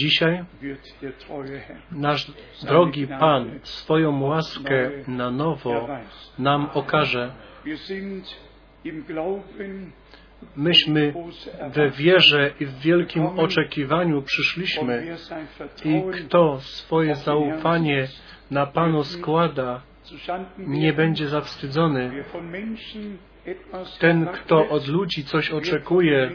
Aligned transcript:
Dzisiaj 0.00 0.44
nasz 1.92 2.32
drogi 2.62 3.06
Pan 3.06 3.60
swoją 3.62 4.22
łaskę 4.22 4.90
na 5.08 5.30
nowo 5.30 5.88
nam 6.38 6.68
okaże. 6.74 7.32
Myśmy 10.56 11.14
we 11.74 11.90
wierze 11.90 12.50
i 12.60 12.66
w 12.66 12.78
wielkim 12.78 13.26
oczekiwaniu 13.26 14.22
przyszliśmy 14.22 15.16
i 15.84 16.02
kto 16.12 16.60
swoje 16.60 17.14
zaufanie 17.14 18.08
na 18.50 18.66
Panu 18.66 19.04
składa, 19.04 19.82
nie 20.58 20.92
będzie 20.92 21.28
zawstydzony. 21.28 22.24
Ten, 23.98 24.26
kto 24.26 24.68
od 24.68 24.88
ludzi 24.88 25.24
coś 25.24 25.50
oczekuje, 25.50 26.30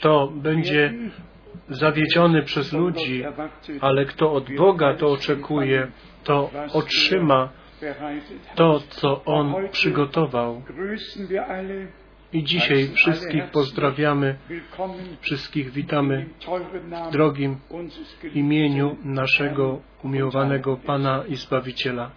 to 0.00 0.32
będzie 0.34 0.94
zawiedziony 1.68 2.42
przez 2.42 2.72
ludzi, 2.72 3.24
ale 3.80 4.04
kto 4.04 4.32
od 4.32 4.54
Boga 4.56 4.94
to 4.94 5.12
oczekuje, 5.12 5.86
to 6.24 6.50
otrzyma 6.72 7.48
to, 8.54 8.80
co 8.88 9.24
On 9.24 9.54
przygotował. 9.70 10.62
I 12.32 12.44
dzisiaj 12.44 12.88
wszystkich 12.94 13.44
pozdrawiamy, 13.44 14.36
wszystkich 15.20 15.70
witamy 15.70 16.26
w 17.08 17.12
drogim 17.12 17.56
imieniu 18.34 18.96
naszego 19.04 19.80
umiłowanego 20.04 20.76
Pana 20.76 21.24
i 21.28 21.36
Zbawiciela. 21.36 22.10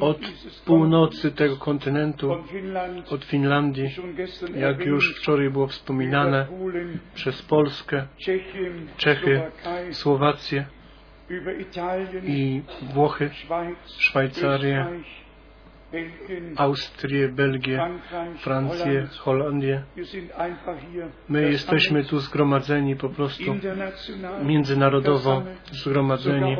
Od 0.00 0.18
północy 0.64 1.32
tego 1.32 1.56
kontynentu, 1.56 2.36
od 3.10 3.24
Finlandii, 3.24 3.90
jak 4.54 4.86
już 4.86 5.20
wczoraj 5.20 5.50
było 5.50 5.66
wspominane, 5.66 6.46
przez 7.14 7.42
Polskę, 7.42 8.06
Czechy, 8.96 9.42
Słowację 9.92 10.66
i 12.26 12.62
Włochy, 12.94 13.30
Szwajcarię, 13.98 14.86
Austrię, 16.56 17.28
Belgię, 17.28 17.90
Francję, 18.38 19.06
Holandię. 19.18 19.82
My 21.28 21.50
jesteśmy 21.50 22.04
tu 22.04 22.18
zgromadzeni 22.18 22.96
po 22.96 23.08
prostu. 23.08 23.54
Międzynarodowo 24.44 25.42
zgromadzeni. 25.72 26.56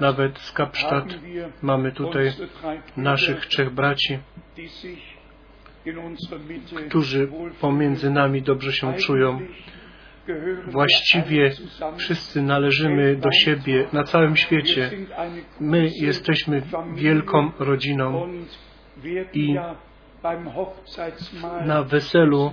Nawet 0.00 0.38
z 0.38 0.52
Kapstadt 0.52 1.18
mamy 1.62 1.92
tutaj 1.92 2.32
naszych 2.96 3.46
trzech 3.46 3.70
braci, 3.70 4.18
którzy 6.88 7.28
pomiędzy 7.60 8.10
nami 8.10 8.42
dobrze 8.42 8.72
się 8.72 8.94
czują. 8.94 9.40
Właściwie 10.66 11.50
wszyscy 11.96 12.42
należymy 12.42 13.16
do 13.16 13.32
siebie 13.32 13.86
na 13.92 14.04
całym 14.04 14.36
świecie. 14.36 14.90
My 15.60 15.90
jesteśmy 16.00 16.62
wielką 16.94 17.50
rodziną 17.58 18.28
i 19.32 19.56
na 21.64 21.82
weselu 21.82 22.52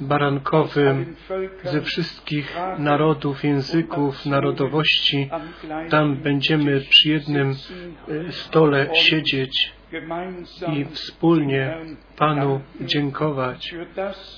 barankowym 0.00 1.16
ze 1.62 1.80
wszystkich 1.80 2.56
narodów, 2.78 3.44
języków, 3.44 4.26
narodowości, 4.26 5.30
tam 5.90 6.16
będziemy 6.16 6.80
przy 6.80 7.08
jednym 7.08 7.54
stole 8.30 8.94
siedzieć 8.94 9.72
i 10.72 10.84
wspólnie 10.84 11.76
Panu 12.16 12.60
dziękować 12.80 13.74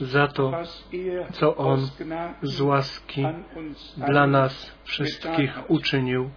za 0.01 0.29
to, 0.29 0.53
co 1.33 1.57
On 1.57 1.81
z 2.43 2.61
łaski 2.61 3.27
dla 3.97 4.27
nas 4.27 4.77
wszystkich 4.85 5.71
uczynił. 5.71 6.31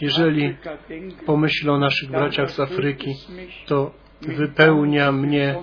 Jeżeli 0.00 0.56
pomyślę 1.26 1.72
o 1.72 1.78
naszych 1.78 2.10
braciach 2.10 2.50
z 2.50 2.60
Afryki, 2.60 3.14
to 3.66 3.94
wypełnia 4.22 5.12
mnie 5.12 5.56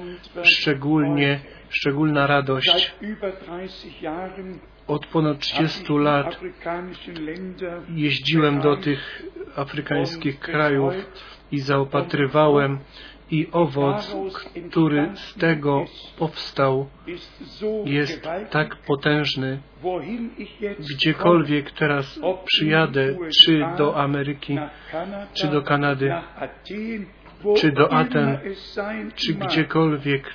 szczególnie, 0.43 1.39
szczególna 1.69 2.28
radość. 2.28 2.95
Od 4.88 5.07
ponad 5.07 5.39
30 5.39 5.93
lat 5.93 6.39
jeździłem 7.89 8.61
do 8.61 8.78
tych 8.78 9.23
afrykańskich 9.56 10.39
krajów 10.39 10.94
i 11.51 11.59
zaopatrywałem 11.59 12.79
i 13.31 13.47
owoc, 13.51 14.16
który 14.72 15.12
z 15.13 15.34
tego 15.34 15.85
powstał, 16.17 16.89
jest 17.85 18.28
tak 18.50 18.75
potężny. 18.75 19.61
Gdziekolwiek 20.79 21.72
teraz 21.72 22.19
przyjadę, 22.45 23.17
czy 23.44 23.66
do 23.78 23.97
Ameryki, 23.97 24.57
czy 25.34 25.47
do 25.47 25.61
Kanady, 25.61 26.13
czy 27.57 27.72
do 27.72 27.94
Aten, 27.94 28.38
czy 29.16 29.34
gdziekolwiek, 29.34 30.34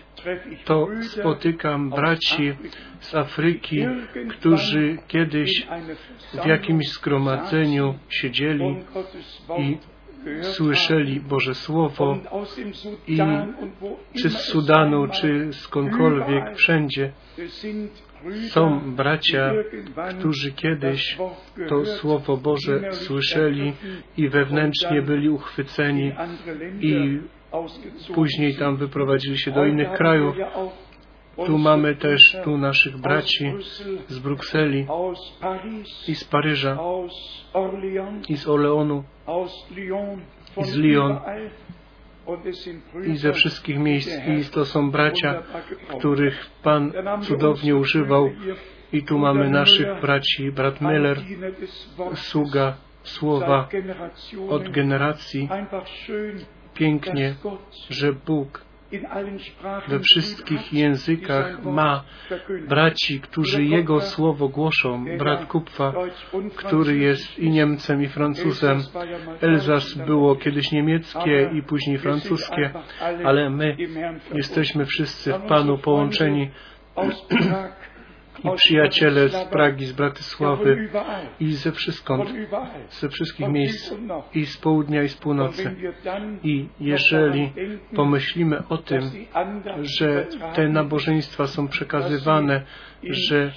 to 0.64 0.88
spotykam 1.02 1.90
braci 1.90 2.52
z 3.00 3.14
Afryki, 3.14 3.86
którzy 4.28 4.98
kiedyś 5.08 5.66
w 6.44 6.46
jakimś 6.46 6.88
zgromadzeniu 6.88 7.94
siedzieli 8.08 8.76
i 9.58 9.78
słyszeli 10.42 11.20
Boże 11.20 11.54
Słowo 11.54 12.18
i 13.08 13.18
czy 14.22 14.30
z 14.30 14.38
Sudanu, 14.38 15.08
czy 15.08 15.52
skądkolwiek, 15.52 16.56
wszędzie. 16.56 17.12
Są 18.48 18.80
bracia, 18.96 19.52
którzy 20.18 20.52
kiedyś 20.52 21.18
to 21.68 21.84
Słowo 21.84 22.36
Boże 22.36 22.92
słyszeli 22.92 23.72
i 24.16 24.28
wewnętrznie 24.28 25.02
byli 25.02 25.28
uchwyceni 25.28 26.12
i 26.80 27.18
później 28.14 28.56
tam 28.56 28.76
wyprowadzili 28.76 29.38
się 29.38 29.50
do 29.50 29.64
innych 29.64 29.92
krajów. 29.92 30.36
Tu 31.46 31.58
mamy 31.58 31.96
też 31.96 32.36
tu 32.44 32.58
naszych 32.58 32.96
braci 32.96 33.52
z 34.08 34.18
Brukseli 34.18 34.86
i 36.08 36.14
z 36.14 36.24
Paryża 36.24 36.78
i 38.28 38.36
z 38.36 38.48
Orleanu 38.48 39.04
i 40.56 40.64
z 40.64 40.76
Lyon 40.76 41.20
i 43.06 43.16
ze 43.16 43.32
wszystkich 43.32 43.78
miejsc 43.78 44.10
i 44.28 44.44
to 44.50 44.64
są 44.64 44.90
bracia, 44.90 45.42
których 45.98 46.50
Pan 46.62 46.92
cudownie 47.20 47.76
używał 47.76 48.30
i 48.92 49.02
tu 49.02 49.18
mamy 49.18 49.50
naszych 49.50 50.00
braci, 50.00 50.52
brat 50.52 50.80
Miller, 50.80 51.18
sługa 52.14 52.76
słowa 53.02 53.68
od 54.48 54.68
generacji. 54.68 55.48
Pięknie, 56.76 57.34
że 57.90 58.12
Bóg 58.12 58.66
we 59.88 60.00
wszystkich 60.00 60.72
językach 60.72 61.64
ma 61.64 62.04
braci, 62.68 63.20
którzy 63.20 63.64
Jego 63.64 64.00
słowo 64.00 64.48
głoszą. 64.48 65.04
Brat 65.18 65.46
Kupfa, 65.46 65.92
który 66.56 66.96
jest 66.98 67.38
i 67.38 67.50
Niemcem, 67.50 68.02
i 68.02 68.08
Francuzem. 68.08 68.82
Elzas 69.40 69.94
było 69.94 70.36
kiedyś 70.36 70.72
niemieckie 70.72 71.50
i 71.54 71.62
później 71.62 71.98
francuskie, 71.98 72.70
ale 73.24 73.50
my 73.50 73.76
jesteśmy 74.34 74.84
wszyscy 74.84 75.32
w 75.32 75.42
Panu 75.42 75.78
połączeni 75.78 76.50
i 78.46 78.56
przyjaciele 78.56 79.28
z 79.28 79.44
Pragi, 79.44 79.86
z 79.86 79.92
Bratysławy 79.92 80.88
i 81.40 81.52
ze 81.52 81.72
wszystkąd, 81.72 82.30
ze 82.90 83.08
wszystkich 83.08 83.48
miejsc 83.48 83.94
i 84.34 84.46
z 84.46 84.56
południa 84.56 85.02
i 85.02 85.08
z 85.08 85.16
północy. 85.16 85.76
I 86.42 86.68
jeżeli 86.80 87.52
pomyślimy 87.94 88.62
o 88.68 88.78
tym, 88.78 89.00
że 89.82 90.26
te 90.54 90.68
nabożeństwa 90.68 91.46
są 91.46 91.68
przekazywane, 91.68 92.62
że 93.02 93.52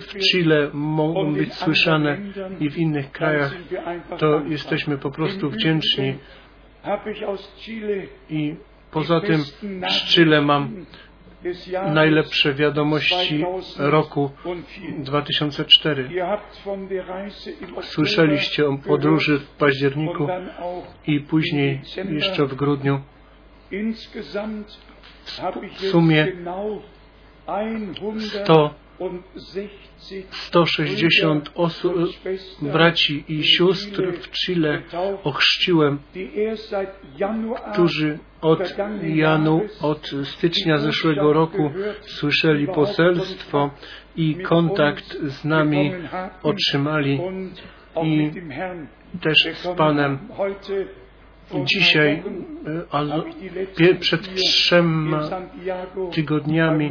w 0.00 0.18
Chile 0.18 0.70
mogą 0.72 1.34
być 1.34 1.54
słyszane 1.54 2.18
i 2.60 2.70
w 2.70 2.76
innych 2.76 3.12
krajach, 3.12 3.54
to 4.18 4.42
jesteśmy 4.48 4.98
po 4.98 5.10
prostu 5.10 5.50
wdzięczni. 5.50 6.14
I 8.30 8.54
poza 8.90 9.20
tym 9.20 9.38
z 9.88 10.04
Chile 10.04 10.42
mam 10.42 10.86
najlepsze 11.94 12.54
wiadomości 12.54 13.44
roku 13.78 14.30
2004. 14.98 16.08
Słyszeliście 17.82 18.68
o 18.68 18.78
podróży 18.78 19.38
w 19.38 19.48
październiku 19.48 20.28
i 21.06 21.20
później 21.20 21.80
jeszcze 22.10 22.46
w 22.46 22.54
grudniu. 22.54 23.00
W 25.76 25.80
sumie 25.80 26.32
160 30.30 31.50
osób, 31.54 31.94
braci 32.62 33.24
i 33.28 33.44
sióstr 33.44 34.12
w 34.12 34.30
Chile 34.30 34.82
ochrzciłem, 35.24 35.98
którzy 37.72 38.18
od 38.40 38.74
janu, 39.02 39.60
od 39.80 40.10
stycznia 40.24 40.78
zeszłego 40.78 41.32
roku 41.32 41.70
słyszeli 42.00 42.66
poselstwo 42.66 43.70
i 44.16 44.34
kontakt 44.34 45.16
z 45.22 45.44
nami 45.44 45.92
otrzymali 46.42 47.20
i 48.02 48.30
też 49.20 49.56
z 49.56 49.68
Panem 49.68 50.18
dzisiaj, 51.54 52.22
przed 54.00 54.34
trzema 54.34 55.30
tygodniami 56.12 56.90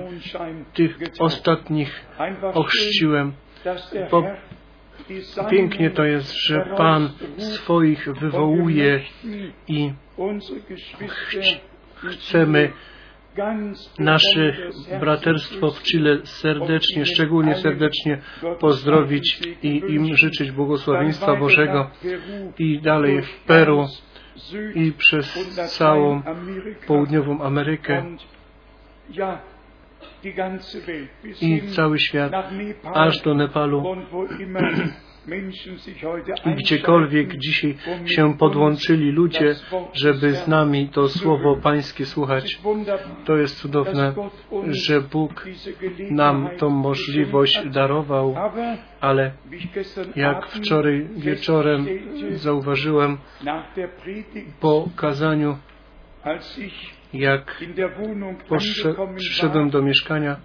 tych 0.74 0.98
ostatnich 1.19 2.06
ochrzciłem, 2.54 3.34
bo 4.12 4.24
pięknie 5.50 5.90
to 5.90 6.04
jest, 6.04 6.34
że 6.34 6.66
Pan 6.78 7.10
swoich 7.38 8.10
wywołuje 8.19 9.00
i 9.68 9.92
chcemy 11.96 12.72
nasze 14.00 14.54
braterstwo 15.00 15.72
w 15.72 15.84
Chile 15.84 16.18
serdecznie, 16.24 17.06
szczególnie 17.06 17.56
serdecznie 17.56 18.22
pozdrowić 18.60 19.40
i 19.63 19.84
im 19.90 20.18
życzyć 20.18 20.51
błogosławieństwa 20.51 21.36
Bożego. 21.36 21.92
I 22.60 22.81
dalej 22.81 23.22
w 23.22 23.44
Peru 23.44 23.88
i 24.76 24.92
przez 24.92 25.34
całą 25.68 26.22
południową 26.88 27.42
Amerykę 27.44 28.06
i 31.42 31.62
cały 31.62 32.00
świat, 32.00 32.34
aż 32.94 33.22
do 33.22 33.34
Nepalu 33.34 33.84
gdziekolwiek 36.57 37.38
dzisiaj 37.38 37.77
się 38.06 38.38
podłączyli 38.38 39.12
ludzie, 39.12 39.56
żeby 39.94 40.31
z 40.31 40.48
nami 40.48 40.89
to 40.89 41.10
Słowo 41.10 41.56
Pańskie 41.56 42.06
słuchać. 42.06 42.60
To 43.25 43.38
jest 43.38 43.57
cudowne, 43.57 44.13
że 44.68 45.01
Bóg 45.01 45.45
nam 46.12 46.50
tą 46.57 46.69
możliwość 46.69 47.60
darował, 47.66 48.36
ale 49.01 49.31
jak 50.16 50.48
wczoraj 50.48 51.07
wieczorem 51.18 51.88
zauważyłem 52.31 53.18
po 54.60 54.89
kazaniu, 54.95 55.57
jak 57.13 57.63
przyszedłem 59.16 59.69
do 59.69 59.81
mieszkania, 59.81 60.36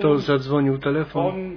to 0.00 0.18
zadzwonił 0.18 0.78
telefon 0.78 1.56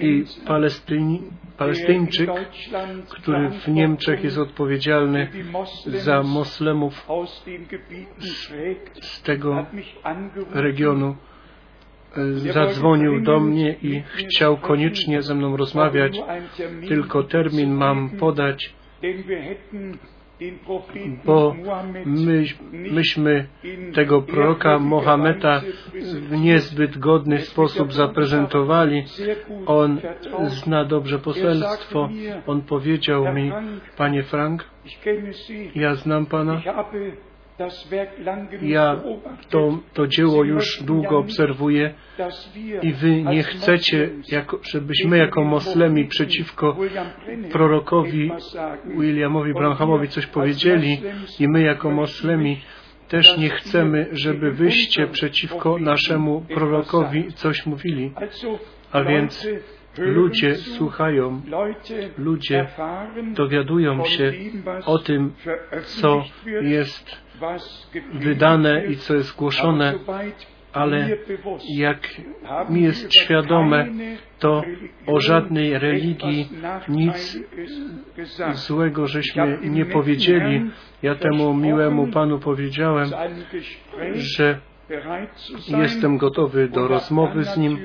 i 0.00 0.24
Palestyni, 0.46 1.22
Palestyńczyk, 1.58 2.30
który 3.10 3.50
w 3.50 3.68
Niemczech 3.68 4.24
jest 4.24 4.38
odpowiedzialny 4.38 5.28
za 5.86 6.22
moslemów 6.22 7.06
z 9.00 9.22
tego 9.22 9.66
regionu, 10.50 11.16
zadzwonił 12.34 13.22
do 13.22 13.40
mnie 13.40 13.76
i 13.82 14.02
chciał 14.02 14.56
koniecznie 14.56 15.22
ze 15.22 15.34
mną 15.34 15.56
rozmawiać, 15.56 16.20
tylko 16.88 17.22
termin 17.22 17.74
mam 17.74 18.10
podać, 18.10 18.74
bo 21.24 21.54
my, 22.06 22.44
myśmy 22.72 23.46
tego 23.94 24.22
proroka 24.22 24.78
Mohameda 24.78 25.62
w 26.30 26.40
niezbyt 26.40 26.98
godny 26.98 27.38
sposób 27.38 27.92
zaprezentowali. 27.92 29.04
On 29.66 30.00
zna 30.46 30.84
dobrze 30.84 31.18
poselstwo. 31.18 32.08
On 32.46 32.62
powiedział 32.62 33.34
mi, 33.34 33.52
Panie 33.96 34.22
Frank, 34.22 34.64
ja 35.74 35.94
znam 35.94 36.26
Pana, 36.26 36.62
ja 38.62 39.00
to, 39.48 39.78
to 39.92 40.06
dzieło 40.06 40.44
już 40.44 40.82
długo 40.82 41.18
obserwuję 41.18 41.94
i 42.82 42.92
wy 42.92 43.22
nie 43.22 43.42
chcecie, 43.42 44.10
jako, 44.28 44.58
żebyśmy 44.62 45.18
jako 45.18 45.44
moslemi 45.44 46.04
przeciwko 46.04 46.76
prorokowi 47.52 48.32
Williamowi 48.84 49.54
Branhamowi 49.54 50.08
coś 50.08 50.26
powiedzieli 50.26 51.02
i 51.40 51.48
my 51.48 51.62
jako 51.62 51.90
moslemi 51.90 52.60
też 53.08 53.38
nie 53.38 53.50
chcemy, 53.50 54.06
żeby 54.12 54.52
wyście 54.52 55.06
przeciwko 55.06 55.78
naszemu 55.78 56.40
prorokowi 56.40 57.32
coś 57.32 57.66
mówili. 57.66 58.12
A 58.92 59.04
więc 59.04 59.48
ludzie 59.98 60.54
słuchają, 60.54 61.42
ludzie 62.18 62.66
dowiadują 63.34 64.04
się 64.04 64.32
o 64.86 64.98
tym, 64.98 65.32
co 65.82 66.24
jest 66.62 67.22
wydane 68.12 68.86
i 68.86 68.96
co 68.96 69.14
jest 69.14 69.36
głoszone, 69.36 69.94
ale 70.72 71.08
jak 71.68 72.08
mi 72.68 72.82
jest 72.82 73.14
świadome, 73.14 73.88
to 74.38 74.62
o 75.06 75.20
żadnej 75.20 75.78
religii 75.78 76.48
nic 76.88 77.38
złego 78.52 79.06
żeśmy 79.06 79.58
nie 79.62 79.86
powiedzieli. 79.86 80.70
Ja 81.02 81.14
temu 81.14 81.54
miłemu 81.54 82.06
Panu 82.06 82.38
powiedziałem, 82.38 83.10
że 84.14 84.58
jestem 85.68 86.18
gotowy 86.18 86.68
do 86.68 86.88
rozmowy 86.88 87.44
z 87.44 87.56
Nim 87.56 87.78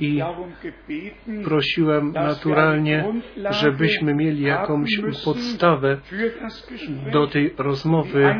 i 0.00 0.22
prosiłem 1.44 2.12
naturalnie, 2.12 3.04
żebyśmy 3.50 4.14
mieli 4.14 4.42
jakąś 4.42 4.90
podstawę 5.24 6.00
do 7.12 7.26
tej 7.26 7.54
rozmowy, 7.58 8.34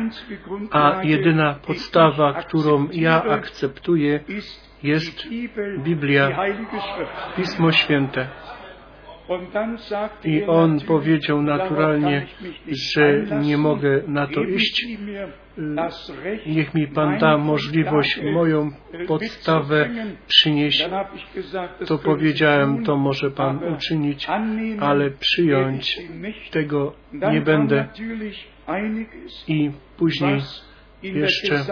a 0.71 1.01
jedyna 1.03 1.53
podstawa, 1.53 2.33
którą 2.33 2.87
ja 2.91 3.23
akceptuję, 3.23 4.19
jest 4.83 5.27
Biblia, 5.83 6.39
Pismo 7.35 7.71
Święte. 7.71 8.27
I 10.25 10.43
on 10.43 10.79
powiedział 10.79 11.41
naturalnie, 11.41 12.27
że 12.67 13.23
nie 13.41 13.57
mogę 13.57 14.01
na 14.07 14.27
to 14.27 14.43
iść. 14.43 14.85
Niech 16.45 16.73
mi 16.73 16.87
Pan 16.87 17.17
da 17.17 17.37
możliwość 17.37 18.19
moją 18.33 18.71
podstawę 19.07 19.89
przynieść. 20.27 20.89
To 21.87 21.97
powiedziałem, 21.97 22.83
to 22.83 22.97
może 22.97 23.31
Pan 23.31 23.59
uczynić, 23.73 24.27
ale 24.79 25.11
przyjąć 25.11 25.99
tego 26.51 26.93
nie 27.31 27.41
będę. 27.41 27.87
I 29.47 29.71
później 29.97 30.41
jeszcze 31.03 31.65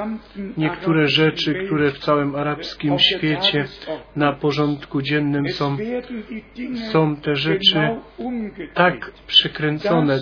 niektóre 0.58 1.08
rzeczy, 1.08 1.54
które 1.66 1.92
w 1.92 2.00
całym 2.00 2.36
arabskim 2.36 3.00
świecie 3.00 3.66
na 4.16 4.34
porządku 4.34 5.02
dziennym 5.02 5.50
są, 5.50 5.78
są 6.92 7.16
te 7.16 7.36
rzeczy 7.36 7.80
tak 8.74 9.12
przekręcone, 9.28 10.20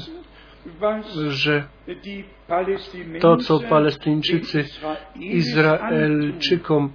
że 1.28 1.64
to, 3.20 3.38
co 3.38 3.60
Palestyńczycy 3.60 4.66
Izraelczykom 5.16 6.92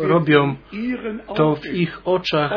robią, 0.00 0.56
to 1.34 1.56
w 1.56 1.74
ich 1.74 2.00
oczach 2.04 2.52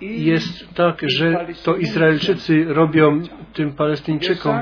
jest 0.00 0.74
tak, 0.74 1.02
że 1.16 1.46
to 1.64 1.76
Izraelczycy 1.76 2.64
robią 2.64 3.22
tym 3.54 3.72
Palestyńczykom. 3.72 4.60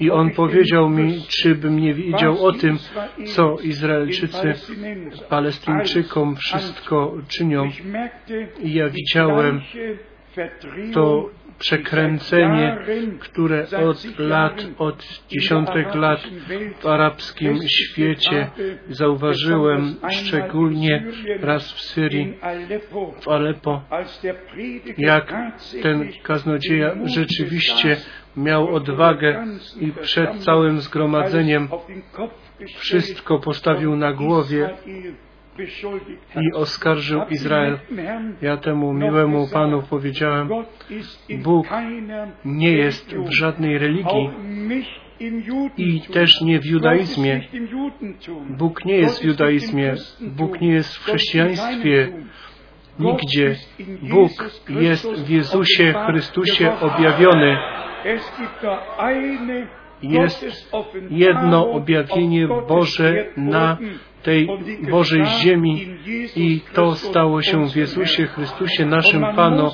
I 0.00 0.10
on 0.10 0.30
powiedział 0.30 0.90
mi, 0.90 1.22
czy 1.28 1.54
bym 1.54 1.78
nie 1.78 1.94
wiedział 1.94 2.46
o 2.46 2.52
tym, 2.52 2.78
co 3.24 3.56
Izraelczycy 3.62 4.54
Palestyńczykom 5.28 6.36
wszystko 6.36 7.14
czynią. 7.28 7.70
I 8.60 8.74
ja 8.74 8.88
widziałem 8.88 9.60
to 10.94 11.30
przekręcenie, 11.58 12.78
które 13.20 13.66
od 13.86 14.18
lat, 14.18 14.66
od 14.78 15.22
dziesiątek 15.28 15.94
lat 15.94 16.20
w 16.80 16.86
arabskim 16.86 17.58
świecie 17.68 18.50
zauważyłem, 18.88 19.94
szczególnie 20.10 21.04
raz 21.40 21.72
w 21.72 21.80
Syrii, 21.80 22.34
w 23.20 23.28
Aleppo, 23.28 23.82
jak 24.98 25.34
ten 25.82 26.08
kaznodzieja 26.22 26.94
rzeczywiście 27.04 27.96
miał 28.36 28.74
odwagę 28.74 29.46
i 29.80 29.92
przed 29.92 30.36
całym 30.36 30.80
zgromadzeniem 30.80 31.68
wszystko 32.76 33.38
postawił 33.38 33.96
na 33.96 34.12
głowie 34.12 34.70
i 36.40 36.52
oskarżył 36.54 37.20
Izrael. 37.30 37.78
Ja 38.42 38.56
temu 38.56 38.92
miłemu 38.92 39.48
Panu 39.52 39.82
powiedziałem, 39.90 40.48
Bóg 41.42 41.66
nie 42.44 42.72
jest 42.72 43.14
w 43.16 43.30
żadnej 43.30 43.78
religii 43.78 44.30
i 45.76 46.00
też 46.00 46.40
nie 46.40 46.60
w 46.60 46.66
judaizmie. 46.66 47.40
Bóg 48.48 48.84
nie 48.84 48.96
jest 48.96 49.22
w 49.22 49.24
judaizmie, 49.24 49.94
Bóg 50.20 50.60
nie 50.60 50.72
jest 50.72 50.96
w 50.96 51.04
chrześcijaństwie. 51.04 52.12
Nigdzie. 52.98 53.56
Bóg 54.02 54.30
jest 54.68 55.12
w 55.12 55.30
Jezusie 55.30 55.94
Chrystusie 56.06 56.80
objawiony. 56.80 57.56
Jest 60.02 60.66
jedno 61.10 61.70
objawienie 61.70 62.48
Boże 62.68 63.26
na 63.36 63.78
tej 64.22 64.48
Bożej 64.90 65.26
ziemi 65.26 65.86
i 66.36 66.60
to 66.72 66.94
stało 66.94 67.42
się 67.42 67.68
w 67.68 67.76
Jezusie 67.76 68.26
Chrystusie 68.26 68.86
naszym 68.86 69.22
Panu. 69.36 69.70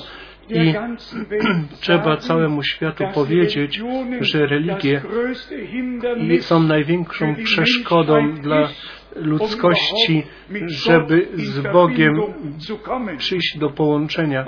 I 0.49 0.75
trzeba 1.81 2.17
całemu 2.17 2.63
światu 2.63 3.05
powiedzieć, 3.15 3.81
że 4.21 4.47
religie 4.47 5.03
są 6.41 6.63
największą 6.63 7.35
przeszkodą 7.45 8.35
dla 8.35 8.69
ludzkości, 9.17 10.23
żeby 10.67 11.29
z 11.35 11.61
Bogiem 11.73 12.21
przyjść 13.19 13.59
do 13.59 13.71
połączenia. 13.71 14.45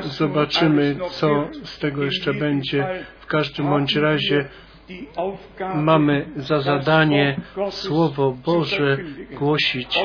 Zobaczymy, 0.00 0.96
co 1.10 1.48
z 1.64 1.78
tego 1.78 2.04
jeszcze 2.04 2.34
będzie. 2.34 3.04
W 3.20 3.26
każdym 3.26 3.66
bądź 3.66 3.96
razie 3.96 4.48
mamy 5.74 6.26
za 6.36 6.60
zadanie 6.60 7.36
Słowo 7.70 8.36
Boże 8.44 8.98
głosić 9.38 9.98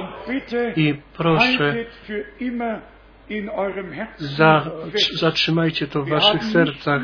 i 0.75 0.95
proszę 1.17 1.75
za, 4.17 4.71
zatrzymajcie 5.19 5.87
to 5.87 6.03
w 6.03 6.09
waszych 6.09 6.43
sercach. 6.43 7.01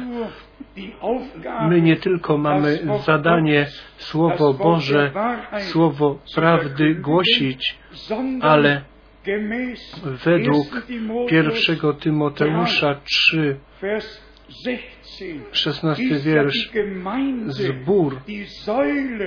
My 1.69 1.81
nie 1.81 1.95
tylko 1.95 2.37
mamy 2.37 2.79
zadanie 3.05 3.67
Słowo 3.97 4.53
Boże, 4.53 5.11
Słowo 5.57 6.19
prawdy 6.35 6.95
głosić, 6.95 7.77
ale 8.41 8.81
według 10.25 10.87
pierwszego 11.29 11.93
Tymoteusza 11.93 12.95
3, 13.03 13.59
16 15.51 16.03
wiersz, 16.19 16.71
zbór 17.47 18.21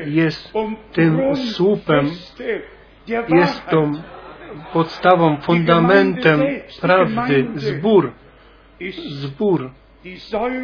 jest 0.06 0.52
tym 0.92 1.36
słupem, 1.36 2.10
jest 3.28 3.66
tą 3.66 3.92
podstawą, 4.72 5.36
fundamentem 5.40 6.40
prawdy. 6.80 7.46
Zbór, 7.54 8.12
zbór 9.06 9.70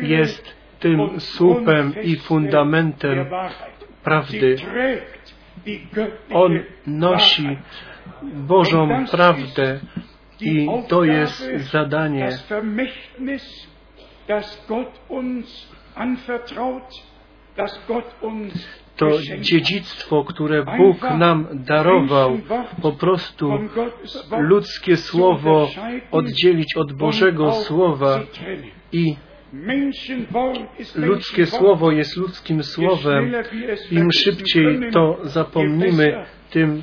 jest 0.02 0.54
tym 0.80 1.20
słupem 1.20 1.94
i 2.02 2.16
fundamentem 2.16 3.26
prawdy. 4.04 4.56
On 6.32 6.58
nosi 6.86 7.58
Bożą 8.22 9.06
prawdę 9.10 9.80
i 10.40 10.68
to 10.88 11.04
jest 11.04 11.50
zadanie, 11.56 12.28
to 18.96 19.08
dziedzictwo, 19.40 20.24
które 20.24 20.64
Bóg 20.64 21.02
nam 21.18 21.46
darował, 21.52 22.38
po 22.82 22.92
prostu 22.92 23.52
ludzkie 24.38 24.96
słowo 24.96 25.68
oddzielić 26.10 26.76
od 26.76 26.92
Bożego 26.92 27.52
Słowa 27.52 28.20
i 28.92 29.16
ludzkie 30.94 31.46
słowo 31.46 31.90
jest 31.90 32.16
ludzkim 32.16 32.62
słowem. 32.62 33.32
Im 33.90 34.12
szybciej 34.12 34.80
to 34.92 35.18
zapomnimy, 35.22 36.24
tym 36.50 36.82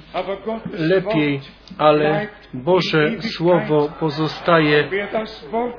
lepiej, 0.74 1.42
ale 1.78 2.28
Boże 2.54 3.22
Słowo 3.22 3.94
pozostaje 4.00 4.90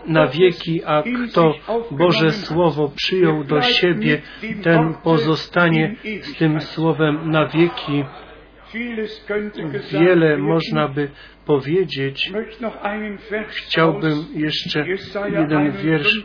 na 0.07 0.26
wieki, 0.26 0.85
a 0.85 1.02
kto 1.02 1.54
Boże 1.90 2.33
Słowo 2.33 2.92
przyjął 2.97 3.45
do 3.45 3.62
siebie, 3.62 4.23
ten 4.62 4.95
pozostanie 4.95 5.95
z 6.21 6.38
tym 6.38 6.61
Słowem 6.61 7.30
na 7.30 7.47
wieki. 7.47 8.04
Wiele 9.92 10.37
można 10.37 10.88
by 10.88 11.11
powiedzieć. 11.49 12.33
Chciałbym 13.49 14.25
jeszcze 14.35 14.87
jeden 15.33 15.73
wiersz 15.73 16.25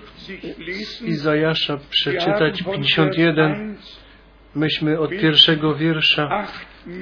z 0.83 1.01
Izajasza 1.01 1.77
przeczytać, 1.89 2.63
51. 2.63 3.75
Myśmy 4.55 4.99
od 4.99 5.09
pierwszego 5.09 5.75
wiersza 5.75 6.47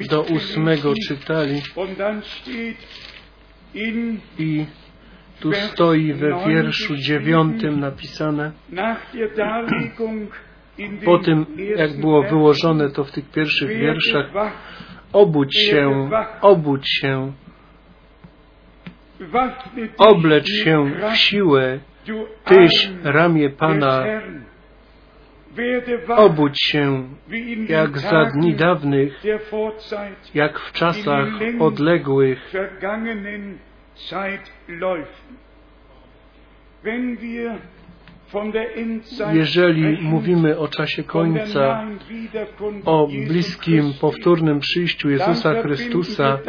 do 0.10 0.22
ósmego 0.22 0.94
czytali. 1.08 1.62
I 4.40 4.66
tu 5.40 5.54
stoi 5.54 6.14
we 6.14 6.46
wierszu 6.48 6.96
dziewiątym 6.96 7.80
napisane. 7.80 8.52
Po 11.06 11.20
tym, 11.20 11.46
jak 11.76 12.00
było 12.00 12.24
wyłożone 12.24 12.90
to 12.90 13.04
w 13.04 13.12
tych 13.12 13.32
pierwszych 13.32 13.70
wierszach 13.70 14.32
obudź 15.14 15.58
się, 15.58 16.10
obudź 16.42 16.90
się 16.90 17.34
oblecz 19.98 20.48
się 20.64 20.86
w 20.86 21.16
siłę. 21.16 21.80
tyś 22.46 22.90
ramię 23.04 23.50
Pana. 23.50 24.04
Obudź 26.16 26.64
się, 26.64 27.10
jak 27.68 27.98
za 27.98 28.26
dni 28.26 28.56
dawnych, 28.56 29.24
jak 30.34 30.60
w 30.60 30.72
czasach 30.72 31.28
odległych. 31.60 32.54
Jeżeli 39.34 39.98
mówimy 40.02 40.60
o 40.60 40.68
czasie 40.68 41.04
końca, 41.04 41.88
o 42.86 43.08
bliskim, 43.08 43.94
powtórnym 44.02 44.60
przyjściu 44.60 45.10
Jezusa 45.10 45.62
Chrystusa, 45.62 46.40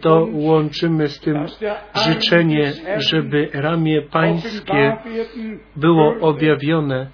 to 0.00 0.28
łączymy 0.32 1.08
z 1.08 1.20
tym 1.20 1.46
życzenie, 1.94 2.72
żeby 2.96 3.48
ramię 3.52 4.02
Pańskie 4.02 4.96
było 5.76 6.14
objawione 6.20 7.10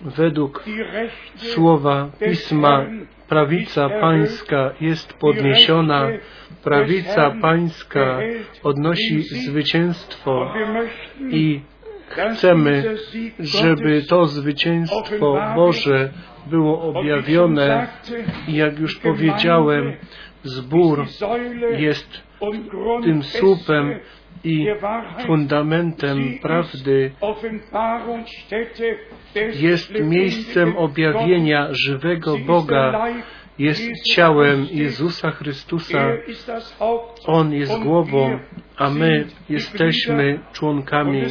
według 0.00 0.64
słowa 1.36 2.10
Pisma 2.24 2.86
prawica 3.28 3.88
Pańska 3.88 4.72
jest 4.80 5.14
podniesiona, 5.14 6.08
prawica 6.64 7.30
Pańska 7.42 8.18
odnosi 8.62 9.22
zwycięstwo 9.22 10.54
i 11.30 11.60
chcemy, 12.08 12.96
żeby 13.38 14.02
to 14.02 14.26
zwycięstwo 14.26 15.52
Boże 15.56 16.10
było 16.46 16.82
objawione. 16.82 17.86
i 18.48 18.54
jak 18.54 18.78
już 18.78 18.98
powiedziałem, 18.98 19.96
zbór 20.42 21.06
jest 21.76 22.22
tym 23.04 23.22
słupem 23.22 23.94
i 24.44 24.66
fundamentem 25.26 26.38
prawdy 26.42 27.12
jest 29.54 30.00
miejscem 30.00 30.76
objawienia 30.76 31.68
żywego 31.72 32.38
Boga, 32.46 33.06
jest 33.58 34.02
ciałem 34.02 34.66
Jezusa 34.70 35.30
Chrystusa. 35.30 36.08
On 37.26 37.52
jest 37.52 37.78
głową, 37.78 38.38
a 38.76 38.90
my 38.90 39.26
jesteśmy 39.48 40.40
członkami. 40.52 41.22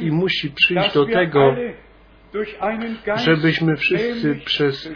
I 0.00 0.10
musi 0.10 0.50
przyjść 0.50 0.94
do 0.94 1.06
tego, 1.06 1.56
żebyśmy 3.16 3.76
wszyscy 3.76 4.34
przez 4.44 4.92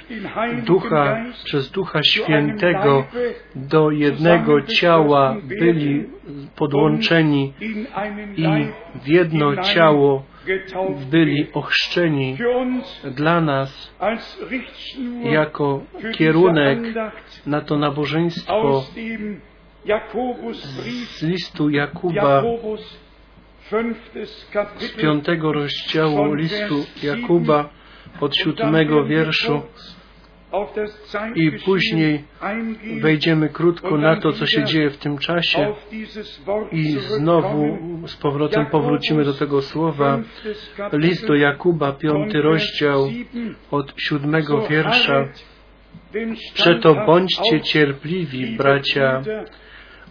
Ducha, 0.64 1.24
przez 1.44 1.70
Ducha 1.70 2.02
Świętego 2.02 3.06
do 3.54 3.90
jednego 3.90 4.62
ciała 4.62 5.36
byli 5.44 6.04
podłączeni 6.56 7.52
i 8.36 8.46
w 9.04 9.08
jedno 9.08 9.56
ciało 9.56 10.24
byli 11.10 11.46
ochrzczeni 11.52 12.36
dla 13.04 13.40
nas 13.40 13.94
jako 15.22 15.80
kierunek 16.14 16.78
na 17.46 17.60
to 17.60 17.78
nabożeństwo 17.78 18.82
z 21.02 21.22
listu 21.22 21.70
Jakuba 21.70 22.42
z 24.78 24.92
piątego 24.96 25.52
rozdziału 25.52 26.34
listu 26.34 26.86
Jakuba 27.02 27.68
od 28.20 28.36
siódmego 28.36 29.04
wierszu. 29.04 29.62
i 31.34 31.52
później 31.64 32.24
wejdziemy 33.00 33.48
krótko 33.48 33.98
na 33.98 34.16
to, 34.16 34.32
co 34.32 34.46
się 34.46 34.64
dzieje 34.64 34.90
w 34.90 34.96
tym 34.96 35.18
czasie. 35.18 35.74
i 36.72 36.84
znowu 36.90 37.78
z 38.06 38.16
powrotem 38.16 38.66
powrócimy 38.66 39.24
do 39.24 39.34
tego 39.34 39.62
słowa. 39.62 40.18
List 40.92 41.26
do 41.26 41.34
Jakuba, 41.34 41.92
piąty 41.92 42.42
rozdział 42.42 43.10
od 43.70 43.94
siódmego 43.96 44.66
wiersza. 44.68 45.28
Przeto 46.54 46.94
bądźcie 46.94 47.60
cierpliwi, 47.60 48.56
bracia, 48.56 49.22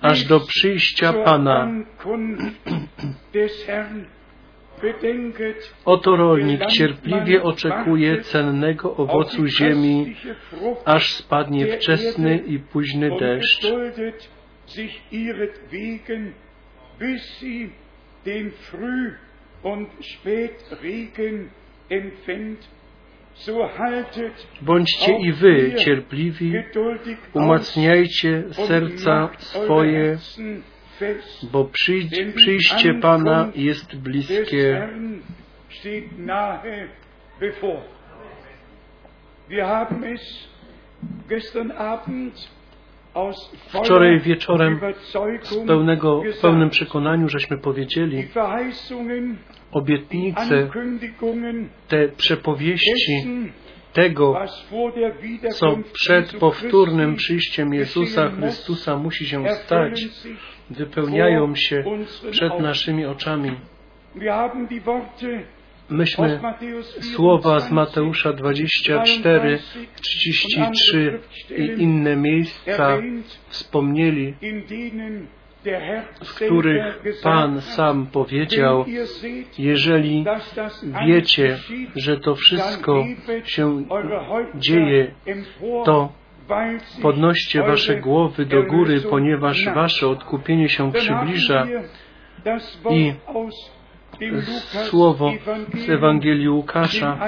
aż 0.01 0.23
do 0.23 0.39
przyjścia 0.39 1.13
Pana. 1.13 1.71
Oto 5.85 6.15
rolnik 6.15 6.65
cierpliwie 6.65 7.43
oczekuje 7.43 8.21
cennego 8.21 8.95
owocu 8.95 9.47
ziemi, 9.47 10.15
aż 10.85 11.13
spadnie 11.13 11.77
wczesny 11.77 12.37
i 12.37 12.59
późny 12.59 13.11
deszcz. 13.19 13.67
Bądźcie 24.61 25.17
i 25.19 25.33
wy 25.33 25.73
cierpliwi, 25.77 26.53
umacniajcie 27.33 28.43
serca 28.51 29.29
swoje, 29.37 30.17
bo 31.51 31.65
przyjść, 31.65 32.21
przyjście 32.35 32.93
Pana 32.93 33.51
jest 33.55 33.95
bliskie. 33.95 34.89
Wczoraj 43.67 44.19
wieczorem 44.19 44.79
z 45.41 45.57
pełnego, 45.67 46.23
w 46.37 46.41
pełnym 46.41 46.69
przekonaniu 46.69 47.29
żeśmy 47.29 47.57
powiedzieli 47.57 48.27
obietnice, 49.71 50.69
te 51.87 52.07
przepowiedzi 52.07 52.91
tego, 53.93 54.39
co 55.51 55.77
przed 55.93 56.35
powtórnym 56.35 57.15
przyjściem 57.15 57.73
Jezusa 57.73 58.29
Chrystusa 58.29 58.97
musi 58.97 59.25
się 59.25 59.49
stać, 59.49 60.07
wypełniają 60.69 61.55
się 61.55 61.83
przed 62.31 62.59
naszymi 62.59 63.05
oczami. 63.05 63.51
Myśmy 65.89 66.39
słowa 67.15 67.59
z 67.59 67.71
Mateusza 67.71 68.33
24, 68.33 69.59
33 70.01 71.19
i 71.57 71.81
inne 71.81 72.15
miejsca 72.15 72.97
wspomnieli, 73.49 74.33
w 76.23 76.35
których 76.35 77.01
Pan 77.23 77.61
sam 77.61 78.07
powiedział, 78.07 78.85
jeżeli 79.57 80.25
wiecie, 81.07 81.57
że 81.95 82.19
to 82.19 82.35
wszystko 82.35 83.05
się 83.43 83.83
dzieje, 84.55 85.11
to 85.85 86.11
podnoście 87.01 87.61
wasze 87.61 87.95
głowy 87.95 88.45
do 88.45 88.63
góry, 88.63 89.01
ponieważ 89.01 89.65
wasze 89.65 90.07
odkupienie 90.07 90.69
się 90.69 90.91
przybliża 90.91 91.67
i 92.89 93.13
słowo 94.89 95.33
z 95.85 95.89
Ewangelii 95.89 96.49
Łukasza 96.49 97.19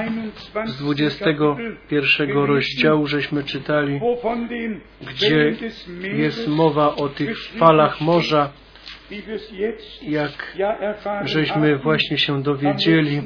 z 0.66 0.78
21 0.78 2.30
rozdziału 2.32 3.08
żeśmy 3.08 3.44
czytali, 3.44 4.00
gdzie 5.02 5.54
jest 6.02 6.48
mowa 6.48 6.96
o 6.96 7.10
tych 7.10 7.38
falach 7.48 8.02
morza, 8.02 8.50
jak 10.02 10.58
żeśmy 11.24 11.78
właśnie 11.78 12.18
się 12.18 12.44
dowiedzieli 12.44 13.22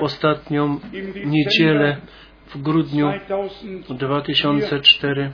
ostatnią 0.00 0.80
niedzielę 1.24 1.96
w 2.46 2.62
grudniu 2.62 3.12
2004. 3.90 5.30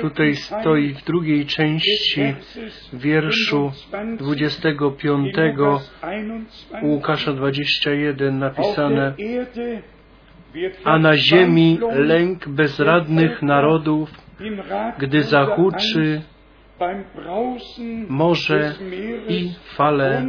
Tutaj 0.00 0.36
stoi 0.36 0.94
w 0.94 1.04
drugiej 1.04 1.46
części 1.46 2.34
wierszu 2.92 3.72
25 4.18 5.34
Łukasza 6.82 7.32
21 7.32 8.38
napisane 8.38 9.14
a 10.84 10.98
na 10.98 11.16
ziemi 11.16 11.78
lęk 11.92 12.48
bezradnych 12.48 13.42
narodów, 13.42 14.10
gdy 14.98 15.22
zahuczy 15.22 16.22
morze 18.08 18.74
i 19.28 19.54
fale 19.76 20.26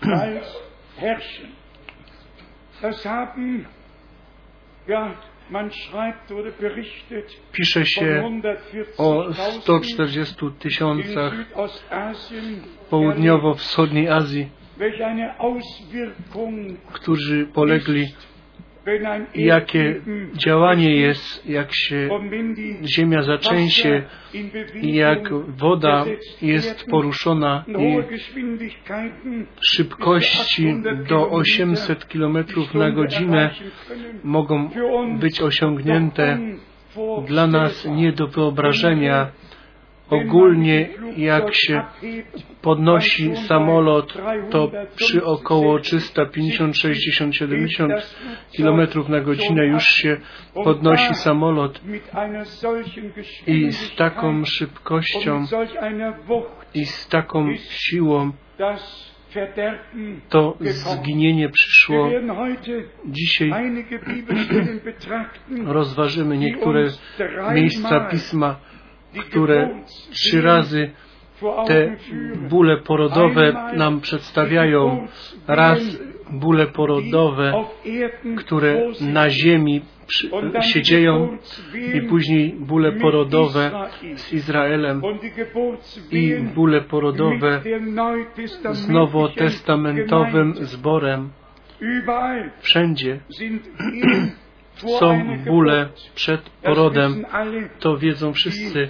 Pisze 7.52 7.86
się 7.86 8.22
o 8.98 9.32
140 9.32 10.34
tysiącach 10.58 11.34
w 12.64 12.88
południowo-wschodniej 12.90 14.08
Azji, 14.08 14.50
którzy 16.92 17.46
polegli 17.46 18.14
jakie 19.34 20.00
działanie 20.46 20.96
jest, 20.96 21.46
jak 21.46 21.68
się 21.74 22.08
ziemia 22.84 23.22
zatrzęsie 23.22 24.02
i 24.82 24.94
jak 24.94 25.32
woda 25.48 26.04
jest 26.42 26.86
poruszona 26.90 27.64
i 27.68 27.98
szybkości 29.60 30.74
do 31.08 31.30
800 31.30 32.04
km 32.04 32.38
na 32.74 32.90
godzinę 32.90 33.50
mogą 34.24 34.70
być 35.18 35.40
osiągnięte 35.40 36.38
dla 37.26 37.46
nas 37.46 37.88
nie 37.90 38.12
do 38.12 38.26
wyobrażenia 38.26 39.32
ogólnie 40.10 40.88
jak 41.16 41.54
się 41.54 41.82
podnosi 42.62 43.36
samolot, 43.36 44.14
to 44.50 44.70
przy 44.96 45.24
około 45.24 45.78
350, 45.78 46.76
60, 46.76 47.36
70 47.36 47.92
km 48.56 48.80
na 49.08 49.20
godzinę 49.20 49.66
już 49.66 49.84
się 49.84 50.16
podnosi 50.64 51.14
samolot 51.14 51.80
i 53.46 53.72
z 53.72 53.96
taką 53.96 54.44
szybkością 54.44 55.44
i 56.74 56.84
z 56.84 57.08
taką 57.08 57.54
siłą 57.56 58.32
to 60.28 60.56
zginienie 60.60 61.48
przyszło. 61.48 62.10
Dzisiaj 63.06 63.50
rozważymy 65.78 66.38
niektóre 66.38 66.88
miejsca 67.54 68.00
Pisma, 68.00 68.56
które 69.16 69.68
trzy 70.10 70.42
razy 70.42 70.90
te 71.66 71.96
bóle 72.48 72.76
porodowe 72.76 73.72
nam 73.76 74.00
przedstawiają. 74.00 75.06
Raz 75.46 75.98
bóle 76.30 76.66
porodowe, 76.66 77.64
które 78.36 78.90
na 79.00 79.30
ziemi 79.30 79.82
się 80.60 80.82
dzieją 80.82 81.38
i 81.94 82.00
później 82.00 82.54
bóle 82.58 82.92
porodowe 82.92 83.88
z 84.16 84.32
Izraelem 84.32 85.02
i 86.10 86.36
bóle 86.54 86.80
porodowe 86.80 87.60
z 88.72 88.88
nowotestamentowym 88.88 90.54
zborem. 90.54 91.30
Wszędzie 92.60 93.20
są 94.76 95.38
bóle 95.46 95.88
przed 96.14 96.40
porodem. 96.50 97.26
To 97.78 97.98
wiedzą 97.98 98.32
wszyscy. 98.32 98.88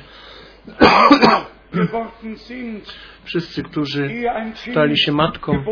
Wszyscy, 3.25 3.63
którzy 3.63 4.11
stali 4.55 4.99
się 4.99 5.13
matką, 5.13 5.65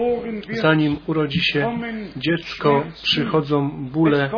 zanim 0.51 0.97
urodzi 1.07 1.41
się 1.41 1.79
dziecko, 2.17 2.85
przychodzą 3.03 3.71
bóle 3.71 4.31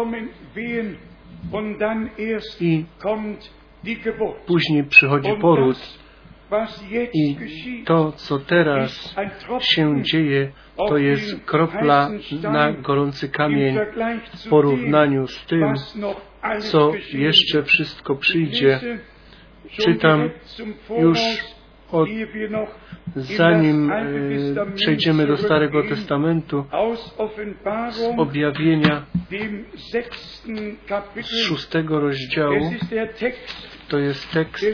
i 2.60 2.84
później 4.46 4.84
przychodzi 4.84 5.30
poród. 5.40 5.98
I 7.12 7.36
to, 7.84 8.12
co 8.12 8.38
teraz 8.38 9.14
się 9.60 10.02
dzieje, 10.02 10.52
to 10.76 10.96
jest 10.96 11.44
kropla 11.44 12.10
na 12.42 12.72
gorący 12.72 13.28
kamień 13.28 13.78
w 14.34 14.48
porównaniu 14.48 15.26
z 15.26 15.46
tym, 15.46 15.74
co 16.58 16.92
jeszcze 17.12 17.62
wszystko 17.62 18.16
przyjdzie. 18.16 18.80
Czytam 19.70 20.30
już 20.98 21.18
od, 21.92 22.08
zanim 23.16 23.92
e, 23.92 24.04
przejdziemy 24.74 25.26
do 25.26 25.36
Starego 25.36 25.82
Testamentu, 25.82 26.64
z 27.90 28.18
objawienia 28.18 29.06
z 31.22 31.46
szóstego 31.46 32.00
rozdziału, 32.00 32.70
to 33.88 33.98
jest 33.98 34.30
tekst 34.30 34.66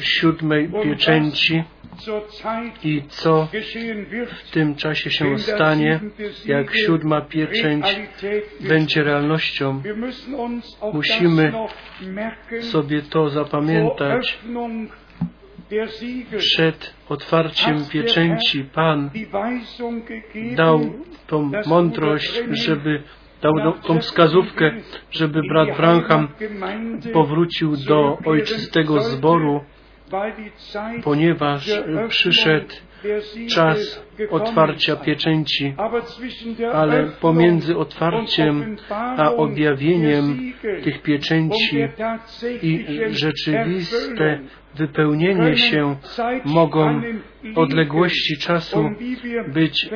siódmej 0.00 0.68
pieczęci 0.82 1.62
i 2.84 3.02
co 3.08 3.48
w 4.26 4.50
tym 4.50 4.74
czasie 4.74 5.10
się 5.10 5.38
stanie, 5.38 6.00
jak 6.46 6.76
siódma 6.76 7.20
pieczęć 7.20 7.86
będzie 8.60 9.02
realnością. 9.02 9.82
Musimy 10.92 11.52
sobie 12.60 13.02
to 13.02 13.28
zapamiętać. 13.28 14.38
Przed 16.38 16.94
otwarciem 17.08 17.84
pieczęci 17.84 18.64
Pan 18.64 19.10
dał 20.56 20.80
tą 21.26 21.50
mądrość, 21.66 22.42
żeby 22.50 23.02
dał 23.42 23.72
tą 23.72 24.00
wskazówkę, 24.00 24.70
żeby 25.10 25.40
brat 25.48 25.76
Branham 25.76 26.28
powrócił 27.12 27.76
do 27.76 28.18
ojczystego 28.24 29.00
zboru, 29.00 29.64
ponieważ 31.04 31.70
przyszedł 32.08 32.74
czas 33.50 34.07
otwarcia 34.30 34.96
pieczęci, 34.96 35.74
ale 36.72 37.04
pomiędzy 37.20 37.76
otwarciem 37.76 38.76
a 39.16 39.32
objawieniem 39.32 40.52
tych 40.82 41.02
pieczęci 41.02 41.78
i 42.62 42.86
rzeczywiste 43.08 44.40
wypełnienie 44.74 45.56
się 45.56 45.96
mogą 46.44 47.02
odległości 47.54 48.36
czasu 48.38 48.90
być 49.48 49.88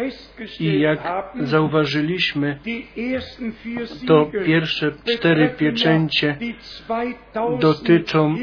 i 0.61 0.81
jak 0.81 1.01
zauważyliśmy, 1.41 2.59
to 4.07 4.31
pierwsze 4.45 4.93
cztery 5.05 5.55
pieczęcie 5.59 6.37
dotyczą 7.61 8.37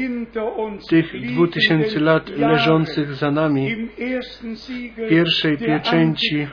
tych 0.88 1.26
dwóch 1.26 1.50
tysięcy 1.50 2.00
lat 2.00 2.28
leżących 2.28 3.14
za 3.14 3.30
nami. 3.30 3.76
W 4.96 5.08
pierwszej 5.08 5.58
pieczęci 5.70 6.46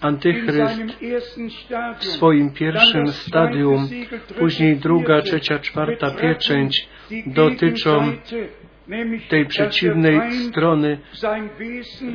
Antychryst 0.00 0.80
w 1.98 2.04
swoim 2.04 2.50
pierwszym 2.50 3.08
stadium, 3.08 3.88
później 4.38 4.76
druga, 4.76 5.22
trzecia, 5.22 5.58
czwarta 5.58 6.10
pieczęć 6.10 6.88
dotyczą 7.26 8.12
tej 9.28 9.46
przeciwnej 9.46 10.32
strony, 10.32 10.98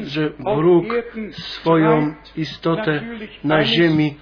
że 0.04 0.32
wróg 0.56 0.86
swoją 1.32 2.14
istotę 2.36 3.02
na 3.44 3.64
ziemi, 3.64 4.16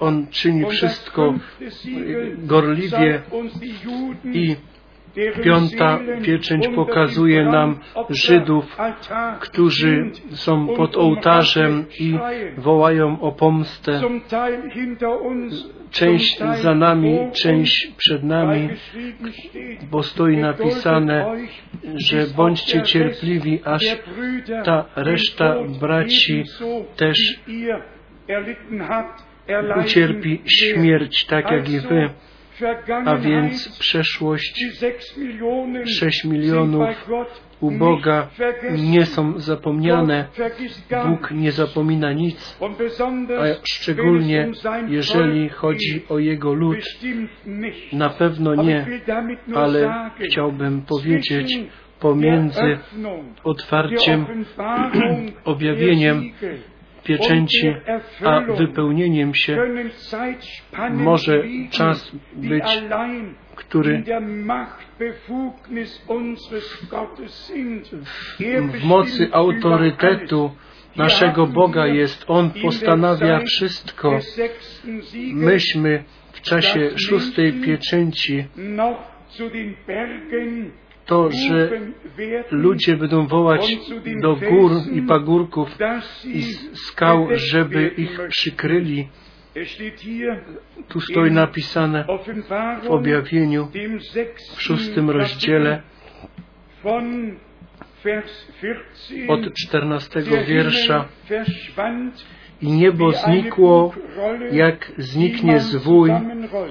on 0.00 0.26
czyni 0.30 0.70
wszystko 0.70 1.34
gorliwie 2.38 3.22
i 4.24 4.56
Piąta 5.42 5.98
pieczęć 6.22 6.68
pokazuje 6.68 7.44
nam 7.44 7.78
Żydów, 8.10 8.76
którzy 9.40 10.10
są 10.30 10.66
pod 10.66 10.96
ołtarzem 10.96 11.84
i 12.00 12.18
wołają 12.56 13.20
o 13.20 13.32
pomstę. 13.32 14.00
Część 15.90 16.38
za 16.62 16.74
nami, 16.74 17.18
część 17.32 17.92
przed 17.96 18.24
nami, 18.24 18.68
bo 19.90 20.02
stoi 20.02 20.36
napisane, 20.36 21.36
że 21.94 22.26
bądźcie 22.36 22.82
cierpliwi, 22.82 23.60
aż 23.64 23.82
ta 24.64 24.84
reszta 24.96 25.56
braci 25.80 26.44
też 26.96 27.18
ucierpi 29.80 30.42
śmierć, 30.46 31.24
tak 31.24 31.50
jak 31.50 31.70
i 31.70 31.80
wy 31.80 32.10
a 33.04 33.16
więc 33.16 33.78
przeszłość 33.78 34.64
6 35.98 36.24
milionów 36.24 36.88
u 37.60 37.70
Boga 37.70 38.28
nie 38.78 39.06
są 39.06 39.38
zapomniane. 39.38 40.28
Bóg 41.06 41.30
nie 41.30 41.52
zapomina 41.52 42.12
nic, 42.12 42.58
a 43.38 43.44
szczególnie 43.72 44.50
jeżeli 44.88 45.48
chodzi 45.48 46.02
o 46.08 46.18
Jego 46.18 46.52
lud, 46.52 46.78
na 47.92 48.10
pewno 48.10 48.54
nie, 48.54 48.86
ale 49.54 50.10
chciałbym 50.20 50.82
powiedzieć, 50.82 51.58
pomiędzy 52.00 52.78
otwarciem, 53.44 54.26
objawieniem 55.44 56.32
pieczęci, 57.04 57.74
a 58.24 58.40
wypełnieniem 58.40 59.34
się 59.34 59.58
może 60.90 61.42
czas 61.70 62.12
być, 62.32 62.82
który 63.56 64.04
w 68.72 68.84
mocy 68.84 69.28
autorytetu 69.32 70.50
naszego 70.96 71.46
Boga 71.46 71.86
jest. 71.86 72.24
On 72.28 72.50
postanawia 72.62 73.40
wszystko. 73.40 74.18
Myśmy 75.32 76.04
w 76.32 76.40
czasie 76.40 76.90
szóstej 76.96 77.52
pieczęci 77.52 78.44
to, 81.12 81.30
że 81.30 81.70
ludzie 82.50 82.96
będą 82.96 83.26
wołać 83.26 83.76
do 84.20 84.36
gór 84.36 84.72
i 84.92 85.02
pagórków 85.02 85.78
i 86.24 86.42
skał, 86.74 87.28
żeby 87.32 87.88
ich 87.88 88.18
przykryli. 88.28 89.08
Tu 90.88 91.00
stoi 91.00 91.30
napisane 91.30 92.04
w 92.82 92.90
objawieniu 92.90 93.68
w 94.56 94.62
szóstym 94.62 95.10
rozdziale 95.10 95.82
od 99.28 99.54
czternastego 99.54 100.44
wiersza 100.44 101.08
i 102.62 102.72
niebo 102.72 103.12
znikło, 103.12 103.92
jak 104.52 104.92
zniknie 104.98 105.60
zwój, 105.60 106.10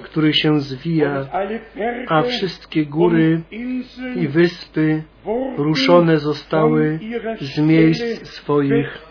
który 0.03 0.33
się 0.33 0.59
zwija, 0.59 1.27
a 2.07 2.21
wszystkie 2.21 2.85
góry 2.85 3.41
i 4.15 4.27
wyspy 4.27 5.03
ruszone 5.57 6.17
zostały 6.17 6.99
z 7.39 7.59
miejsc 7.59 8.27
swoich. 8.27 9.01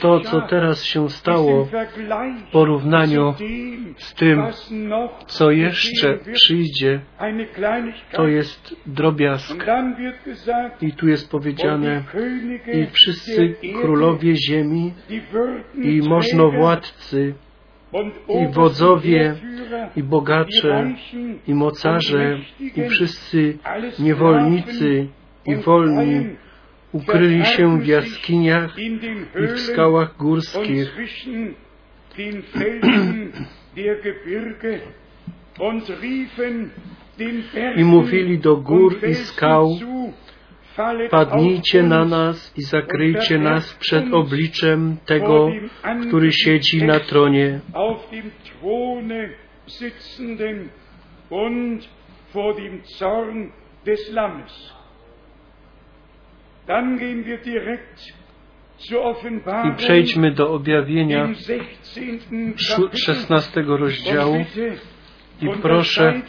To, 0.00 0.20
co 0.20 0.40
teraz 0.40 0.84
się 0.84 1.10
stało 1.10 1.64
w 1.64 2.50
porównaniu 2.52 3.34
z 3.96 4.14
tym, 4.14 4.42
co 5.26 5.50
jeszcze 5.50 6.18
przyjdzie, 6.32 7.00
to 8.12 8.28
jest 8.28 8.76
drobiazg. 8.86 9.66
I 10.80 10.92
tu 10.92 11.08
jest 11.08 11.30
powiedziane, 11.30 12.02
i 12.72 12.86
wszyscy 12.86 13.54
królowie 13.80 14.36
ziemi, 14.36 14.92
i 15.82 16.02
możnowładcy, 16.08 17.34
i 18.28 18.52
wodzowie, 18.52 19.34
i 19.96 20.02
bogacze, 20.02 20.94
i 21.46 21.54
mocarze, 21.54 22.38
i 22.60 22.88
wszyscy 22.88 23.58
niewolnicy, 23.98 25.08
i 25.46 25.56
wolni, 25.56 26.36
ukryli 26.94 27.44
się 27.44 27.80
w 27.80 27.86
jaskiniach 27.86 28.78
i 28.78 29.46
w 29.46 29.60
skałach 29.60 30.16
górskich. 30.16 30.96
I 37.76 37.84
mówili 37.84 38.38
do 38.38 38.56
gór 38.56 39.08
i 39.08 39.14
skał, 39.14 39.68
padnijcie 41.10 41.82
na 41.82 42.04
nas 42.04 42.58
i 42.58 42.62
zakryjcie 42.62 43.38
nas 43.38 43.74
przed 43.74 44.04
obliczem 44.12 44.96
tego, 45.06 45.50
który 46.08 46.32
siedzi 46.32 46.84
na 46.84 47.00
tronie. 47.00 47.60
des 53.84 54.10
Lammes. 54.12 54.74
I 59.64 59.76
przejdźmy 59.76 60.30
do 60.30 60.52
objawienia 60.52 61.28
16 63.06 63.64
rozdziału. 63.66 64.36
I 65.42 65.48
proszę, 65.62 66.22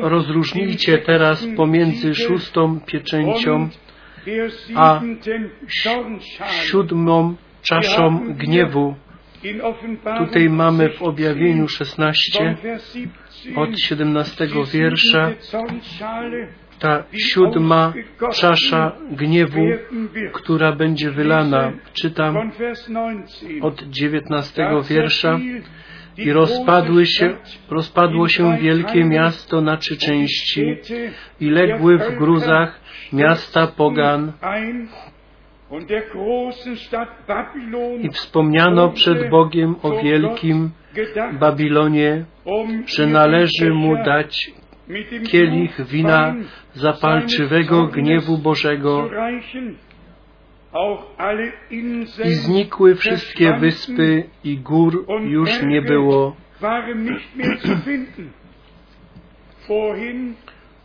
rozróżnijcie 0.00 0.98
teraz 0.98 1.46
pomiędzy 1.56 2.14
szóstą 2.14 2.80
pieczęcią 2.80 3.68
a 4.74 5.00
siódmą 6.48 7.36
czaszą 7.62 8.34
gniewu. 8.34 8.94
Tutaj 10.18 10.50
mamy 10.50 10.88
w 10.90 11.02
objawieniu 11.02 11.68
16 11.68 12.56
od 13.56 13.78
17 13.78 14.48
wiersza 14.72 15.30
ta 16.78 17.04
siódma 17.12 17.92
czasza 18.32 18.92
gniewu, 19.10 19.66
która 20.32 20.72
będzie 20.72 21.10
wylana. 21.10 21.72
Czytam 21.92 22.52
od 23.62 23.82
19 23.82 24.68
wiersza. 24.88 25.38
I 26.18 26.32
rozpadły 26.32 27.06
się, 27.06 27.36
rozpadło 27.70 28.28
się 28.28 28.58
wielkie 28.58 29.04
miasto 29.04 29.60
na 29.60 29.76
trzy 29.76 29.96
części 29.96 30.76
i 31.40 31.50
legły 31.50 31.98
w 31.98 32.18
gruzach 32.18 32.80
miasta 33.12 33.66
pogan. 33.66 34.32
I 38.00 38.08
wspomniano 38.08 38.88
przed 38.88 39.30
Bogiem 39.30 39.76
o 39.82 39.90
wielkim 40.02 40.70
Babilonie, 41.40 42.24
że 42.86 43.06
należy 43.06 43.70
mu 43.70 43.96
dać 44.04 44.52
kielich 45.30 45.84
wina 45.86 46.34
zapalczywego 46.74 47.86
gniewu 47.86 48.38
Bożego 48.38 49.10
i 51.70 52.34
znikły 52.34 52.94
wszystkie 52.94 53.56
wyspy 53.56 54.24
i 54.44 54.58
gór 54.58 55.06
już 55.24 55.62
nie 55.62 55.82
było. 55.82 56.36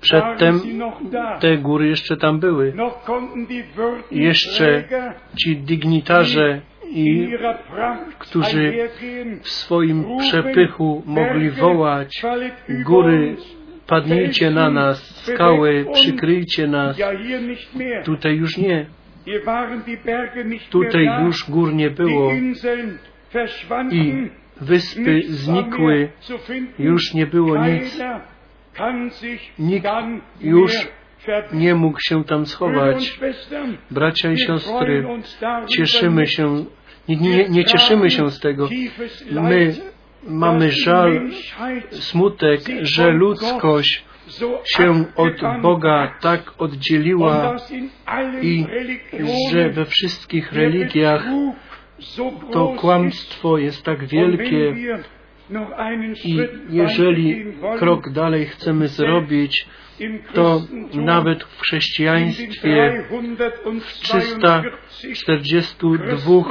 Przedtem 0.01 0.61
te 1.39 1.57
góry 1.57 1.87
jeszcze 1.87 2.17
tam 2.17 2.39
były. 2.39 2.73
Jeszcze 4.11 4.83
ci 5.39 5.57
dygnitarze 5.57 6.61
i 6.85 7.29
którzy 8.19 8.89
w 9.41 9.49
swoim 9.49 10.05
przepychu 10.17 11.03
mogli 11.05 11.49
wołać 11.49 12.21
góry 12.85 13.37
padnijcie 13.91 14.51
na 14.51 14.69
nas, 14.69 14.97
skały, 15.25 15.85
przykryjcie 15.93 16.67
nas. 16.67 16.97
Tutaj 18.03 18.35
już 18.35 18.57
nie. 18.57 18.85
Tutaj 20.69 21.09
już 21.25 21.49
gór 21.49 21.73
nie 21.73 21.89
było 21.89 22.31
i 23.91 24.29
wyspy 24.61 25.21
znikły, 25.27 26.09
już 26.79 27.13
nie 27.13 27.27
było 27.27 27.67
nic. 27.67 28.01
Nikt 29.59 29.87
już 30.41 30.71
nie 31.53 31.75
mógł 31.75 31.97
się 32.01 32.23
tam 32.23 32.45
schować. 32.45 33.19
Bracia 33.91 34.31
i 34.31 34.37
siostry, 34.39 35.05
cieszymy 35.77 36.27
się, 36.27 36.65
nie, 37.09 37.15
nie, 37.15 37.49
nie 37.49 37.63
cieszymy 37.65 38.09
się 38.09 38.31
z 38.31 38.39
tego. 38.39 38.69
My 39.31 39.73
mamy 40.27 40.71
żal, 40.71 41.29
smutek, 41.91 42.61
że 42.81 43.11
ludzkość 43.11 44.05
się 44.65 45.05
od 45.15 45.61
Boga 45.61 46.13
tak 46.21 46.53
oddzieliła 46.57 47.55
i 48.41 48.65
że 49.51 49.69
we 49.69 49.85
wszystkich 49.85 50.51
religiach 50.51 51.25
to 52.51 52.75
kłamstwo 52.77 53.57
jest 53.57 53.83
tak 53.83 54.05
wielkie 54.05 54.75
i 56.23 56.39
jeżeli 56.69 57.45
krok 57.79 58.09
dalej 58.09 58.45
chcemy 58.45 58.87
zrobić, 58.87 59.67
to 60.33 60.61
nawet 60.93 61.43
w 61.43 61.61
chrześcijaństwie 61.61 63.03
w 63.81 63.99
342 63.99 66.43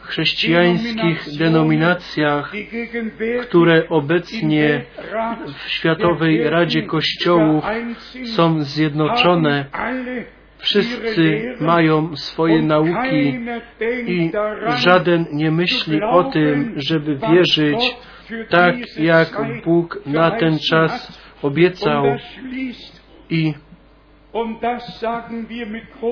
chrześcijańskich 0.00 1.24
denominacjach, 1.38 2.52
które 3.42 3.88
obecnie 3.88 4.84
w 5.46 5.70
Światowej 5.70 6.50
Radzie 6.50 6.82
Kościołów 6.82 7.64
są 8.24 8.62
zjednoczone, 8.62 9.66
Wszyscy 10.58 11.54
mają 11.60 12.16
swoje 12.16 12.62
nauki 12.62 13.38
i 14.06 14.30
żaden 14.76 15.26
nie 15.32 15.50
myśli 15.50 16.02
o 16.02 16.24
tym, 16.24 16.72
żeby 16.76 17.16
wierzyć 17.16 17.96
tak, 18.48 18.74
jak 18.98 19.28
Bóg 19.64 20.02
na 20.06 20.30
ten 20.30 20.58
czas 20.58 21.20
obiecał. 21.42 22.04
I 23.30 23.54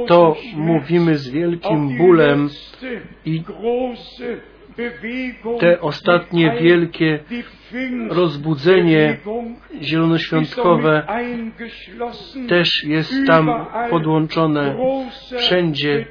to 0.06 0.36
mówimy 0.54 1.18
z 1.18 1.30
wielkim 1.30 1.98
bólem 1.98 2.48
i 3.24 3.42
te 5.60 5.80
ostatnie 5.80 6.56
wielkie 6.60 7.18
rozbudzenie 8.10 9.16
zielonoświątkowe 9.80 11.06
też 12.48 12.84
jest 12.84 13.26
tam 13.26 13.66
podłączone. 13.90 14.76
Wszędzie 15.36 16.06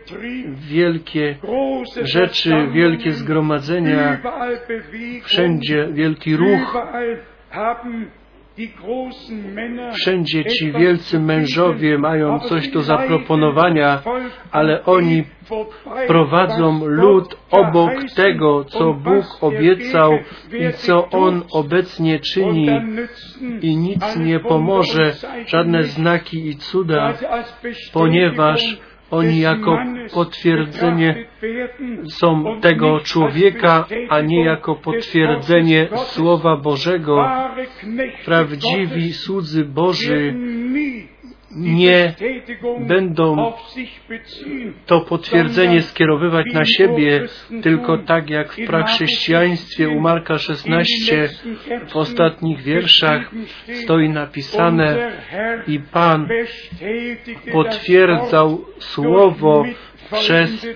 wielkie 0.70 1.36
rzeczy, 2.02 2.68
wielkie 2.72 3.12
zgromadzenia, 3.12 4.18
wszędzie 5.24 5.88
wielki 5.92 6.36
ruch. 6.36 6.78
Wszędzie 9.94 10.46
ci 10.46 10.72
wielcy 10.72 11.20
mężowie 11.20 11.98
mają 11.98 12.40
coś 12.40 12.68
do 12.68 12.82
zaproponowania, 12.82 14.02
ale 14.52 14.86
oni 14.86 15.24
prowadzą 16.08 16.86
lud 16.86 17.38
obok 17.52 17.92
tego, 18.16 18.64
co 18.64 18.94
Bóg 18.94 19.26
obiecał 19.42 20.12
i 20.52 20.74
co 20.74 21.10
On 21.10 21.44
obecnie 21.52 22.20
czyni. 22.20 22.70
i 23.62 23.78
nic 23.78 24.18
nie 24.18 24.40
pomoże, 24.40 25.14
żadne 25.46 25.84
znaki 25.84 26.50
i 26.50 26.56
cuda, 26.56 27.14
ponieważ 27.94 28.78
oni 29.12 29.40
jako 29.40 29.80
potwierdzenie 30.14 31.26
są 32.10 32.60
tego 32.62 33.00
człowieka, 33.00 33.86
a 34.10 34.22
nie 34.22 34.46
jako 34.46 34.76
potwierdzenie 34.76 35.88
Słowa 35.96 36.58
Bożego. 36.58 37.30
Prawdziwi 38.26 39.14
słudzy 39.14 39.66
Boży 39.66 40.34
nie 41.56 42.14
będą 42.80 43.54
to 44.86 45.02
potwierdzenie 45.02 45.82
skierowywać 45.82 46.46
na 46.54 46.66
siebie, 46.66 47.22
tylko 47.64 47.98
tak 47.98 48.30
jak 48.30 48.54
w 48.54 48.66
prachrześcijaństwie 48.68 49.90
u 49.90 50.00
Marka 50.00 50.38
16 50.38 51.30
w 51.88 51.96
ostatnich 51.96 52.62
wierszach 52.62 53.32
stoi 53.84 54.10
napisane 54.10 55.12
i 55.68 55.80
Pan 55.80 56.28
potwierdzał 57.52 58.66
słowo 58.80 59.66
przez 60.12 60.68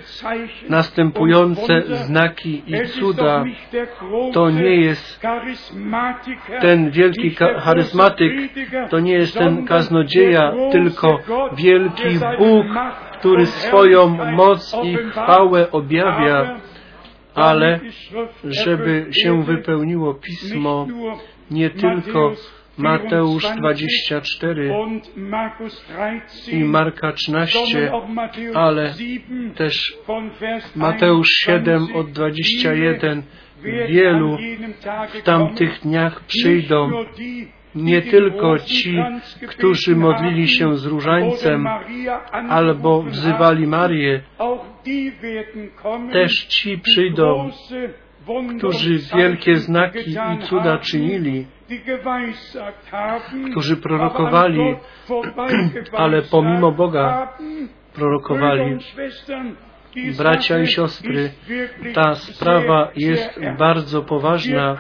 następujące 0.70 1.82
znaki 1.96 2.64
i 2.68 2.88
cuda. 2.88 3.46
To 4.34 4.50
nie 4.50 4.76
jest 4.76 5.22
ten 6.62 6.92
wielki 6.92 7.36
charyzmatyk, 7.60 8.34
to 8.90 9.00
nie 9.00 9.14
jest 9.14 9.34
ten 9.34 9.66
kaznodzieja, 9.66 10.54
tylko 10.72 11.20
wielki 11.58 12.20
Bóg, 12.38 12.66
który 13.20 13.46
swoją 13.46 14.08
moc 14.32 14.78
i 14.84 14.98
chwałę 14.98 15.72
objawia, 15.72 16.60
ale 17.36 17.80
żeby 18.44 19.08
się 19.12 19.44
wypełniło 19.44 20.14
Pismo, 20.14 20.88
nie 21.52 21.70
tylko 21.70 22.32
Mateusz 22.80 23.44
24 23.58 24.72
i 26.52 26.64
Marka 26.64 27.12
13, 27.12 27.92
ale 28.54 28.94
też 29.56 29.98
Mateusz 30.76 31.30
7 31.30 31.88
od 31.96 32.12
21. 32.12 33.24
Wielu 33.88 34.38
w 35.14 35.24
tamtych 35.24 35.80
dniach 35.80 36.24
przyjdą 36.24 36.92
nie 37.76 38.02
tylko 38.02 38.60
ci, 38.60 38.98
którzy 39.48 39.96
modlili 39.96 40.48
się 40.48 40.78
z 40.78 40.86
różańcem 40.86 41.68
albo 42.50 43.02
wzywali 43.02 43.68
Marię, 43.68 44.22
też 46.12 46.46
ci 46.46 46.78
przyjdą, 46.78 47.50
którzy 48.58 49.00
wielkie 49.18 49.56
znaki 49.56 50.12
i 50.12 50.44
cuda 50.44 50.78
czynili, 50.78 51.46
którzy 53.52 53.78
prorokowali, 53.78 54.76
ale 56.04 56.22
pomimo 56.22 56.72
Boga 56.72 57.34
prorokowali. 57.94 58.78
Bracia 60.18 60.60
i 60.60 60.68
siostry, 60.68 61.32
ta 61.94 62.16
sprawa 62.16 62.92
jest 62.96 63.40
bardzo 63.58 64.02
poważna. 64.02 64.78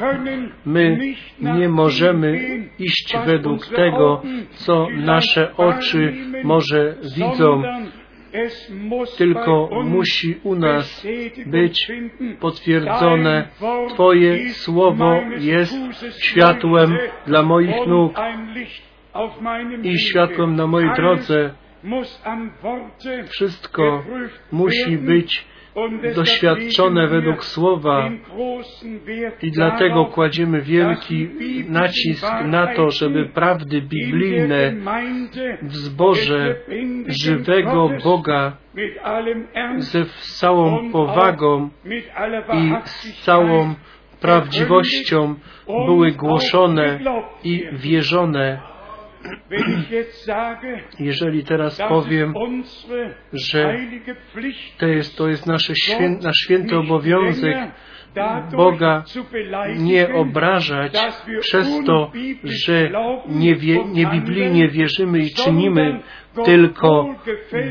My 0.66 0.98
nie 1.42 1.70
możemy 1.70 2.40
iść 2.80 3.18
według 3.26 3.68
tego, 3.68 4.22
co 4.52 4.88
nasze 4.92 5.56
oczy 5.58 6.14
może 6.44 6.96
widzą, 7.16 7.64
tylko 9.18 9.70
musi 9.84 10.40
u 10.44 10.56
nas 10.56 11.08
być 11.46 11.92
potwierdzone. 12.40 13.48
Twoje 13.94 14.50
słowo 14.50 15.22
jest 15.40 15.76
światłem 16.20 16.98
dla 17.28 17.44
moich 17.44 17.88
nóg 17.88 18.20
i 19.84 20.00
światłem 20.00 20.56
na 20.56 20.68
mojej 20.68 20.90
drodze. 20.96 21.54
Wszystko 23.30 24.04
musi 24.52 24.98
być 24.98 25.49
doświadczone 26.16 27.08
według 27.08 27.46
Słowa. 27.46 28.10
I 29.42 29.52
dlatego 29.52 30.06
kładziemy 30.06 30.62
wielki 30.62 31.30
nacisk 31.68 32.28
na 32.46 32.68
to, 32.68 32.92
żeby 32.92 33.26
prawdy 33.26 33.82
biblijne 33.82 34.74
w 35.62 35.76
zborze 35.76 36.56
żywego 37.08 37.90
Boga 38.04 38.58
ze 39.78 40.06
całą 40.40 40.92
powagą 40.92 41.70
i 42.54 42.74
z 42.86 43.24
całą 43.24 43.76
prawdziwością 44.22 45.36
były 45.68 46.12
głoszone 46.12 47.00
i 47.44 47.68
wierzone 47.74 48.60
jeżeli 51.00 51.44
teraz 51.44 51.82
powiem, 51.90 52.34
że 53.34 53.78
to 54.78 54.88
jest, 54.88 55.18
to 55.18 55.28
jest 55.28 55.48
nasze 55.48 55.74
świę, 55.76 56.10
nasz 56.10 56.36
święty 56.36 56.78
obowiązek 56.78 57.58
Boga 58.52 59.04
nie 59.78 60.14
obrażać 60.14 60.94
przez 61.40 61.80
to, 61.86 62.12
że 62.44 62.92
nie, 63.28 63.56
wie, 63.56 63.86
nie 63.86 64.06
biblijnie 64.06 64.68
wierzymy 64.68 65.20
i 65.20 65.34
czynimy, 65.34 66.00
tylko 66.46 67.16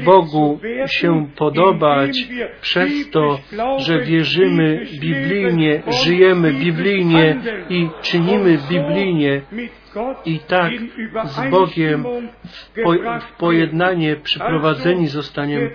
Bogu 0.05 0.61
się 0.87 1.27
podobać 1.37 2.29
przez 2.61 3.11
to, 3.11 3.39
że 3.79 4.01
wierzymy 4.01 4.87
biblijnie, 5.01 5.83
żyjemy 6.05 6.53
biblijnie 6.53 7.37
i 7.71 7.89
czynimy 8.03 8.59
biblijnie 8.71 9.43
i 10.25 10.39
tak 10.39 10.73
z 11.25 11.51
Bogiem 11.51 12.05
w, 12.45 12.83
po, 12.83 12.93
w 13.21 13.37
pojednanie 13.37 14.17
przyprowadzeni 14.17 15.07
zostaniemy, 15.07 15.71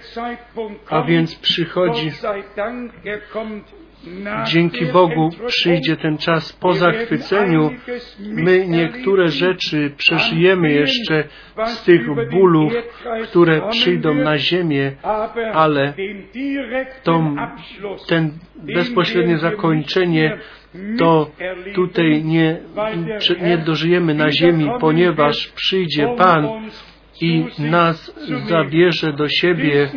a 0.89 1.01
więc 1.01 1.35
przychodzi 1.35 2.11
Dzięki 4.45 4.85
Bogu 4.85 5.29
przyjdzie 5.47 5.97
ten 5.97 6.17
czas 6.17 6.53
po 6.53 6.73
zachwyceniu. 6.73 7.71
My 8.19 8.67
niektóre 8.67 9.27
rzeczy 9.27 9.91
przeżyjemy 9.97 10.71
jeszcze 10.71 11.23
z 11.65 11.83
tych 11.83 12.29
bólów, 12.31 12.73
które 13.23 13.69
przyjdą 13.69 14.13
na 14.13 14.37
ziemię, 14.37 14.91
ale 15.53 15.93
to, 17.03 17.33
ten 18.07 18.31
bezpośrednie 18.75 19.37
zakończenie 19.37 20.37
to 20.99 21.31
tutaj 21.75 22.23
nie, 22.23 22.59
nie 23.41 23.57
dożyjemy 23.57 24.13
na 24.13 24.31
ziemi, 24.31 24.71
ponieważ 24.79 25.47
przyjdzie 25.47 26.07
Pan 26.17 26.47
i 27.21 27.45
nas 27.59 28.13
zabierze 28.47 29.13
do 29.13 29.27
siebie. 29.29 29.89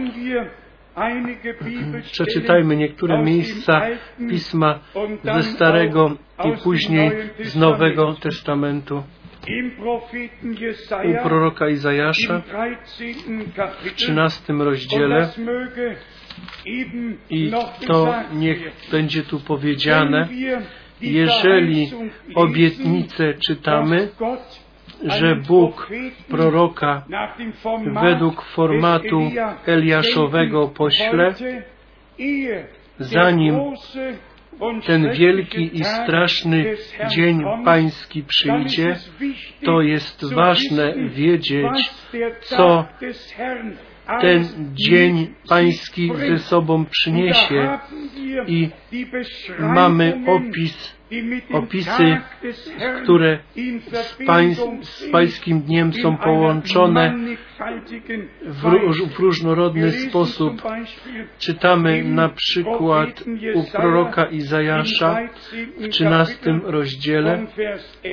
Przeczytajmy 2.13 2.77
niektóre 2.77 3.23
miejsca 3.23 3.83
Pisma 4.29 4.81
ze 5.25 5.43
Starego 5.43 6.17
i 6.45 6.63
później 6.63 7.11
z 7.41 7.57
Nowego 7.57 8.15
Testamentu. 8.15 9.03
U 11.05 11.23
proroka 11.23 11.69
Izajasza 11.69 12.43
w 13.83 13.95
13 13.95 14.53
rozdziale 14.53 15.29
i 17.31 17.53
to 17.87 18.15
niech 18.35 18.73
będzie 18.91 19.23
tu 19.23 19.41
powiedziane, 19.41 20.29
jeżeli 21.01 21.91
obietnicę 22.35 23.35
czytamy, 23.35 24.09
że 25.07 25.37
Bóg 25.37 25.91
proroka 26.29 27.05
według 28.03 28.43
formatu 28.43 29.21
Eliaszowego 29.67 30.69
pośle, 30.69 31.35
zanim 32.99 33.61
ten 34.87 35.13
wielki 35.13 35.79
i 35.79 35.85
straszny 35.85 36.77
dzień 37.09 37.45
pański 37.65 38.23
przyjdzie, 38.23 38.97
to 39.65 39.81
jest 39.81 40.35
ważne 40.35 40.95
wiedzieć, 41.09 41.91
co 42.41 42.85
ten 44.21 44.45
dzień 44.75 45.35
pański 45.49 46.13
ze 46.15 46.39
sobą 46.39 46.85
przyniesie 46.85 47.79
i 48.47 48.69
mamy 49.59 50.21
opis 50.27 50.96
opisy, 51.53 52.17
które 53.03 53.39
z, 53.93 54.19
pań, 54.27 54.55
z 54.81 55.11
Pańskim 55.13 55.61
Dniem 55.61 55.93
są 55.93 56.17
połączone 56.17 57.15
w, 58.43 58.63
w 59.15 59.19
różnorodny 59.19 59.91
sposób. 59.91 60.63
Czytamy 61.39 62.05
na 62.05 62.29
przykład 62.29 63.25
u 63.55 63.65
proroka 63.65 64.25
Izajasza 64.25 65.19
w 65.79 65.89
13 65.89 66.61
rozdziale 66.63 67.47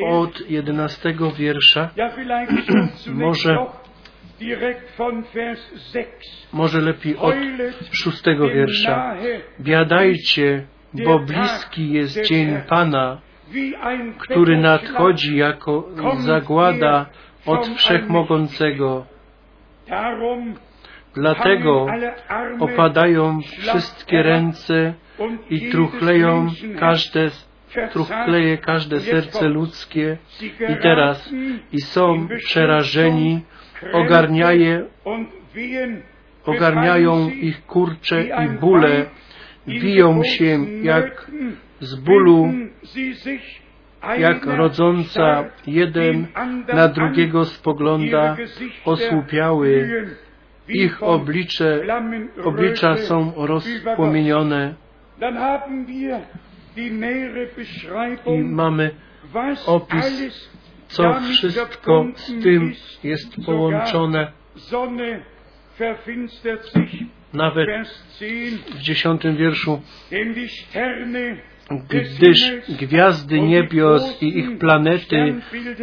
od 0.10 0.49
11 0.49 1.15
wiersza. 1.38 1.89
Może 3.08 3.58
może 6.53 6.82
lepiej 6.82 7.17
od 7.17 7.36
szóstego 7.91 8.49
wiersza. 8.49 9.15
Biadajcie, 9.60 10.65
bo 10.93 11.19
bliski 11.19 11.93
jest 11.93 12.21
dzień 12.21 12.62
Pana, 12.69 13.21
który 14.17 14.58
nadchodzi 14.58 15.38
jako 15.38 15.89
zagłada 16.17 17.06
od 17.45 17.67
Wszechmogącego. 17.67 19.06
Dlatego 21.13 21.88
opadają 22.60 23.41
wszystkie 23.41 24.23
ręce 24.23 24.93
i 25.49 25.69
truchleją 25.69 26.47
każde, 26.79 27.29
truchleje 27.91 28.58
każde 28.58 28.99
serce 28.99 29.49
ludzkie 29.49 30.17
i 30.41 30.77
teraz 30.82 31.34
i 31.71 31.82
są 31.82 32.27
przerażeni, 32.38 33.41
ogarniaje, 33.93 34.86
ogarniają 36.45 37.29
ich 37.29 37.65
kurcze 37.65 38.23
i 38.23 38.49
bóle, 38.49 39.06
biją 39.67 40.23
się 40.23 40.65
jak 40.82 41.32
z 41.80 41.95
bólu, 41.95 42.54
jak 44.17 44.45
rodząca 44.45 45.45
jeden 45.67 46.28
na 46.73 46.88
drugiego 46.88 47.45
spogląda, 47.45 48.38
osłupiały. 48.86 49.89
Ich 50.67 51.04
oblicze, 51.04 51.82
oblicza 52.43 52.97
są 52.97 53.34
rozpłomienione. 53.36 54.73
I 58.26 58.39
mamy 58.41 58.91
opis, 59.65 60.49
co 60.88 61.13
wszystko 61.13 62.06
z 62.15 62.43
tym 62.43 62.73
jest 63.04 63.45
połączone. 63.45 64.32
Nawet 67.34 67.69
w 68.76 68.80
dziesiątym 68.80 69.38
wierszu 69.38 69.82
gdyż 71.89 72.52
gwiazdy 72.69 73.41
niebios 73.41 74.22
i 74.22 74.39
ich 74.39 74.58
planety 74.58 75.36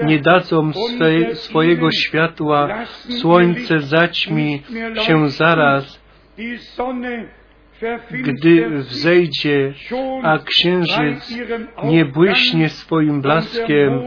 nie 0.04 0.18
dadzą 0.18 0.72
swe, 0.72 1.34
swojego 1.34 1.90
światła, 1.90 2.84
słońce 3.20 3.80
zaćmi 3.80 4.62
się 5.06 5.28
zaraz, 5.28 6.00
gdy 8.10 8.68
wzejdzie, 8.68 9.72
a 10.22 10.38
księżyc 10.38 11.34
nie 11.84 12.04
błyśnie 12.04 12.68
swoim 12.68 13.22
blaskiem. 13.22 14.00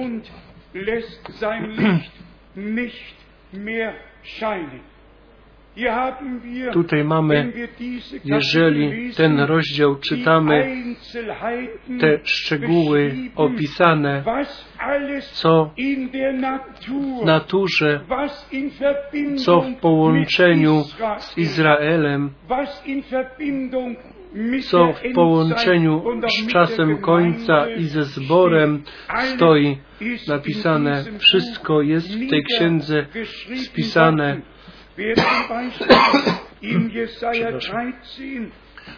Tutaj 6.74 7.04
mamy, 7.04 7.54
jeżeli 8.26 9.14
ten 9.14 9.40
rozdział 9.40 9.96
czytamy, 9.96 10.84
te 12.00 12.20
szczegóły 12.24 13.16
opisane, 13.36 14.24
co 15.32 15.72
w 17.22 17.26
naturze, 17.26 18.00
co 19.36 19.62
w 19.62 19.76
połączeniu 19.76 20.84
z 21.20 21.38
Izraelem, 21.38 22.30
co 24.62 24.94
w 24.94 25.14
połączeniu 25.16 26.04
z 26.28 26.48
czasem 26.48 26.98
końca 26.98 27.70
i 27.70 27.84
ze 27.84 28.04
zborem 28.04 28.84
stoi 29.36 29.78
napisane. 30.28 31.04
Wszystko 31.20 31.82
jest 31.82 32.16
w 32.18 32.30
tej 32.30 32.44
księdze 32.44 33.06
spisane. 33.56 34.53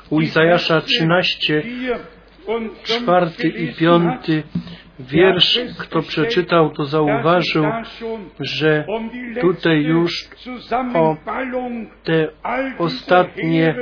U 0.09 0.21
Izajasza 0.21 0.81
13, 0.81 1.63
czwarty 2.83 3.47
i 3.47 3.73
piąty 3.73 4.43
wiersz, 4.99 5.59
kto 5.79 6.01
przeczytał, 6.01 6.69
to 6.69 6.85
zauważył, 6.85 7.65
że 8.39 8.85
tutaj 9.41 9.83
już 9.83 10.29
o 10.93 11.17
te 12.03 12.27
ostatnie 12.77 13.75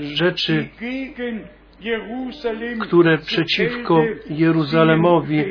rzeczy, 0.00 0.68
które 2.80 3.18
przeciwko 3.18 4.04
Jeruzalemowi 4.30 5.44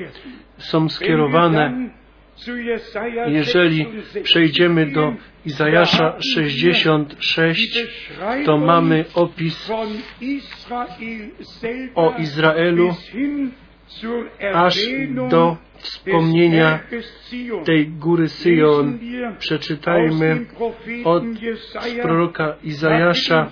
są 0.58 0.90
skierowane. 0.90 1.90
Jeżeli 3.28 3.86
przejdziemy 4.24 4.92
do 4.92 5.14
Izajasza 5.46 6.18
66, 6.34 7.80
to 8.46 8.58
mamy 8.58 9.06
opis 9.14 9.72
o 11.96 12.18
Izraelu 12.18 12.96
aż 14.54 14.78
do 15.30 15.58
wspomnienia 15.78 16.80
tej 17.66 17.88
góry 17.88 18.30
Syjon. 18.30 19.00
Przeczytajmy 19.40 20.46
od 21.04 21.24
proroka 22.02 22.56
Izajasza 22.64 23.52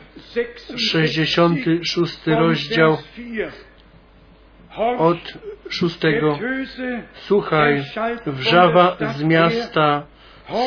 66 0.76 2.20
rozdział 2.28 2.98
od 4.98 5.34
szóstego. 5.70 6.40
Słuchaj, 7.14 7.84
wrzawa 8.26 8.98
z 9.00 9.24
miasta, 9.24 10.04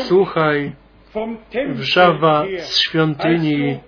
słuchaj, 0.03 0.73
wrzawa 1.69 2.45
z 2.59 2.79
świątyni, 2.79 3.79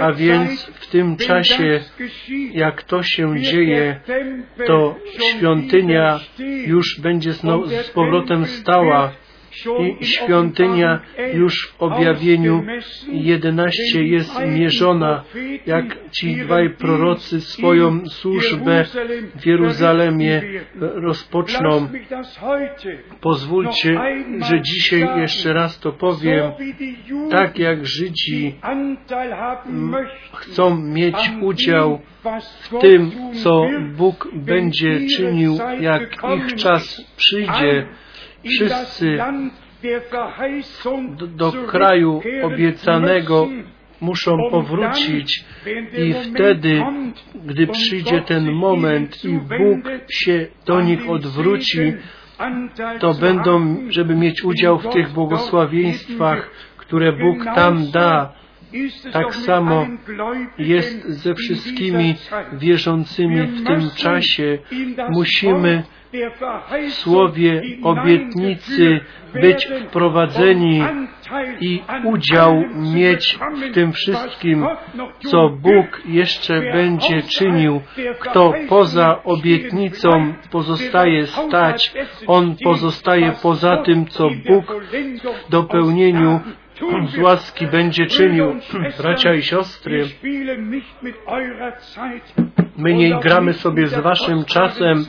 a 0.00 0.12
więc 0.12 0.64
w 0.64 0.86
tym 0.90 1.16
czasie, 1.16 1.80
jak 2.52 2.82
to 2.82 3.02
się 3.02 3.40
dzieje, 3.40 4.00
to 4.66 4.96
świątynia 5.18 6.20
już 6.66 7.00
będzie 7.00 7.32
z 7.32 7.90
powrotem 7.94 8.46
stała 8.46 9.12
i 10.00 10.04
świątynia 10.06 11.00
już 11.34 11.66
w 11.68 11.82
objawieniu 11.82 12.64
11 13.08 14.02
jest 14.02 14.40
mierzona, 14.46 15.24
jak 15.66 16.10
ci 16.10 16.36
dwaj 16.36 16.70
prorocy 16.70 17.40
swoją 17.40 18.06
służbę 18.06 18.84
w 19.36 19.46
Jeruzalemie 19.46 20.42
rozpoczną. 20.78 21.88
Pozwólcie, 23.20 24.00
że 24.48 24.60
dzisiaj 24.60 25.20
jeszcze 25.20 25.52
raz 25.52 25.80
to 25.80 25.92
powiem, 25.92 26.52
tak 27.30 27.58
jak 27.58 27.86
Żydzi 27.86 28.54
chcą 30.34 30.76
mieć 30.76 31.30
udział 31.40 32.00
w 32.60 32.78
tym, 32.78 33.10
co 33.42 33.66
Bóg 33.96 34.28
będzie 34.34 35.00
czynił, 35.16 35.58
jak 35.80 36.16
ich 36.36 36.54
czas 36.54 37.14
przyjdzie, 37.16 37.86
wszyscy 38.44 39.18
do, 41.16 41.26
do 41.26 41.52
kraju 41.52 42.22
obiecanego 42.42 43.48
muszą 44.00 44.38
powrócić 44.50 45.44
i 45.98 46.12
wtedy, 46.12 46.84
gdy 47.44 47.66
przyjdzie 47.66 48.22
ten 48.22 48.52
moment 48.52 49.24
i 49.24 49.28
Bóg 49.28 49.78
się 50.10 50.46
do 50.66 50.80
nich 50.80 51.10
odwróci, 51.10 51.92
to 52.98 53.14
będą, 53.14 53.76
żeby 53.88 54.14
mieć 54.14 54.44
udział 54.44 54.78
w 54.78 54.88
tych 54.88 55.12
błogosławieństwach, 55.12 56.50
które 56.76 57.12
Bóg 57.12 57.44
tam 57.44 57.90
da. 57.90 58.32
Tak 59.12 59.34
samo 59.34 59.86
jest 60.58 61.08
ze 61.08 61.34
wszystkimi 61.34 62.14
wierzącymi 62.52 63.42
w 63.42 63.64
tym 63.66 63.90
czasie. 63.96 64.58
Musimy 65.10 65.82
słowie 66.88 67.62
obietnicy 67.82 69.00
być 69.34 69.68
wprowadzeni 69.88 70.82
i 71.60 71.82
udział 72.04 72.64
mieć 72.74 73.38
w 73.70 73.74
tym 73.74 73.92
wszystkim, 73.92 74.66
co 75.18 75.48
Bóg 75.48 76.02
jeszcze 76.06 76.60
będzie 76.60 77.22
czynił. 77.22 77.80
Kto 78.20 78.52
poza 78.68 79.22
obietnicą 79.24 80.34
pozostaje 80.50 81.26
stać, 81.26 81.94
on 82.26 82.56
pozostaje 82.64 83.32
poza 83.42 83.76
tym, 83.76 84.06
co 84.06 84.28
Bóg 84.46 84.74
w 85.46 85.50
dopełnieniu 85.50 86.40
z 87.06 87.18
łaski 87.18 87.66
będzie 87.66 88.06
czynił. 88.06 88.56
Bracia 88.98 89.34
i 89.34 89.42
siostry, 89.42 90.04
my 92.76 92.94
nie 92.94 93.20
gramy 93.20 93.52
sobie 93.52 93.86
z 93.86 94.00
waszym 94.00 94.44
czasem, 94.44 95.04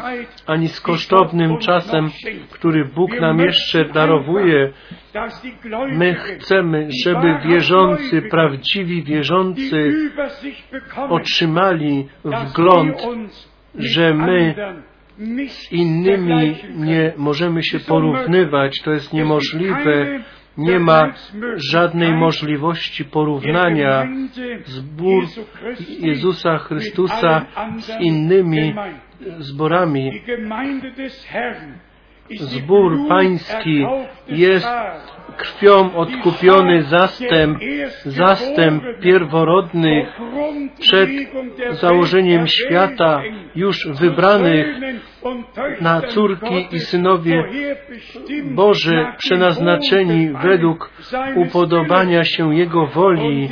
ani 0.47 0.67
z 0.67 0.81
kosztownym 0.81 1.57
czasem, 1.57 2.09
który 2.51 2.85
Bóg 2.85 3.19
nam 3.19 3.39
jeszcze 3.39 3.85
darowuje. 3.85 4.71
My 5.91 6.15
chcemy, 6.15 6.89
żeby 7.05 7.39
wierzący, 7.47 8.21
prawdziwi 8.21 9.03
wierzący 9.03 9.93
otrzymali 11.09 12.07
wgląd, 12.23 13.07
że 13.75 14.13
my 14.13 14.55
z 15.47 15.71
innymi 15.71 16.55
nie 16.75 17.13
możemy 17.17 17.63
się 17.63 17.79
porównywać. 17.79 18.81
To 18.83 18.91
jest 18.91 19.13
niemożliwe 19.13 20.19
nie 20.57 20.79
ma 20.79 21.13
żadnej 21.71 22.13
możliwości 22.13 23.05
porównania 23.05 24.07
zbór 24.65 25.23
Jezusa 25.99 26.57
Chrystusa 26.57 27.45
z 27.79 28.01
innymi 28.01 28.75
zborami. 29.37 30.11
Zbór 32.31 32.97
pański 33.09 33.85
jest 34.27 34.67
krwią 35.37 35.95
odkupiony 35.95 36.83
zastęp, 36.83 37.59
zastęp 38.05 38.83
pierworodnych 39.01 40.19
przed 40.79 41.09
założeniem 41.71 42.47
świata, 42.47 43.21
już 43.55 43.87
wybranych 43.87 44.67
na 45.81 46.01
córki 46.01 46.67
i 46.71 46.79
synowie 46.79 47.43
Boże, 48.43 49.13
przenaznaczeni 49.17 50.29
według 50.43 50.89
upodobania 51.35 52.23
się 52.23 52.55
Jego 52.55 52.87
woli 52.87 53.49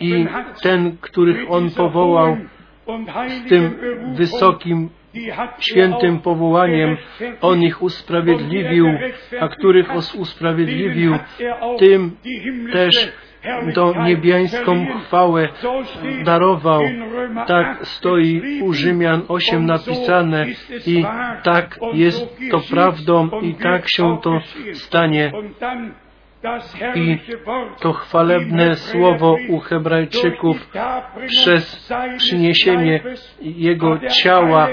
i 0.00 0.26
ten, 0.62 0.96
których 1.00 1.50
On 1.50 1.70
powołał 1.70 2.36
z 3.28 3.48
tym 3.48 3.74
wysokim 4.14 4.88
świętym 5.58 6.20
powołaniem 6.20 6.96
On 7.40 7.62
ich 7.62 7.82
usprawiedliwił, 7.82 8.86
a 9.40 9.48
których 9.48 9.94
usprawiedliwił, 10.14 11.18
tym 11.78 12.16
też 12.72 13.12
do 13.74 13.94
niebiańską 14.04 14.86
chwałę 15.00 15.48
darował. 16.24 16.82
Tak 17.46 17.86
stoi 17.86 18.60
u 18.62 18.72
Rzymian 18.72 19.22
8 19.28 19.66
napisane 19.66 20.46
i 20.86 21.04
tak 21.42 21.78
jest 21.92 22.38
to 22.50 22.60
prawdą 22.70 23.30
i 23.42 23.54
tak 23.54 23.88
się 23.88 24.18
to 24.22 24.40
stanie. 24.72 25.32
I 26.94 27.18
to 27.80 27.92
chwalebne 27.92 28.74
słowo 28.74 29.36
u 29.48 29.58
Hebrajczyków 29.58 30.70
przez 31.26 31.92
przyniesienie 32.18 33.00
Jego 33.40 33.98
ciała 33.98 34.68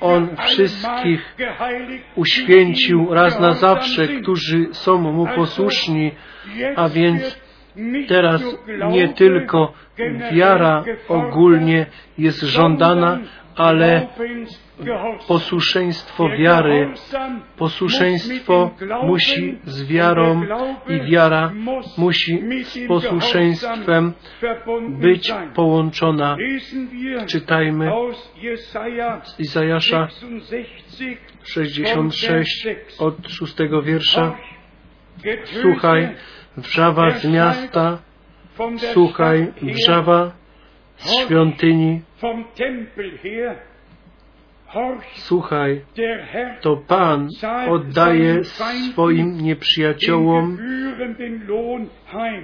on 0.00 0.36
wszystkich 0.36 1.36
uświęcił 2.16 3.14
raz 3.14 3.40
na 3.40 3.52
zawsze, 3.52 4.08
którzy 4.08 4.66
są 4.72 4.98
Mu 4.98 5.26
posłuszni, 5.36 6.12
a 6.76 6.88
więc 6.88 7.40
teraz 8.08 8.42
nie 8.90 9.08
tylko 9.08 9.72
wiara 10.32 10.84
ogólnie 11.08 11.86
jest 12.18 12.42
żądana, 12.42 13.18
ale 13.56 14.06
posłuszeństwo 15.28 16.28
wiary. 16.28 16.88
Posłuszeństwo 17.56 18.70
musi 19.02 19.58
z 19.64 19.86
wiarą 19.86 20.42
i 20.88 21.10
wiara 21.10 21.52
musi 21.98 22.64
z 22.64 22.88
posłuszeństwem 22.88 24.12
być 24.88 25.32
połączona. 25.54 26.36
Czytajmy 27.26 27.90
z 29.24 29.40
Izajasza 29.40 30.08
66 31.42 32.66
od 32.98 33.28
szóstego 33.28 33.82
wiersza. 33.82 34.36
Słuchaj, 35.44 36.08
wrzawa 36.56 37.10
z 37.10 37.24
miasta, 37.24 37.98
słuchaj, 38.92 39.52
wrzawa 39.62 40.26
z 40.26 40.39
świątyni, 41.00 42.00
słuchaj, 45.14 45.80
to 46.60 46.76
Pan 46.76 47.28
oddaje 47.68 48.44
swoim 48.44 49.40
nieprzyjaciołom 49.40 50.58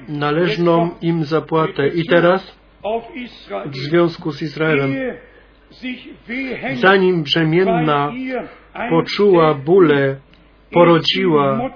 należną 0.08 0.90
im 1.02 1.24
zapłatę. 1.24 1.88
I 1.88 2.04
teraz 2.04 2.58
w 3.66 3.76
związku 3.76 4.32
z 4.32 4.42
Izraelem, 4.42 4.94
zanim 6.74 7.22
brzemienna 7.22 8.12
poczuła 8.90 9.54
bóle, 9.54 10.16
porodziła, 10.72 11.70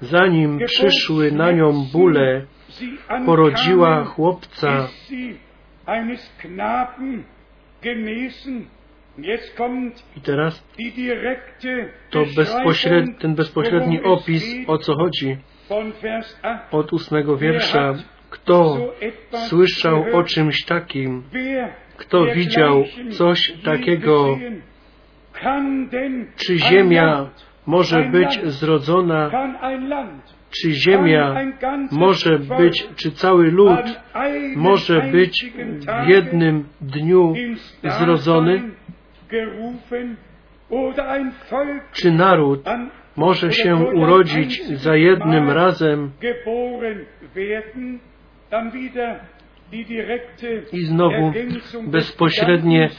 zanim 0.00 0.58
przyszły 0.66 1.32
na 1.32 1.52
nią 1.52 1.72
bóle, 1.92 2.46
porodziła 3.26 4.04
chłopca, 4.04 4.88
i 10.16 10.20
teraz 10.20 10.64
to 12.10 12.24
bezpośred, 12.36 13.18
ten 13.18 13.34
bezpośredni 13.34 14.02
opis, 14.02 14.44
o 14.66 14.78
co 14.78 14.96
chodzi, 14.96 15.36
od 16.70 16.92
ósmego 16.92 17.36
wiersza. 17.36 17.94
Kto 18.30 18.76
słyszał 19.32 20.04
o 20.12 20.22
czymś 20.22 20.64
takim? 20.64 21.22
Kto 21.96 22.24
widział 22.26 22.84
coś 23.10 23.52
takiego? 23.64 24.38
Czy 26.36 26.58
ziemia 26.58 27.30
może 27.66 28.02
być 28.02 28.40
zrodzona? 28.44 29.30
Czy 30.52 30.70
ziemia 30.72 31.34
może 31.90 32.38
być, 32.38 32.88
czy 32.96 33.12
cały 33.12 33.50
lud 33.50 34.00
może 34.56 35.00
być 35.00 35.52
w 36.04 36.08
jednym 36.08 36.64
dniu 36.80 37.34
zrodzony? 37.82 38.62
Czy 41.92 42.10
naród 42.10 42.64
może 43.16 43.52
się 43.52 43.76
urodzić 43.76 44.64
za 44.66 44.96
jednym 44.96 45.50
razem 45.50 46.10
i 50.72 50.84
znowu 50.84 51.32
bezpośrednie 51.86 52.90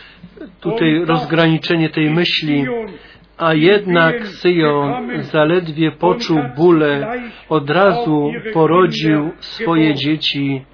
tutaj 0.59 1.05
rozgraniczenie 1.05 1.89
tej 1.89 2.09
myśli, 2.09 2.65
a 3.37 3.53
jednak 3.53 4.27
Syjon 4.27 5.23
zaledwie 5.23 5.91
poczuł 5.91 6.39
bóle, 6.57 7.13
od 7.49 7.69
razu 7.69 8.31
porodził 8.53 9.31
swoje 9.39 9.93
dzieci. 9.95 10.65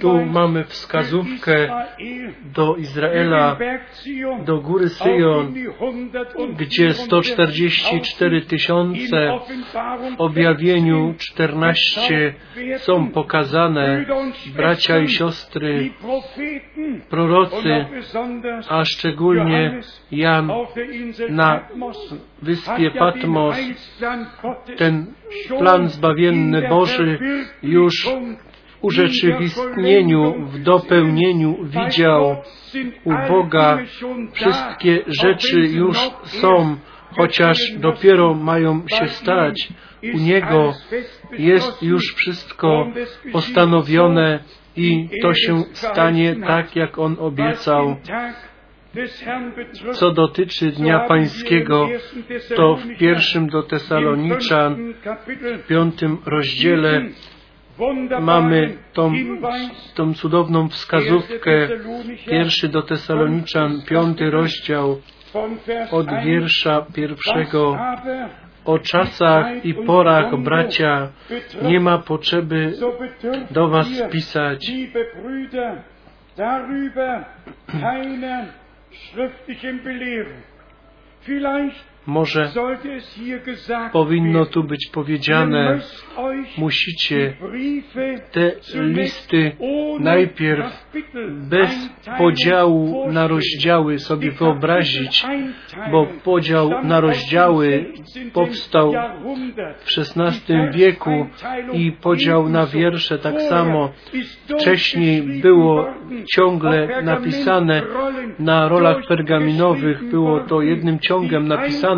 Tu 0.00 0.26
mamy 0.26 0.64
wskazówkę 0.64 1.68
do 2.54 2.76
Izraela, 2.76 3.56
do 4.44 4.58
góry 4.58 4.88
Syjon, 4.88 5.54
gdzie 6.58 6.94
144 6.94 8.42
tysiące 8.42 9.38
w 10.16 10.20
objawieniu 10.20 11.14
14 11.18 12.34
są 12.76 13.10
pokazane, 13.10 14.04
bracia 14.56 14.98
i 14.98 15.08
siostry, 15.08 15.90
prorocy, 17.08 17.86
a 18.68 18.84
szczególnie 18.84 19.80
Jan 20.10 20.52
na 21.30 21.68
wyspie 22.42 22.90
Patmos, 22.90 23.56
ten 24.76 25.06
plan 25.58 25.88
zbawienny 25.88 26.68
Boży 26.68 27.18
już 27.62 28.08
urzeczywistnieniu, 28.82 30.46
w 30.46 30.58
dopełnieniu 30.62 31.56
widział 31.64 32.36
u 33.04 33.12
Boga 33.28 33.78
wszystkie 34.32 35.02
rzeczy 35.06 35.60
już 35.60 35.98
są, 36.24 36.76
chociaż 37.16 37.58
dopiero 37.76 38.34
mają 38.34 38.82
się 38.88 39.08
stać. 39.08 39.68
U 40.14 40.18
Niego 40.18 40.72
jest 41.38 41.82
już 41.82 42.14
wszystko 42.14 42.86
postanowione 43.32 44.38
i 44.76 45.08
to 45.22 45.34
się 45.34 45.62
stanie 45.72 46.36
tak, 46.46 46.76
jak 46.76 46.98
On 46.98 47.16
obiecał. 47.18 47.96
Co 49.92 50.10
dotyczy 50.10 50.72
Dnia 50.72 51.00
Pańskiego, 51.00 51.88
to 52.56 52.76
w 52.76 52.98
pierwszym 52.98 53.48
do 53.48 53.62
Tesaloniczan, 53.62 54.94
w 55.64 55.66
piątym 55.66 56.18
rozdziale 56.26 57.02
mamy 58.20 58.76
tą, 58.92 59.12
tą 59.94 60.14
cudowną 60.14 60.68
wskazówkę, 60.68 61.68
pierwszy 62.26 62.68
do 62.68 62.82
Tesaloniczan, 62.82 63.82
piąty 63.88 64.30
rozdział, 64.30 65.00
od 65.90 66.06
wiersza 66.24 66.86
pierwszego. 66.94 67.78
O 68.64 68.78
czasach 68.78 69.64
i 69.64 69.74
porach, 69.74 70.36
bracia, 70.42 71.08
nie 71.62 71.80
ma 71.80 71.98
potrzeby 71.98 72.72
do 73.50 73.68
Was 73.68 74.02
pisać. 74.10 74.72
Może 82.06 82.50
powinno 83.92 84.46
tu 84.46 84.64
być 84.64 84.90
powiedziane, 84.92 85.78
musicie 86.58 87.32
te 88.32 88.52
listy 88.74 89.52
najpierw 90.00 90.92
bez 91.50 91.90
podziału 92.18 93.12
na 93.12 93.26
rozdziały 93.26 93.98
sobie 93.98 94.30
wyobrazić, 94.30 95.26
bo 95.90 96.06
podział 96.24 96.84
na 96.84 97.00
rozdziały 97.00 97.92
powstał 98.32 98.92
w 99.78 99.98
XVI 99.98 100.54
wieku 100.72 101.26
i 101.72 101.92
podział 101.92 102.48
na 102.48 102.66
wiersze 102.66 103.18
tak 103.18 103.42
samo. 103.42 103.92
Wcześniej 104.58 105.22
było 105.22 105.86
ciągle 106.34 107.02
napisane 107.02 107.82
na 108.38 108.68
rolach 108.68 108.96
pergaminowych, 109.08 110.10
było 110.10 110.40
to 110.40 110.62
jednym 110.62 110.98
ciągiem 110.98 111.48
napisane 111.48 111.89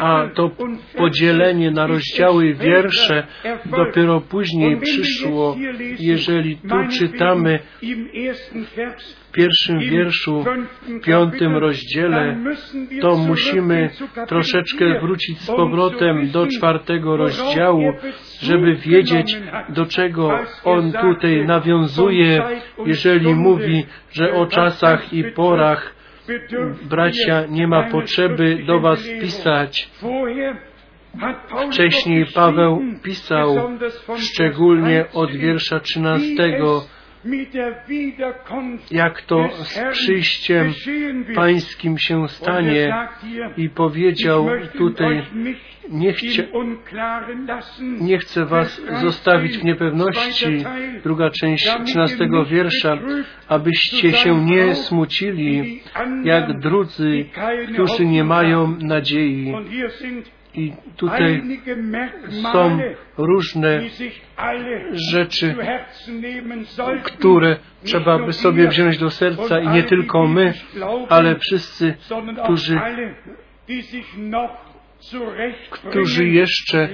a 0.00 0.28
to 0.34 0.50
podzielenie 0.96 1.70
na 1.70 1.86
rozdziały 1.86 2.54
wiersze 2.54 3.26
dopiero 3.66 4.20
później 4.20 4.76
przyszło. 4.80 5.56
Jeżeli 5.98 6.56
tu 6.56 6.98
czytamy 6.98 7.58
w 8.98 9.32
pierwszym 9.32 9.80
wierszu, 9.80 10.44
w 10.82 11.04
piątym 11.04 11.56
rozdziale, 11.56 12.36
to 13.00 13.16
musimy 13.16 13.90
troszeczkę 14.28 15.00
wrócić 15.00 15.40
z 15.40 15.46
powrotem 15.46 16.30
do 16.30 16.46
czwartego 16.46 17.16
rozdziału, 17.16 17.92
żeby 18.42 18.76
wiedzieć, 18.76 19.38
do 19.68 19.86
czego 19.86 20.38
on 20.64 20.92
tutaj 20.92 21.46
nawiązuje, 21.46 22.42
jeżeli 22.86 23.34
mówi, 23.34 23.86
że 24.12 24.32
o 24.32 24.46
czasach 24.46 25.12
i 25.12 25.24
porach 25.24 25.99
bracia, 26.82 27.46
nie 27.46 27.66
ma 27.66 27.82
potrzeby 27.82 28.58
do 28.66 28.80
Was 28.80 29.08
pisać. 29.20 29.90
Wcześniej 31.70 32.26
Paweł 32.34 32.82
pisał 33.02 33.70
szczególnie 34.16 35.04
od 35.12 35.32
wiersza 35.32 35.80
trzynastego, 35.80 36.82
jak 38.90 39.22
to 39.22 39.48
z 39.52 39.78
przyjściem 39.92 40.72
Pańskim 41.34 41.98
się 41.98 42.28
stanie 42.28 43.08
i 43.56 43.70
powiedział 43.70 44.46
tutaj, 44.78 45.22
nie, 45.90 46.14
nie 48.00 48.18
chcę 48.18 48.44
Was 48.44 48.82
zostawić 49.00 49.58
w 49.58 49.64
niepewności, 49.64 50.64
druga 51.02 51.30
część 51.30 51.70
trzynastego 51.84 52.44
wiersza, 52.44 52.98
abyście 53.48 54.12
się 54.12 54.44
nie 54.44 54.74
smucili, 54.74 55.80
jak 56.24 56.60
drudzy, 56.60 57.24
którzy 57.72 58.06
nie 58.06 58.24
mają 58.24 58.76
nadziei. 58.80 59.54
I 60.54 60.72
tutaj 60.96 61.42
są 62.52 62.78
różne 63.18 63.80
rzeczy, 65.10 65.54
które 67.04 67.56
trzeba 67.84 68.18
by 68.18 68.32
sobie 68.32 68.68
wziąć 68.68 68.98
do 68.98 69.10
serca 69.10 69.60
i 69.60 69.68
nie 69.68 69.82
tylko 69.82 70.26
my, 70.26 70.54
ale 71.08 71.36
wszyscy, 71.38 71.94
którzy 72.44 72.80
którzy 75.70 76.28
jeszcze 76.28 76.88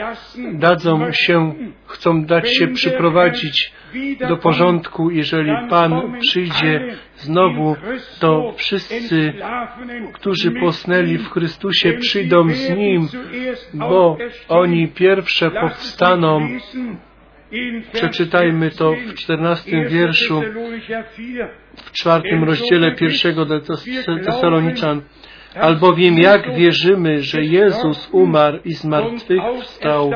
dadzą 0.53 1.13
się, 1.13 1.55
chcą 1.87 2.25
dać 2.25 2.57
się 2.57 2.69
przyprowadzić 2.69 3.73
do 4.29 4.37
porządku, 4.37 5.11
jeżeli 5.11 5.53
Pan 5.71 6.19
przyjdzie 6.21 6.97
znowu, 7.17 7.77
to 8.21 8.55
wszyscy, 8.57 9.33
którzy 10.13 10.51
posnęli 10.51 11.19
w 11.19 11.31
Chrystusie, 11.31 11.93
przyjdą 11.93 12.51
z 12.51 12.71
Nim, 12.71 13.09
bo 13.75 14.19
oni 14.49 14.89
pierwsze 14.89 15.51
powstaną. 15.51 16.49
Przeczytajmy 17.93 18.71
to 18.71 18.93
w 18.93 19.15
czternastym 19.15 19.89
wierszu, 19.89 20.43
w 21.77 21.93
czwartym 21.93 22.45
rozdziale 22.45 22.95
pierwszego 22.95 23.47
Tesaloniczan. 24.25 25.03
Albowiem 25.61 26.19
jak 26.19 26.55
wierzymy, 26.55 27.23
że 27.23 27.45
Jezus 27.45 28.09
umarł 28.13 28.59
i 28.65 28.73
zmartwychwstał, 28.73 30.11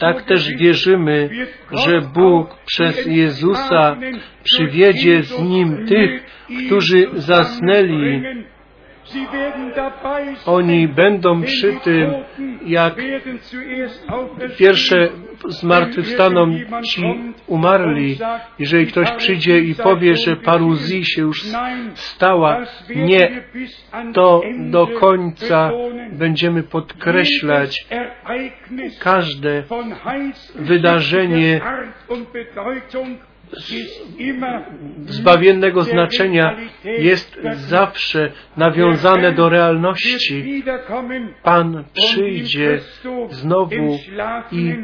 tak 0.00 0.22
też 0.22 0.50
wierzymy, 0.56 1.30
że 1.72 2.00
Bóg 2.00 2.56
przez 2.66 3.06
Jezusa 3.06 3.96
przywiedzie 4.44 5.22
z 5.22 5.42
Nim 5.42 5.86
tych, 5.86 6.26
którzy 6.66 7.06
zasnęli. 7.14 8.22
Oni 10.46 10.88
będą 10.88 11.42
przy 11.42 11.72
tym, 11.84 12.10
jak 12.66 12.94
pierwsze 14.58 15.08
zmartwychwstaną 15.48 16.58
ci 16.84 17.02
umarli. 17.46 18.18
Jeżeli 18.58 18.86
ktoś 18.86 19.10
przyjdzie 19.10 19.58
i 19.58 19.74
powie, 19.74 20.16
że 20.16 20.36
paruzji 20.36 21.04
się 21.04 21.22
już 21.22 21.44
stała, 21.94 22.66
nie, 22.96 23.42
to 24.14 24.42
do 24.58 24.86
końca 24.86 25.70
będziemy 26.12 26.62
podkreślać 26.62 27.86
każde 29.00 29.62
wydarzenie 30.54 31.60
zbawiennego 35.06 35.82
znaczenia 35.82 36.56
jest 36.84 37.40
zawsze 37.52 38.32
nawiązane 38.56 39.32
do 39.32 39.48
realności. 39.48 40.64
Pan 41.42 41.84
przyjdzie 41.92 42.78
znowu 43.30 43.98
i 44.52 44.74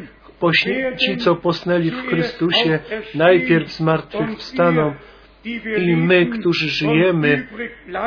ci, 0.97 1.17
co 1.17 1.35
posnęli 1.37 1.91
w 1.91 2.09
Chrystusie, 2.09 2.79
najpierw 3.15 3.73
zmartwychwstaną 3.73 4.95
i 5.79 5.97
my, 5.97 6.27
którzy 6.27 6.69
żyjemy 6.69 7.49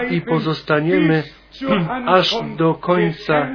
i 0.09 0.21
pozostaniemy 0.21 1.23
aż 2.17 2.35
do 2.57 2.73
końca, 2.73 3.49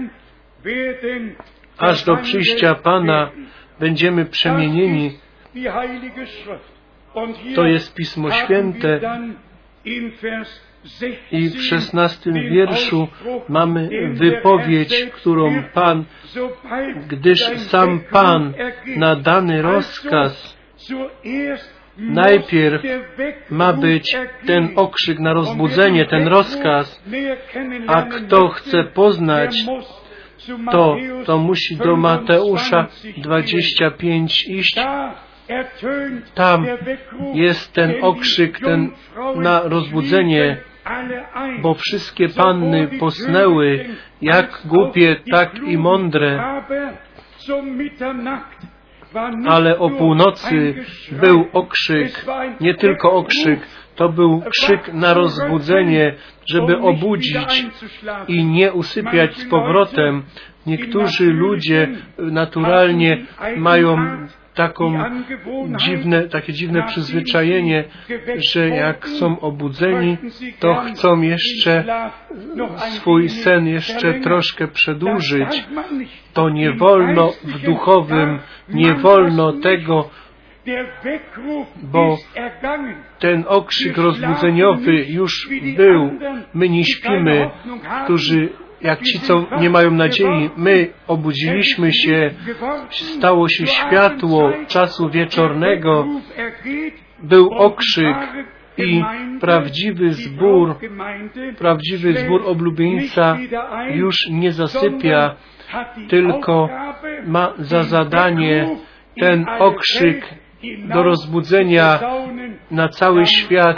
aż 1.79 2.05
do 2.05 2.17
przyjścia 2.17 2.75
Pana, 2.75 3.31
będziemy 3.81 4.25
przemienieni. 4.25 5.19
To 7.55 7.67
jest 7.67 7.95
Pismo 7.95 8.31
Święte. 8.31 9.01
i 11.31 11.49
w 11.49 11.63
szesnastym 11.63 12.35
wierszu 12.35 13.09
mamy 13.49 13.89
wypowiedź, 14.15 15.05
którą 15.13 15.63
Pan, 15.75 16.05
gdyż 17.09 17.41
sam 17.57 18.01
Pan 18.11 18.55
na 18.97 19.17
dany 19.17 19.63
rozkaz 19.63 20.59
najpierw 21.99 22.83
ma 23.51 23.73
być 23.73 24.17
ten 24.47 24.69
okrzyk 24.77 25.19
na 25.19 25.33
rozbudzenie, 25.33 26.07
ten 26.07 26.29
rozkaz, 26.29 27.05
a 27.87 28.03
kto 28.03 28.49
chce 28.49 28.85
poznać 28.85 29.57
to, 30.71 30.97
to 31.25 31.39
musi 31.39 31.77
do 31.77 31.97
Mateusza 31.97 32.87
25 33.17 34.47
iść 34.49 34.75
tam 36.35 36.67
jest 37.35 37.73
ten 37.73 37.95
okrzyk, 38.03 38.59
ten 38.61 38.91
na 39.37 39.63
rozbudzenie, 39.63 40.57
bo 41.63 41.75
wszystkie 41.75 42.29
panny 42.29 42.89
posnęły, 43.01 43.85
jak 44.23 44.63
głupie, 44.65 45.17
tak 45.31 45.59
i 45.67 45.79
mądre. 45.79 46.61
Ale 49.47 49.79
o 49.79 49.91
północy 49.91 50.75
był 51.11 51.47
okrzyk, 51.53 52.25
nie 52.61 52.75
tylko 52.75 53.13
okrzyk, 53.13 53.61
to 53.97 54.09
był 54.09 54.43
krzyk 54.51 54.93
na 54.93 55.15
rozbudzenie, 55.15 56.15
żeby 56.47 56.79
obudzić 56.79 57.67
i 58.29 58.45
nie 58.45 58.73
usypiać 58.73 59.37
z 59.37 59.49
powrotem. 59.49 60.23
Niektórzy 60.67 61.25
ludzie 61.33 61.89
naturalnie 62.19 63.27
mają 63.57 63.97
taką 64.55 64.95
dziwne, 65.77 66.23
takie 66.23 66.53
dziwne 66.53 66.83
przyzwyczajenie, 66.83 67.85
że 68.53 68.69
jak 68.69 69.09
są 69.09 69.41
obudzeni, 69.41 70.17
to 70.59 70.75
chcą 70.75 71.21
jeszcze 71.21 71.85
swój 72.77 73.29
sen 73.29 73.67
jeszcze 73.67 74.15
troszkę 74.15 74.69
przedłużyć. 74.69 75.65
To 76.33 76.51
nie 76.51 76.73
wolno 76.73 77.29
w 77.45 77.59
duchowym, 77.59 78.39
nie 78.69 78.95
wolno 78.95 79.53
tego, 79.53 80.11
bo 81.83 82.17
ten 83.19 83.45
okrzyk 83.49 83.97
rozbudzeniowy 83.97 85.05
już 85.09 85.49
był. 85.77 86.11
My 86.55 86.69
nie 86.69 86.85
śpimy, 86.85 87.51
którzy 88.05 88.49
jak 88.83 89.03
ci, 89.03 89.21
co 89.21 89.47
nie 89.61 89.71
mają 89.71 89.91
nadziei, 89.91 90.51
my 90.57 90.89
obudziliśmy 91.07 91.93
się, 91.93 92.31
stało 92.91 93.49
się 93.49 93.67
światło 93.67 94.53
czasu 94.69 95.11
wieczornego, 95.11 96.07
był 97.23 97.51
okrzyk 97.51 98.17
i 98.79 99.03
prawdziwy 99.41 100.13
zbór, 100.13 100.77
prawdziwy 101.59 102.15
zbór 102.15 102.43
oblubieńca 102.47 103.39
już 103.91 104.17
nie 104.31 104.53
zasypia, 104.53 105.37
tylko 106.09 106.69
ma 107.27 107.55
za 107.59 107.83
zadanie 107.83 108.77
ten 109.21 109.47
okrzyk 109.59 110.42
do 110.95 111.03
rozbudzenia 111.03 112.01
na 112.71 112.89
cały 112.89 113.27
świat 113.27 113.77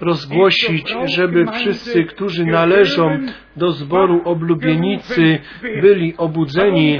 rozgłosić, 0.00 0.94
żeby 1.04 1.46
wszyscy, 1.52 2.04
którzy 2.04 2.44
należą 2.46 3.18
do 3.56 3.70
zboru 3.70 4.22
oblubienicy, 4.24 5.38
byli 5.80 6.16
obudzeni. 6.16 6.98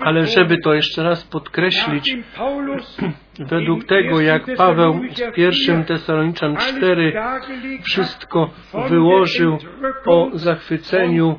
Ale 0.00 0.26
żeby 0.26 0.58
to 0.58 0.74
jeszcze 0.74 1.02
raz 1.02 1.24
podkreślić, 1.24 2.16
według 3.38 3.84
tego, 3.84 4.20
jak 4.20 4.42
Paweł 4.56 4.94
w 4.94 5.34
pierwszym 5.34 5.84
Tesaloniczan 5.84 6.56
4 6.56 7.12
wszystko 7.82 8.50
wyłożył 8.88 9.58
o 10.06 10.30
zachwyceniu 10.32 11.38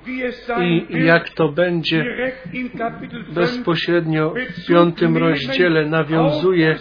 i 0.89 1.05
jak 1.05 1.29
to 1.29 1.49
będzie 1.49 2.05
bezpośrednio 3.33 4.33
w 4.57 4.67
piątym 4.67 5.17
rozdziale 5.17 5.85
nawiązuje 5.85 6.75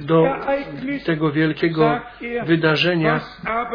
do 0.00 0.34
tego 1.04 1.32
wielkiego 1.32 2.00
wydarzenia, 2.46 3.20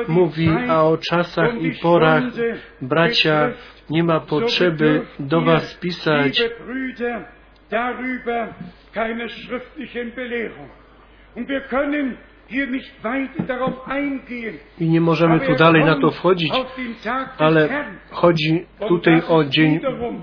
mówi, 0.07 0.49
a 0.69 0.83
o 0.83 0.97
czasach 0.97 1.61
i 1.61 1.71
porach 1.71 2.23
bracia 2.81 3.51
nie 3.91 4.03
ma 4.03 4.19
potrzeby 4.19 5.05
do 5.19 5.41
Was 5.41 5.75
pisać. 5.75 6.43
i 14.79 14.89
nie 14.89 15.01
możemy 15.01 15.39
tu 15.39 15.55
dalej 15.55 15.85
na 15.85 15.99
to 15.99 16.11
wchodzić, 16.11 16.53
ale 17.37 17.69
chodzi 18.11 18.65
tutaj 18.87 19.21
o 19.27 19.43
Dzień 19.43 19.79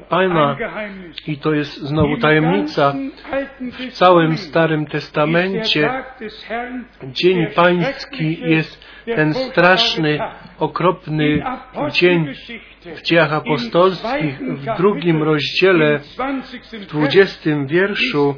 Pana. 0.09 0.57
i 1.27 1.39
to 1.39 1.53
jest 1.53 1.77
znowu 1.77 2.17
tajemnica. 2.17 2.95
W 3.71 3.93
całym 3.93 4.37
Starym 4.37 4.87
Testamencie 4.87 6.05
Dzień 7.03 7.47
Pański 7.55 8.41
jest 8.41 8.89
ten 9.17 9.35
straszny, 9.35 10.19
okropny 10.59 11.45
dzień 11.91 12.35
w 12.85 13.03
dziejach 13.03 13.33
apostolskich 13.33 14.39
w 14.39 14.77
drugim 14.77 15.23
rozdziale, 15.23 15.99
w 16.73 16.87
dwudziestym 16.87 17.67
wierszu. 17.67 18.35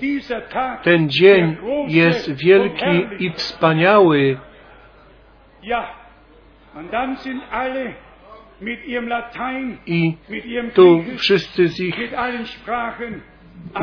Ten 0.83 1.09
dzień 1.09 1.57
jest 1.89 2.45
wielki 2.45 3.07
i 3.19 3.33
wspaniały. 3.33 4.39
I 9.87 10.17
tu 10.75 11.05
wszyscy 11.17 11.69
z 11.69 11.81
ich 11.81 11.95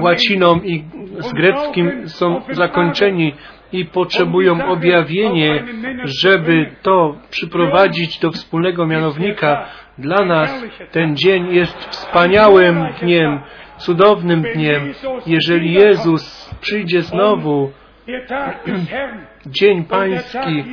łaciną 0.02 0.56
i 0.56 0.84
z 1.20 1.34
greckim 1.34 2.10
są 2.10 2.42
zakończeni 2.50 3.34
i 3.72 3.86
potrzebują 3.86 4.66
objawienie, 4.68 5.64
żeby 6.04 6.72
to 6.82 7.16
przyprowadzić 7.30 8.20
do 8.20 8.32
wspólnego 8.32 8.88
mianownika. 8.88 9.66
Dla 9.98 10.26
nas 10.26 10.64
ten 10.92 11.16
dzień 11.16 11.54
jest 11.54 11.78
wspaniałym 11.90 12.86
dniem, 13.02 13.40
cudownym 13.78 14.42
dniem. 14.42 14.94
Jeżeli 15.26 15.74
Jezus. 15.74 16.48
Przyjdzie 16.62 17.02
znowu, 17.02 17.72
Dzień 19.46 19.84
Pański 19.84 20.64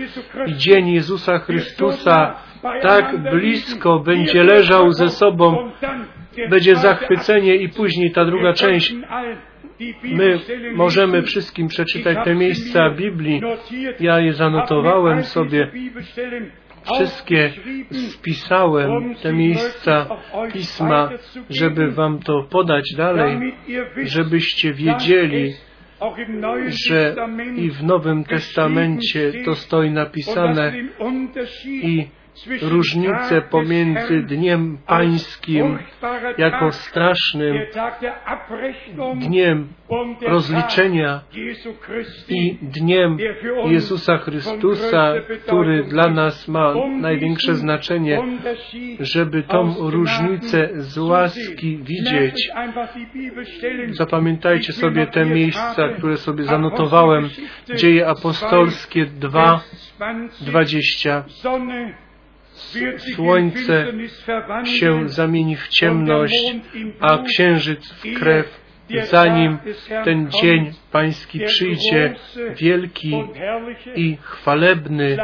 i 0.46 0.54
Dzień 0.56 0.88
Jezusa 0.88 1.38
Chrystusa 1.38 2.34
tak 2.82 3.30
blisko 3.30 3.98
będzie 3.98 4.44
leżał 4.44 4.92
ze 4.92 5.08
sobą, 5.08 5.70
będzie 6.50 6.76
zachwycenie 6.76 7.54
i 7.54 7.68
później 7.68 8.12
ta 8.12 8.24
druga 8.24 8.52
część. 8.52 8.94
My 10.04 10.38
możemy 10.74 11.22
wszystkim 11.22 11.68
przeczytać 11.68 12.18
te 12.24 12.34
miejsca 12.34 12.90
Biblii. 12.90 13.40
Ja 14.00 14.20
je 14.20 14.32
zanotowałem 14.32 15.22
sobie. 15.22 15.70
Wszystkie 16.92 17.52
spisałem, 17.90 19.14
te 19.14 19.32
miejsca 19.32 20.06
Pisma, 20.52 21.10
żeby 21.50 21.90
Wam 21.90 22.18
to 22.18 22.42
podać 22.50 22.94
dalej, 22.96 23.54
żebyście 24.04 24.72
wiedzieli, 24.74 25.52
że 26.86 27.14
i 27.56 27.70
w 27.70 27.82
Nowym 27.82 28.24
Testamencie 28.24 29.32
to 29.44 29.54
stoi 29.54 29.90
napisane 29.90 30.72
i 31.66 32.08
różnicę 32.62 33.42
pomiędzy 33.42 34.22
Dniem 34.22 34.78
Pańskim 34.86 35.78
jako 36.38 36.72
strasznym 36.72 37.58
dniem 39.16 39.68
rozliczenia 40.26 41.20
i 42.28 42.58
dniem 42.62 43.18
Jezusa 43.64 44.18
Chrystusa, 44.18 45.14
który 45.44 45.84
dla 45.84 46.10
nas 46.10 46.48
ma 46.48 46.74
największe 47.00 47.54
znaczenie, 47.54 48.22
żeby 49.00 49.42
tą 49.42 49.90
różnicę 49.90 50.68
z 50.74 50.98
łaski 50.98 51.78
widzieć. 51.78 52.50
Zapamiętajcie 53.90 54.72
sobie 54.72 55.06
te 55.06 55.24
miejsca, 55.24 55.88
które 55.88 56.16
sobie 56.16 56.44
zanotowałem. 56.44 57.28
Dzieje 57.74 58.08
apostolskie 58.08 59.06
2, 59.06 59.60
20 60.40 61.24
słońce 63.14 63.86
się 64.64 65.08
zamieni 65.08 65.56
w 65.56 65.68
ciemność, 65.68 66.54
a 67.00 67.18
księżyc 67.22 67.92
w 67.92 68.18
krew, 68.18 68.64
zanim 69.02 69.58
ten 70.04 70.30
dzień 70.30 70.72
Pański 70.92 71.40
przyjdzie, 71.40 72.14
wielki 72.56 73.24
i 73.94 74.16
chwalebny. 74.20 75.16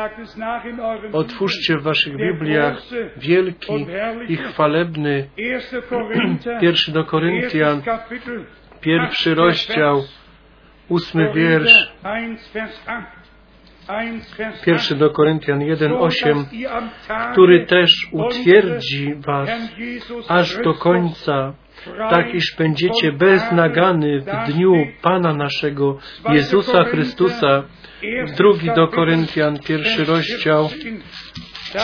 Otwórzcie 1.12 1.78
w 1.78 1.82
Waszych 1.82 2.16
Bibliach 2.16 2.82
wielki 3.16 3.86
i 4.28 4.36
chwalebny. 4.36 5.28
Pierwszy 6.60 6.92
do 6.92 7.04
Koryntian, 7.04 7.82
pierwszy 8.80 9.34
rozdział, 9.34 10.02
ósmy 10.88 11.32
wiersz. 11.34 11.92
Pierwszy 14.64 14.94
do 14.94 15.10
Koryntian 15.10 15.58
1:8, 15.60 16.44
który 17.32 17.66
też 17.66 17.92
utwierdzi 18.12 19.14
was 19.14 19.50
aż 20.28 20.56
do 20.56 20.74
końca, 20.74 21.52
tak 22.10 22.34
iż 22.34 22.56
będziecie 22.58 23.12
beznagany 23.12 24.20
w 24.20 24.52
dniu 24.52 24.72
Pana 25.02 25.34
naszego 25.34 25.98
Jezusa 26.28 26.84
Chrystusa. 26.84 27.62
Drugi 28.36 28.70
do 28.76 28.88
Koryntian, 28.88 29.58
pierwszy 29.58 30.04
rozdział, 30.04 30.68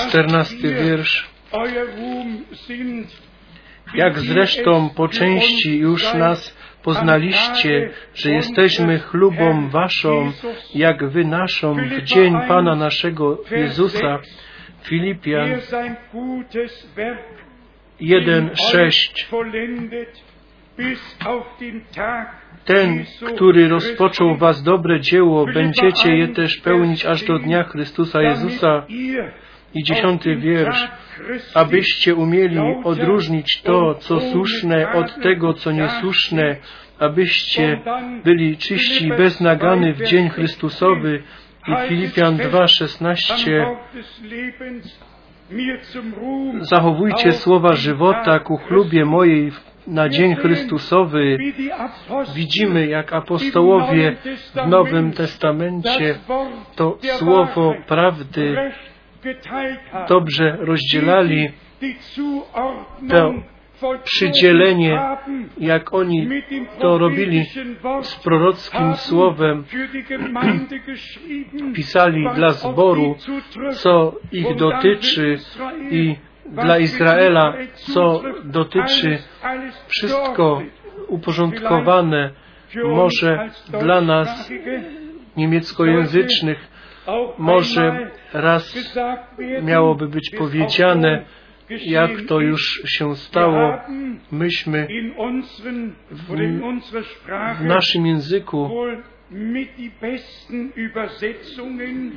czternasty 0.09 0.75
wiersz. 0.75 1.27
Jak 3.95 4.19
zresztą 4.19 4.91
po 4.97 5.09
części 5.09 5.79
już 5.79 6.15
nas 6.15 6.57
poznaliście, 6.87 7.91
że 8.15 8.31
jesteśmy 8.31 8.99
chlubą 8.99 9.69
waszą, 9.69 10.33
jak 10.75 11.09
wy 11.09 11.25
naszą, 11.25 11.75
w 11.75 12.03
dzień 12.03 12.35
Pana 12.49 12.75
naszego 12.77 13.39
Jezusa. 13.51 14.19
Filipian 14.83 15.49
1:6 18.01 19.27
ten, 22.65 23.05
który 23.35 23.69
rozpoczął 23.69 24.37
was 24.37 24.63
dobre 24.63 25.01
dzieło, 25.01 25.47
będziecie 25.55 26.17
je 26.17 26.29
też 26.29 26.57
pełnić 26.57 27.07
aż 27.07 27.25
do 27.25 27.39
dnia 27.39 27.65
Chrystusa 27.65 28.23
Jezusa. 28.23 28.87
I 29.77 29.83
dziesiąty 29.83 30.37
wiersz. 30.37 30.89
Abyście 31.55 32.15
umieli 32.15 32.59
odróżnić 32.85 33.63
to, 33.63 33.95
co 33.95 34.21
słuszne, 34.21 34.93
od 34.93 35.21
tego, 35.23 35.55
co 35.55 35.73
niesłuszne, 35.73 36.57
abyście 36.99 37.81
byli 38.25 38.57
czyści 38.57 39.07
i 39.07 39.09
beznagany 39.09 39.95
w 39.95 40.03
dzień 40.03 40.29
Chrystusowy. 40.29 41.23
I 41.69 41.89
Filipian 41.89 42.37
2:16. 42.37 43.77
Zachowujcie 46.61 47.33
słowa 47.33 47.73
żywota 47.73 48.39
ku 48.39 48.57
chlubie 48.57 49.05
mojej 49.05 49.53
na 49.87 50.09
dzień 50.09 50.35
Chrystusowy. 50.35 51.39
Widzimy, 52.35 52.87
jak 52.87 53.13
apostołowie 53.13 54.17
w 54.55 54.69
Nowym 54.69 55.13
Testamencie 55.13 56.19
to 56.77 56.99
słowo 57.19 57.75
prawdy 57.87 58.57
dobrze 60.09 60.57
rozdzielali 60.61 61.49
to 63.09 63.35
przydzielenie, 64.05 65.01
jak 65.59 65.95
oni 65.95 66.29
to 66.79 66.99
robili 66.99 67.45
z 68.03 68.15
prorockim 68.17 68.95
słowem, 68.95 69.65
pisali 71.77 72.27
dla 72.35 72.51
zboru, 72.51 73.17
co 73.71 74.15
ich 74.33 74.57
dotyczy 74.57 75.39
i 75.91 76.17
dla 76.47 76.79
Izraela, 76.79 77.55
co 77.75 78.23
dotyczy 78.45 79.19
wszystko 79.89 80.63
uporządkowane, 81.09 82.31
może 82.85 83.51
dla 83.81 84.01
nas 84.01 84.53
niemieckojęzycznych, 85.37 86.76
może 87.39 88.11
raz 88.33 88.95
miałoby 89.63 90.09
być 90.09 90.31
powiedziane, 90.39 91.25
jak 91.71 92.11
to 92.29 92.41
już 92.41 92.83
się 92.87 93.17
stało, 93.17 93.79
myśmy 94.33 94.89
w, 96.11 96.37
w 97.59 97.65
naszym 97.65 98.07
języku 98.07 98.71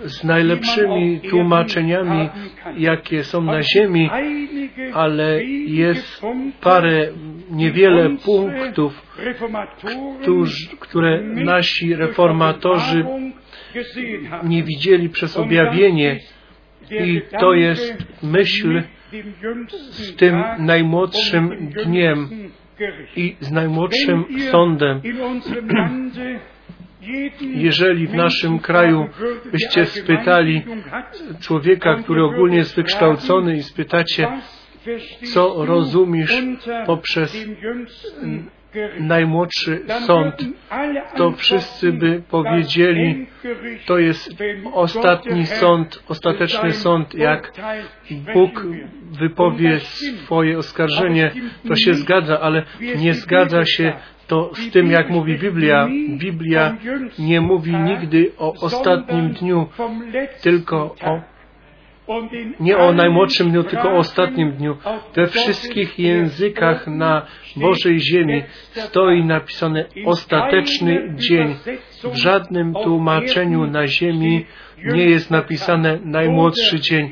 z 0.04 0.24
najlepszymi 0.24 1.20
tłumaczeniami, 1.30 2.30
jakie 2.78 3.24
są 3.24 3.42
na 3.42 3.62
ziemi, 3.62 4.10
ale 4.94 5.44
jest 5.66 6.22
parę, 6.62 7.08
niewiele 7.52 8.10
punktów, 8.26 9.02
które 10.80 11.22
nasi 11.22 11.96
reformatorzy 11.96 13.06
nie 14.44 14.64
widzieli 14.64 15.10
przez 15.10 15.38
objawienie 15.38 16.20
i 16.92 17.22
to 17.40 17.54
jest 17.54 17.98
myśl 18.24 18.84
z 19.90 20.16
tym 20.16 20.44
najmłodszym 20.60 21.70
dniem 21.86 22.30
i 23.16 23.36
z 23.40 23.52
najmłodszym 23.52 24.26
sądem. 24.52 25.02
Jeżeli 27.42 28.08
w 28.08 28.14
naszym 28.14 28.60
kraju 28.60 29.08
byście 29.52 29.86
spytali 29.86 30.62
człowieka, 31.40 31.96
który 31.96 32.24
ogólnie 32.24 32.58
jest 32.58 32.76
wykształcony 32.76 33.58
i 33.58 33.64
spytacie, 33.64 34.28
co 35.34 35.66
rozumiesz 35.66 36.44
poprzez 36.86 37.48
najmłodszy 39.00 39.82
sąd, 39.88 40.36
to 41.16 41.32
wszyscy 41.32 41.94
by 41.94 42.22
powiedzieli, 42.30 43.28
to 43.86 44.00
jest 44.00 44.36
ostatni 44.74 45.46
sąd, 45.46 46.04
ostateczny 46.08 46.72
sąd, 46.72 47.16
jak 47.16 47.54
Bóg 48.34 48.64
wypowie 49.12 49.80
swoje 49.80 50.58
oskarżenie, 50.58 51.32
to 51.68 51.76
się 51.76 51.94
zgadza, 51.94 52.40
ale 52.40 52.64
nie 52.98 53.14
zgadza 53.14 53.66
się 53.66 53.94
to 54.28 54.52
z 54.54 54.72
tym, 54.72 54.92
jak 54.92 55.10
mówi 55.10 55.38
Biblia. 55.38 55.88
Biblia 56.10 56.78
nie 57.20 57.42
mówi 57.42 57.76
nigdy 57.76 58.32
o 58.38 58.54
ostatnim 58.54 59.30
dniu, 59.30 59.68
tylko 60.42 60.96
o 61.02 61.22
nie 62.60 62.78
o 62.78 62.92
najmłodszym 62.94 63.52
dniu, 63.52 63.64
tylko 63.64 63.90
o 63.90 63.98
ostatnim 63.98 64.52
dniu. 64.52 64.78
We 65.16 65.28
wszystkich 65.28 66.00
językach 66.00 66.88
na 66.88 67.26
Bożej 67.56 68.00
ziemi 68.00 68.44
stoi 68.70 69.24
napisane 69.24 69.86
ostateczny 70.06 71.14
dzień. 71.16 71.56
W 72.04 72.16
żadnym 72.16 72.74
tłumaczeniu 72.74 73.68
na 73.68 73.88
ziemi 73.88 74.46
nie 74.94 75.06
jest 75.06 75.32
napisane 75.32 76.00
najmłodszy 76.04 76.80
dzień 76.80 77.12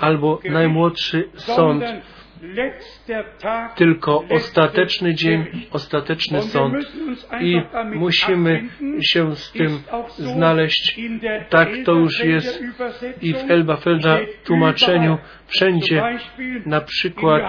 albo 0.00 0.40
najmłodszy 0.44 1.28
sąd, 1.34 1.84
tylko 3.76 4.24
ostateczny 4.30 5.14
dzień, 5.14 5.46
ostateczny 5.70 6.42
sąd. 6.42 6.74
I 7.40 7.62
musimy 7.94 8.64
się 9.02 9.36
z 9.36 9.52
tym 9.52 9.78
znaleźć. 10.18 11.00
Tak 11.48 11.68
to 11.84 11.92
już 11.92 12.24
jest 12.24 12.62
i 13.22 13.34
w 13.34 13.50
Elbafelda 13.50 14.18
tłumaczeniu 14.44 15.18
wszędzie. 15.46 16.02
Na 16.66 16.80
przykład 16.80 17.42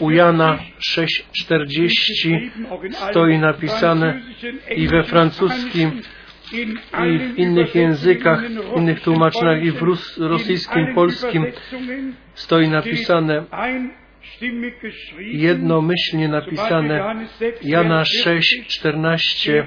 u 0.00 0.10
Jana 0.10 0.58
6,40 0.96 2.50
stoi 2.90 3.38
napisane 3.38 4.20
i 4.76 4.88
we 4.88 5.04
francuskim 5.04 6.02
i 6.52 7.18
w 7.18 7.38
innych 7.38 7.74
językach, 7.74 8.42
w 8.48 8.76
innych 8.76 9.00
tłumaczeniach 9.00 9.64
i 9.64 9.70
w 9.70 9.82
rus, 9.82 10.18
rosyjskim, 10.18 10.94
polskim 10.94 11.46
stoi 12.34 12.68
napisane 12.68 13.44
jednomyślnie 15.18 16.28
napisane 16.28 17.24
Jana 17.62 18.04
6, 18.04 18.66
14 18.66 19.66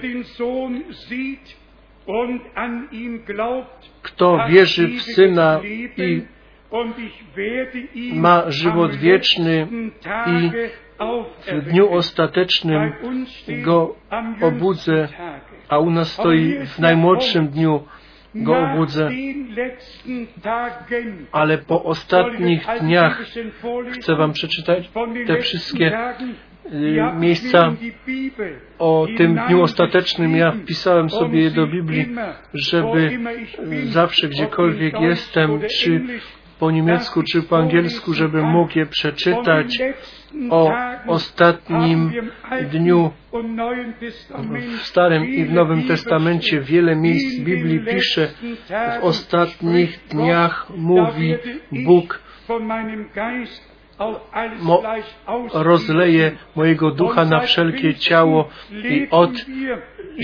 kto 4.01 4.47
wierzy 4.49 4.87
w 4.87 5.01
Syna 5.01 5.61
i 7.95 8.13
ma 8.13 8.51
żywot 8.51 8.95
wieczny 8.95 9.67
i 10.27 10.51
w 11.53 11.61
dniu 11.61 11.93
ostatecznym 11.93 12.93
go 13.63 13.95
obudzę, 14.41 15.07
a 15.69 15.79
u 15.79 15.89
nas 15.89 16.11
stoi 16.11 16.53
w 16.65 16.79
najmłodszym 16.79 17.47
dniu 17.47 17.83
go 18.35 18.57
obudzę. 18.57 19.09
Ale 21.31 21.57
po 21.57 21.83
ostatnich 21.83 22.67
dniach 22.81 23.23
chcę 23.91 24.15
Wam 24.15 24.31
przeczytać 24.31 24.89
te 25.27 25.37
wszystkie 25.37 25.97
miejsca 27.19 27.73
o 28.79 29.07
tym 29.17 29.39
dniu 29.47 29.61
ostatecznym. 29.61 30.35
Ja 30.35 30.51
wpisałem 30.51 31.09
sobie 31.09 31.41
je 31.41 31.51
do 31.51 31.67
Biblii, 31.67 32.07
żeby 32.53 33.19
zawsze 33.83 34.27
gdziekolwiek 34.27 35.01
jestem, 35.01 35.61
czy 35.79 36.01
po 36.59 36.71
niemiecku 36.71 37.23
czy 37.23 37.41
po 37.41 37.57
angielsku, 37.57 38.13
żeby 38.13 38.41
mógł 38.41 38.79
je 38.79 38.85
przeczytać 38.85 39.77
o 40.49 40.71
ostatnim 41.07 42.11
dniu 42.71 43.11
w 44.79 44.81
Starym 44.81 45.25
i 45.25 45.45
w 45.45 45.53
Nowym 45.53 45.87
Testamencie 45.87 46.61
wiele 46.61 46.95
miejsc 46.95 47.39
Biblii 47.39 47.79
pisze 47.79 48.27
w 49.01 49.03
ostatnich 49.03 49.99
dniach 50.11 50.69
mówi 50.77 51.35
Bóg. 51.71 52.21
mo, 54.61 54.83
rozleje 55.53 56.31
mojego 56.55 56.91
ducha 56.91 57.25
na 57.25 57.39
wszelkie 57.39 57.93
ciało 57.93 58.49
i 58.71 59.07
od 59.11 59.31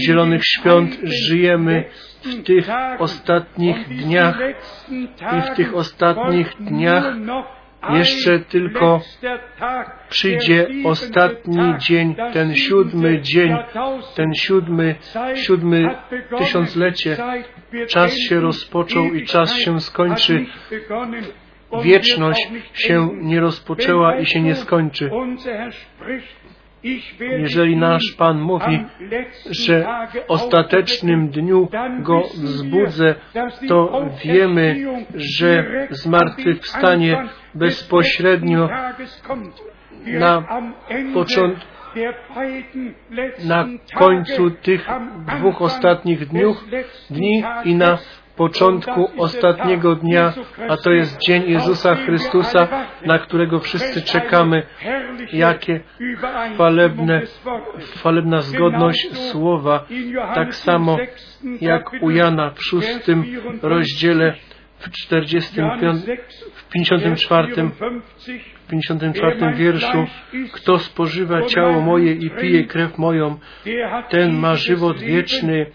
zielonych 0.06 0.42
świąt 0.46 0.98
żyjemy 1.04 1.84
w 2.24 2.44
tych 2.44 2.70
ostatnich 3.00 3.88
dniach. 3.88 4.40
i 5.38 5.42
w 5.42 5.56
tych 5.56 5.76
ostatnich 5.76 6.56
dniach 6.60 7.16
jeszcze 7.90 8.40
tylko 8.40 9.02
przyjdzie 10.10 10.68
ostatni 10.84 11.74
dzień, 11.78 12.16
ten 12.34 12.56
siódmy 12.56 13.22
dzień, 13.22 13.58
ten 14.16 14.34
siódmy, 14.36 14.96
siódmy 15.36 15.96
tysiąclecie. 16.38 17.18
Czas 17.88 18.18
się 18.18 18.40
rozpoczął 18.40 19.06
i 19.06 19.26
czas 19.26 19.54
się 19.54 19.80
skończy. 19.80 20.46
Wieczność 21.84 22.50
się 22.74 23.10
nie 23.14 23.40
rozpoczęła 23.40 24.16
i 24.16 24.26
się 24.26 24.42
nie 24.42 24.56
skończy. 24.56 25.12
Jeżeli 27.20 27.78
nasz 27.78 28.16
Pan 28.18 28.42
mówi, 28.42 28.86
że 29.50 29.86
w 30.14 30.32
ostatecznym 30.32 31.30
dniu 31.30 31.70
go 32.00 32.22
wzbudzę, 32.22 33.16
to 33.68 34.10
wiemy, 34.26 34.76
że 35.16 35.64
zmartwychwstanie 35.90 37.24
bezpośrednio 37.56 38.70
na 40.06 40.44
początku 41.14 41.72
na 43.46 43.66
końcu 43.96 44.52
tych 44.52 44.88
dwóch 45.38 45.62
ostatnich 45.62 46.28
dniów, 46.28 46.66
dni 47.10 47.44
i 47.66 47.76
na 47.76 47.98
początku 48.36 49.10
ostatniego 49.18 49.96
dnia, 49.96 50.34
a 50.70 50.78
to 50.78 50.92
jest 50.92 51.18
dzień 51.18 51.44
Jezusa 51.48 51.96
Chrystusa, 51.96 52.68
na 53.06 53.20
którego 53.20 53.60
wszyscy 53.60 54.02
czekamy. 54.02 54.64
Jakie 55.34 55.80
chwalebne, 56.54 57.22
chwalebna 57.96 58.42
zgodność 58.42 59.18
słowa, 59.18 59.86
tak 60.34 60.56
samo 60.56 60.98
jak 61.62 61.92
u 62.02 62.12
Jana 62.12 62.50
w 62.50 62.64
szóstym 62.64 63.26
rozdziale, 63.62 64.34
w 64.82 64.92
45, 64.92 66.02
w 66.54 66.70
54, 66.70 67.70
w 68.66 68.68
54 68.68 69.54
wierszu, 69.54 70.06
kto 70.54 70.80
spożywa 70.80 71.42
ciało 71.42 71.82
moje 71.82 72.14
i 72.14 72.30
pije 72.30 72.64
krew 72.64 72.98
moją, 72.98 73.40
ten 74.10 74.34
ma 74.34 74.56
żywot 74.56 75.00
wieczny, 75.00 75.66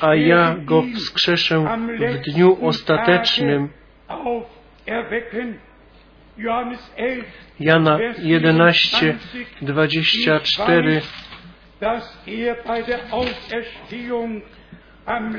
a 0.00 0.14
ja 0.14 0.56
go 0.64 0.82
wskrzeszę 0.94 1.78
w 1.98 2.32
dniu 2.32 2.66
ostatecznym. 2.66 3.68
Jana 7.60 7.98
11, 8.18 9.16
24 9.62 11.02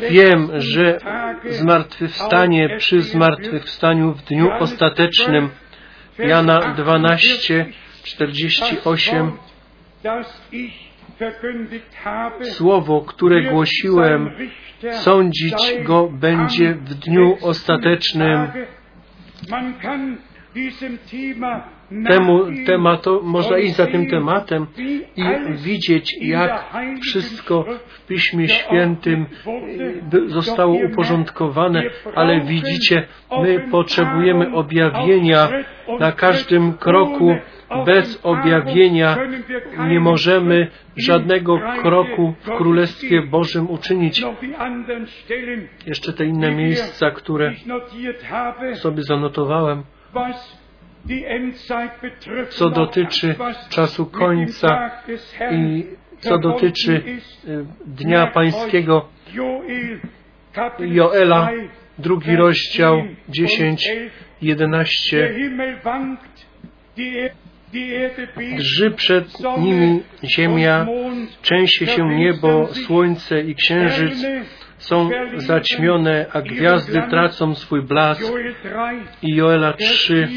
Wiem, 0.10 0.50
że 0.56 0.98
zmartwychwstanie 1.50 2.78
przy 2.78 3.02
zmartwychwstaniu 3.02 4.14
w 4.14 4.24
dniu 4.24 4.52
ostatecznym. 4.60 5.50
Jana 6.20 6.74
12, 6.74 7.66
48 8.04 9.38
Słowo, 12.42 13.02
które 13.02 13.42
głosiłem, 13.44 14.32
sądzić 14.92 15.74
go 15.84 16.08
będzie 16.08 16.76
w 16.76 16.94
dniu 16.94 17.38
ostatecznym. 17.42 18.48
Temu 22.08 22.46
tematu, 22.66 23.22
można 23.24 23.58
iść 23.58 23.76
za 23.76 23.88
tym 23.88 24.08
tematem 24.08 24.68
i 25.16 25.24
widzieć, 25.64 26.18
jak 26.22 26.66
wszystko 27.02 27.66
w 27.88 28.08
Piśmie 28.08 28.48
Świętym 28.48 29.26
zostało 30.26 30.76
uporządkowane, 30.92 31.84
ale 32.16 32.42
widzicie, 32.42 33.08
my 33.42 33.68
potrzebujemy 33.72 34.54
objawienia 34.54 35.50
na 36.00 36.12
każdym 36.12 36.74
kroku. 36.74 37.36
bez 37.86 38.20
objawienia 38.24 39.18
nie 39.90 40.00
możemy 40.00 40.68
żadnego 40.98 41.60
kroku 41.82 42.34
w 42.42 42.52
Królestwie 42.58 43.22
Bożym 43.22 43.70
uczynić. 43.70 44.26
Jeszcze 45.88 46.14
te 46.14 46.26
inne 46.26 46.56
miejsca, 46.56 47.12
które 47.12 47.54
sobie 48.74 49.04
zanotowałem, 49.04 49.84
co 52.50 52.70
dotyczy 52.70 53.36
czasu 53.70 54.06
końca 54.06 54.92
i 55.52 55.86
co 56.20 56.38
dotyczy 56.38 57.04
y, 57.48 57.66
Dnia 57.86 58.28
Pańskiego. 58.28 59.10
Joela, 60.80 61.50
drugi 61.98 62.36
rozdział, 62.36 63.04
10, 63.30 63.90
11. 64.42 65.34
Drży 68.58 68.92
przed 68.92 69.28
nimi 69.58 70.04
ziemia, 70.24 70.88
trzęsie 71.42 71.86
się 71.86 72.08
niebo, 72.10 72.68
słońce 72.74 73.42
i 73.42 73.56
księżyc 73.56 74.26
są 74.82 75.10
zaćmione, 75.36 76.26
a 76.34 76.42
gwiazdy 76.42 77.02
tracą 77.10 77.56
swój 77.56 77.82
blask. 77.82 78.32
I 79.22 79.36
Joela 79.36 79.74
3, 79.74 80.28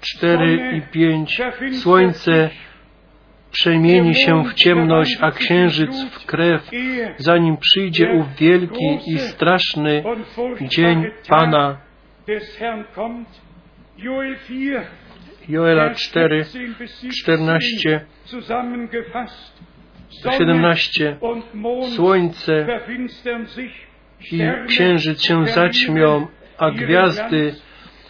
4 0.00 0.76
i 0.76 0.82
5. 0.92 1.40
Słońce 1.82 2.50
przemieni 3.50 4.14
się 4.14 4.44
w 4.44 4.54
ciemność, 4.54 5.18
a 5.20 5.30
księżyc 5.30 6.04
w 6.10 6.26
krew, 6.26 6.70
zanim 7.16 7.56
przyjdzie 7.56 8.12
ów 8.12 8.36
wielki 8.36 8.98
i 9.06 9.18
straszny 9.18 10.04
dzień 10.60 11.06
Pana. 11.28 11.78
Joela 15.48 15.94
4, 15.94 16.44
14, 17.12 18.06
17. 20.10 21.16
Słońce 21.96 22.66
i 24.32 24.40
księżyc 24.66 25.22
się 25.22 25.46
zaćmią, 25.46 26.26
a 26.58 26.70
gwiazdy 26.70 27.54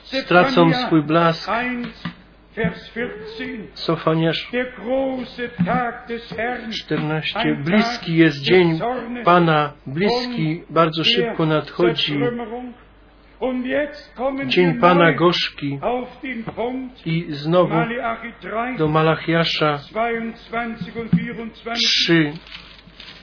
stracą 0.02 0.72
swój 0.72 1.02
blask. 1.02 1.50
1, 1.50 1.92
Vers 2.56 2.90
14. 2.90 3.44
Sofaniasz 3.74 4.48
Der 4.52 4.72
große 4.78 5.48
Tag 5.66 6.06
des 6.08 6.28
Herrn, 6.36 6.70
14. 6.70 7.56
Bliski 7.64 8.16
jest 8.16 8.40
dzień 8.42 8.80
Pana, 9.24 9.72
bliski, 9.86 10.62
bardzo 10.70 11.04
szybko 11.04 11.46
nadchodzi. 11.46 12.18
Dzień 14.46 14.80
Pana 14.80 15.12
gorzki 15.12 15.78
i 17.06 17.26
znowu 17.28 17.74
Malachi 17.74 18.32
3, 18.40 18.50
do 18.78 18.88
Malachiasza 18.88 19.78
22 19.78 21.00
und 21.00 21.10
24, 21.10 21.80
3, 22.06 22.32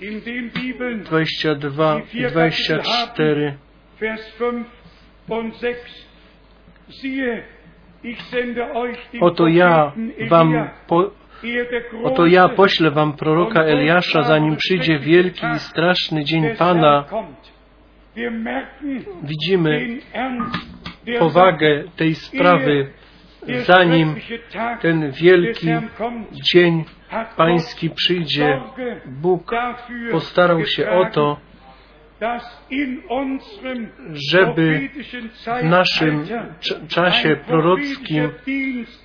in 0.02 0.22
den 0.22 0.50
Bibeln 0.50 1.04
22 1.06 2.20
i 2.20 2.30
24. 2.30 3.54
Vers 4.00 4.22
5 4.38 4.66
und 5.30 5.56
6. 5.56 6.08
Siehe, 6.90 7.44
ich 8.04 8.22
sende 8.22 8.76
euch 8.76 8.98
den 9.14 9.24
Oto 9.24 9.48
ja 9.48 9.94
wam 10.30 10.70
po, 10.88 11.12
der 11.44 11.84
oto 12.04 12.26
ja 12.26 12.50
poślę 12.50 12.92
wam 12.92 13.14
proroka 13.14 13.64
Eliasza, 13.64 14.24
zanim 14.24 14.56
przyjdzie 14.56 15.00
wielki 15.00 15.46
i 15.56 15.60
straszny 15.60 16.24
dzień 16.24 16.56
Pana. 16.56 17.06
Widzimy 19.24 20.00
powagę 21.20 21.84
tej 21.96 22.16
sprawy, 22.16 22.94
zanim 23.66 24.16
ten 24.82 25.12
wielki 25.12 25.68
dzień 26.54 26.86
Pański 27.38 27.90
przyjdzie. 27.90 28.62
Bóg 29.06 29.52
postarał 30.12 30.66
się 30.66 30.90
o 30.90 31.06
to, 31.06 31.38
żeby 34.32 34.90
w 35.62 35.64
naszym 35.64 36.26
czasie 36.88 37.36
prorockim 37.36 38.30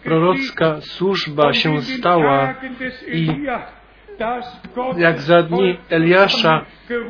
prorocka 0.05 0.81
służba 0.81 1.53
się 1.53 1.83
stała 1.83 2.55
i 3.13 3.29
jak 4.97 5.21
za 5.21 5.43
dni 5.43 5.79
Eliasza, 5.91 6.65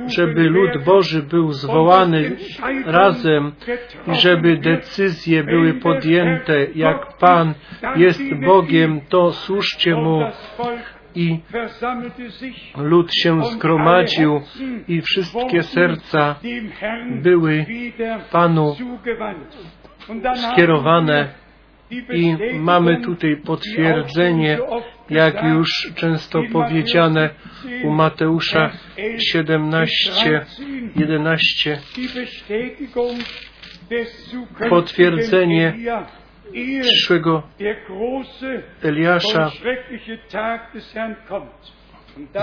żeby 0.06 0.42
lud 0.42 0.84
Boży 0.84 1.22
był 1.22 1.52
zwołany 1.52 2.36
razem 2.84 3.52
i 4.06 4.14
żeby 4.14 4.56
decyzje 4.56 5.44
były 5.44 5.74
podjęte. 5.74 6.66
Jak 6.74 7.18
Pan 7.18 7.54
jest 7.96 8.34
Bogiem, 8.34 9.00
to 9.08 9.32
służcie 9.32 9.94
Mu 9.94 10.20
i 11.14 11.40
lud 12.76 13.10
się 13.14 13.42
zgromadził 13.44 14.40
i 14.88 15.02
wszystkie 15.02 15.62
serca 15.62 16.34
były 17.22 17.66
Panu 18.32 18.76
skierowane 20.34 21.45
i 21.90 22.36
mamy 22.58 23.00
tutaj 23.00 23.36
potwierdzenie, 23.36 24.58
jak 25.10 25.44
już 25.44 25.92
często 25.94 26.42
powiedziane 26.52 27.30
u 27.84 27.90
Mateusza 27.90 28.70
17, 29.18 30.46
11, 30.96 31.80
potwierdzenie 34.68 35.74
przyszłego 36.80 37.42
Eliasza, 38.82 39.50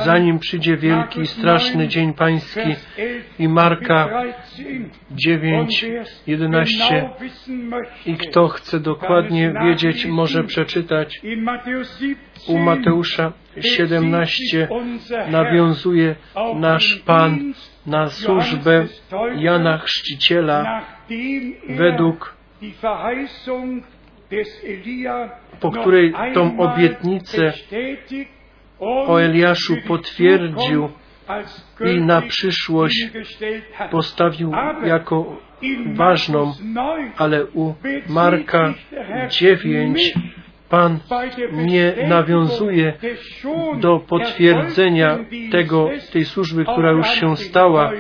zanim 0.05 0.39
przyjdzie 0.39 0.77
wielki 0.77 1.21
i 1.21 1.27
straszny 1.27 1.87
dzień 1.87 2.13
Pański 2.13 2.75
i 3.39 3.47
Marka 3.47 4.23
9, 5.11 5.85
11 6.27 7.09
i 8.05 8.17
kto 8.17 8.47
chce 8.47 8.79
dokładnie 8.79 9.53
wiedzieć, 9.63 10.05
może 10.05 10.43
przeczytać 10.43 11.21
u 12.47 12.57
Mateusza 12.57 13.33
17 13.59 14.67
nawiązuje 15.31 16.15
nasz 16.55 16.95
Pan 16.95 17.53
na 17.85 18.07
służbę 18.07 18.85
Jana 19.35 19.77
Chrzciciela 19.77 20.85
według 21.69 22.37
po 25.59 25.71
której 25.71 26.13
tą 26.33 26.59
obietnicę 26.59 27.53
o 28.83 29.21
Eliaszu 29.21 29.75
potwierdził 29.87 30.89
i 31.85 32.01
na 32.01 32.21
przyszłość 32.21 33.09
postawił 33.91 34.51
jako 34.85 35.41
ważną, 35.95 36.53
ale 37.17 37.45
u 37.45 37.73
Marka 38.09 38.73
9 39.29 40.13
Pan 40.73 40.99
nie 41.51 41.95
nawiązuje 42.07 42.93
do 43.79 43.99
potwierdzenia 43.99 45.19
tego, 45.51 45.89
tej 46.13 46.25
służby, 46.25 46.63
która 46.63 46.91
już 46.91 47.07
się 47.07 47.37
stała, 47.37 47.91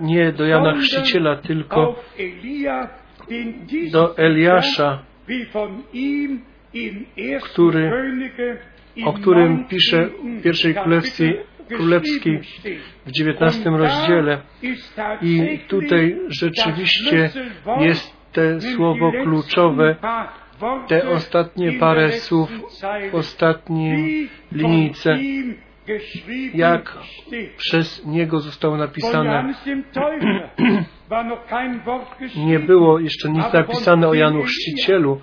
nie 0.00 0.32
do 0.32 0.44
Jana 0.46 0.74
Chrzciciela, 0.74 1.36
tylko 1.36 1.94
do 3.92 4.18
Eliasza, 4.18 5.02
który, 7.42 7.90
o 9.04 9.12
którym 9.12 9.64
pisze 9.64 10.08
w 10.38 10.42
pierwszej 10.42 10.74
królewskiej, 10.74 11.40
królewskiej 11.68 12.40
w 13.06 13.10
dziewiętnastym 13.10 13.74
rozdziale. 13.74 14.40
I 15.22 15.58
tutaj 15.68 16.16
rzeczywiście 16.28 17.30
jest 17.80 18.16
te 18.32 18.60
słowo 18.60 19.12
kluczowe, 19.22 19.96
te 20.88 21.08
ostatnie 21.08 21.72
parę 21.72 22.12
słów 22.12 22.50
w 23.10 23.14
ostatniej 23.14 24.28
linijce, 24.52 25.18
jak 26.54 26.98
przez 27.56 28.06
niego 28.06 28.40
zostało 28.40 28.76
napisane. 28.76 29.54
Nie 32.36 32.58
było 32.58 32.98
jeszcze 32.98 33.28
nic 33.28 33.52
napisane 33.52 34.08
o 34.08 34.14
Janu 34.14 34.42
Chrzcicielu, 34.42 35.20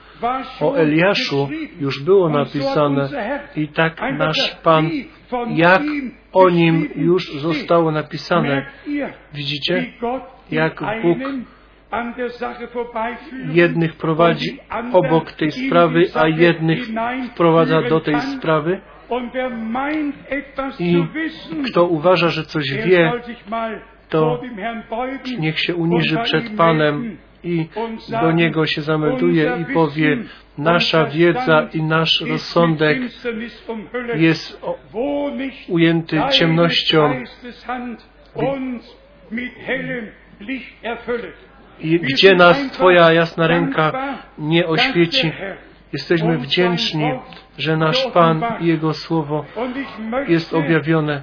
o 0.61 0.75
Eliaszu 0.75 1.49
już 1.79 2.03
było 2.03 2.29
napisane. 2.29 3.09
i 3.55 3.67
tak 3.67 4.01
nasz 4.17 4.55
Pan, 4.63 4.89
jak 5.47 5.81
o 6.33 6.49
nim 6.49 6.89
już 6.95 7.33
zostało 7.33 7.91
napisane. 7.91 8.65
Widzicie, 9.33 9.85
jak 10.51 10.83
Bóg 11.01 11.17
jednych 13.51 13.95
prowadzi 13.95 14.59
obok 14.93 15.31
tej 15.31 15.51
sprawy, 15.51 16.03
a 16.15 16.27
jednych 16.27 16.79
wprowadza 17.31 17.81
do 17.81 17.99
tej 17.99 18.21
sprawy. 18.21 18.81
I 20.79 21.03
kto 21.65 21.85
uważa, 21.85 22.29
że 22.29 22.43
coś 22.43 22.73
wie, 22.85 23.11
to 24.09 24.41
niech 25.37 25.59
się 25.59 25.75
uniży 25.75 26.17
przed 26.23 26.49
Panem 26.57 27.17
i 27.43 27.67
do 28.21 28.31
Niego 28.31 28.65
się 28.65 28.81
zamelduje 28.81 29.57
i 29.61 29.73
powie, 29.73 30.17
nasza 30.57 31.05
wiedza 31.05 31.67
i 31.73 31.83
nasz 31.83 32.21
rozsądek 32.29 32.97
jest 34.15 34.61
ujęty 35.67 36.21
ciemnością. 36.31 37.23
I 41.79 41.99
gdzie 41.99 42.35
nas 42.35 42.71
Twoja 42.71 43.13
jasna 43.13 43.47
ręka 43.47 44.17
nie 44.37 44.67
oświeci, 44.67 45.31
jesteśmy 45.93 46.37
wdzięczni, 46.37 47.11
że 47.57 47.77
nasz 47.77 48.07
Pan 48.07 48.43
i 48.59 48.67
Jego 48.67 48.93
Słowo 48.93 49.45
jest 50.27 50.53
objawione. 50.53 51.21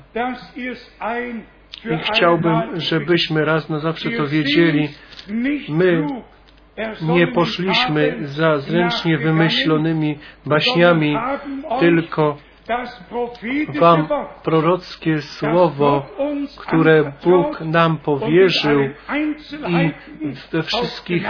I 1.85 1.99
chciałbym, 1.99 2.61
żebyśmy 2.75 3.45
raz 3.45 3.69
na 3.69 3.79
zawsze 3.79 4.11
to 4.11 4.27
wiedzieli. 4.27 4.89
My 5.69 6.07
nie 7.03 7.27
poszliśmy 7.27 8.17
za 8.21 8.59
zręcznie 8.59 9.19
wymyślonymi 9.19 10.19
baśniami, 10.47 11.17
tylko 11.81 12.37
Wam 13.81 14.09
prorockie 14.43 15.23
słowo, 15.23 16.07
które 16.59 17.13
Bóg 17.25 17.61
nam 17.61 17.99
powierzył 17.99 18.81
i 19.69 19.93
we 20.53 20.63
wszystkich 20.63 21.27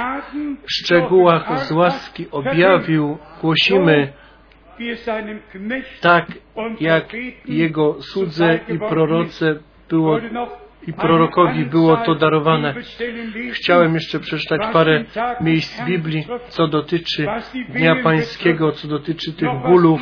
szczegółach 0.66 1.59
z 1.59 1.72
łaski 1.72 2.26
objawił, 2.30 3.18
głosimy 3.40 4.12
tak, 6.01 6.26
jak 6.80 7.12
Jego 7.44 8.03
słudze 8.03 8.61
i 8.68 8.78
proroce 8.78 9.59
było 9.89 10.20
i 10.87 10.93
prorokowi 10.93 11.64
było 11.64 11.97
to 11.97 12.14
darowane. 12.14 12.74
Chciałem 13.53 13.95
jeszcze 13.95 14.20
przeczytać 14.20 14.61
parę 14.72 15.05
miejsc 15.41 15.84
Biblii, 15.84 16.26
co 16.49 16.68
dotyczy 16.68 17.26
Dnia 17.68 17.97
Pańskiego, 18.03 18.72
co 18.72 18.89
dotyczy 18.89 19.32
tych 19.32 19.51
bólów, 19.66 20.01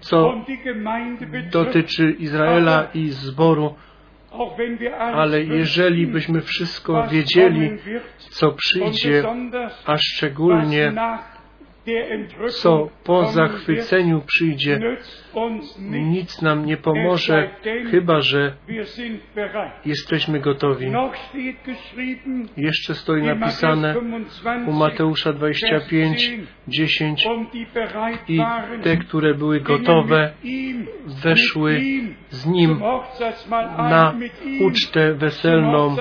co 0.00 0.34
dotyczy 1.50 2.10
Izraela 2.10 2.88
i 2.94 3.08
zboru, 3.08 3.74
Ale 5.14 5.42
jeżeli 5.42 6.06
byśmy 6.06 6.40
wszystko 6.40 7.08
wiedzieli, 7.08 7.70
co 8.18 8.52
przyjdzie, 8.52 9.22
a 9.86 9.96
szczególnie 9.96 10.92
co 12.48 12.88
po 13.04 13.24
zachwyceniu 13.24 14.20
przyjdzie, 14.26 14.80
nic 15.90 16.42
nam 16.42 16.66
nie 16.66 16.76
pomoże, 16.76 17.50
chyba 17.90 18.20
że 18.20 18.56
jesteśmy 19.84 20.40
gotowi. 20.40 20.86
Jeszcze 22.56 22.94
stoi 22.94 23.22
napisane 23.22 23.94
u 24.66 24.72
Mateusza 24.72 25.32
25, 25.32 26.30
10 26.68 27.28
i 28.28 28.40
te, 28.82 28.96
które 28.96 29.34
były 29.34 29.60
gotowe, 29.60 30.32
weszły 31.06 31.80
z 32.28 32.46
Nim 32.46 32.80
na 33.78 34.14
ucztę 34.60 35.14
weselną, 35.14 35.96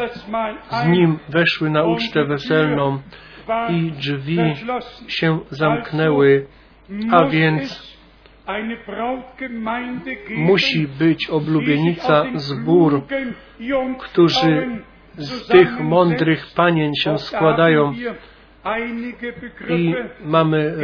z 0.69 0.87
Nim 0.87 1.19
weszły 1.29 1.69
na 1.69 1.83
ucztę 1.83 2.25
weselną 2.25 2.99
i 3.69 3.91
drzwi 3.91 4.37
się 5.07 5.39
zamknęły, 5.49 6.47
a 7.11 7.25
więc 7.25 7.93
musi 10.35 10.87
być 10.87 11.29
oblubienica 11.29 12.25
zbór, 12.35 13.01
którzy 13.99 14.67
z 15.15 15.47
tych 15.47 15.79
mądrych 15.79 16.45
panien 16.55 16.91
się 16.95 17.17
składają. 17.17 17.93
I 19.69 19.95
mamy 20.25 20.75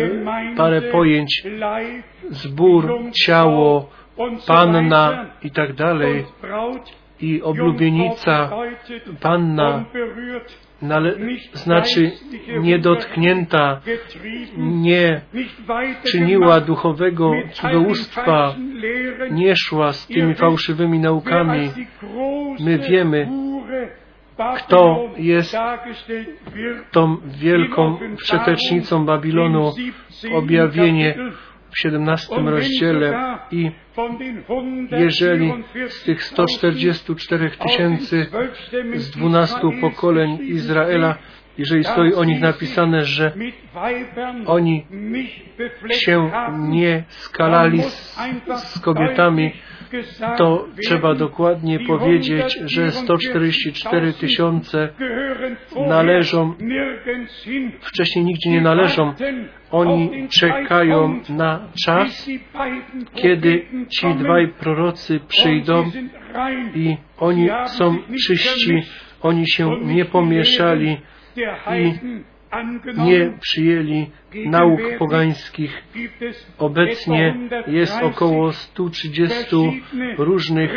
parę 0.58 0.82
pojęć, 0.82 1.44
zbór, 2.30 2.94
ciało, 3.26 3.90
panna 4.48 5.26
i 5.44 5.52
tak 5.52 5.74
dalej. 5.74 6.26
I 7.22 7.42
oblubienica, 7.42 8.50
panna 9.22 9.86
Nale, 10.82 11.16
znaczy 11.54 12.12
niedotknięta, 12.62 13.82
nie 14.58 15.22
czyniła 16.12 16.62
duchowego 16.62 17.32
cudzołóstwa, 17.52 18.56
nie 19.32 19.56
szła 19.56 19.94
z 19.94 20.08
tymi 20.08 20.36
fałszywymi 20.36 21.00
naukami. 21.00 21.70
My 22.60 22.80
wiemy, 22.80 23.28
kto 24.58 25.10
jest 25.18 25.58
tą 26.92 27.18
wielką 27.26 27.98
przetecznicą 28.18 29.06
Babilonu, 29.06 29.72
objawienie 30.36 31.16
w 31.72 31.80
17 31.80 32.36
rozdziale 32.36 33.38
i 33.52 33.72
jeżeli 34.92 35.54
z 35.88 36.04
tych 36.04 36.24
144 36.24 37.52
tysięcy 37.52 38.28
z 38.96 39.12
12 39.12 39.56
pokoleń 39.82 40.38
Izraela, 40.42 41.18
jeżeli 41.58 41.84
stoi 41.84 42.14
o 42.14 42.24
nich 42.24 42.42
napisane, 42.42 43.02
że 43.02 43.32
oni 44.46 44.86
się 45.92 46.32
nie 46.58 47.04
skalali 47.08 47.82
z, 47.82 48.18
z 48.56 48.80
kobietami, 48.80 49.52
to 50.38 50.68
trzeba 50.84 51.16
dokładnie 51.16 51.80
powiedzieć, 51.80 52.60
że 52.66 52.92
144 52.92 54.14
tysiące 54.14 54.90
należą, 55.88 56.54
wcześniej 57.82 58.26
nigdzie 58.26 58.50
nie 58.50 58.62
należą. 58.62 59.14
Oni 59.72 60.28
czekają 60.30 61.20
na 61.30 61.70
czas, 61.86 62.30
kiedy 63.14 63.66
ci 63.90 64.08
dwaj 64.16 64.48
prorocy 64.48 65.20
przyjdą 65.28 65.92
i 66.76 66.98
oni 67.18 67.50
są 67.66 67.98
czyści, 68.28 68.82
oni 69.22 69.50
się 69.50 69.80
nie 69.82 70.06
pomieszali 70.06 70.98
i 71.78 71.94
nie 72.98 73.34
przyjęli 73.40 74.06
nauk 74.46 74.82
pogańskich. 75.00 75.84
Obecnie 76.58 77.36
jest 77.68 78.02
około 78.02 78.54
130 78.54 79.36
różnych 80.18 80.72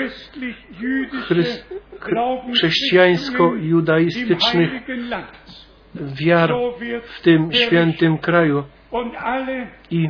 chrześcijańsko-judaistycznych 2.55 4.71
wiar 5.95 6.55
w 7.03 7.23
tym 7.23 7.53
świętym 7.53 8.19
kraju. 8.19 8.65
I 9.91 10.09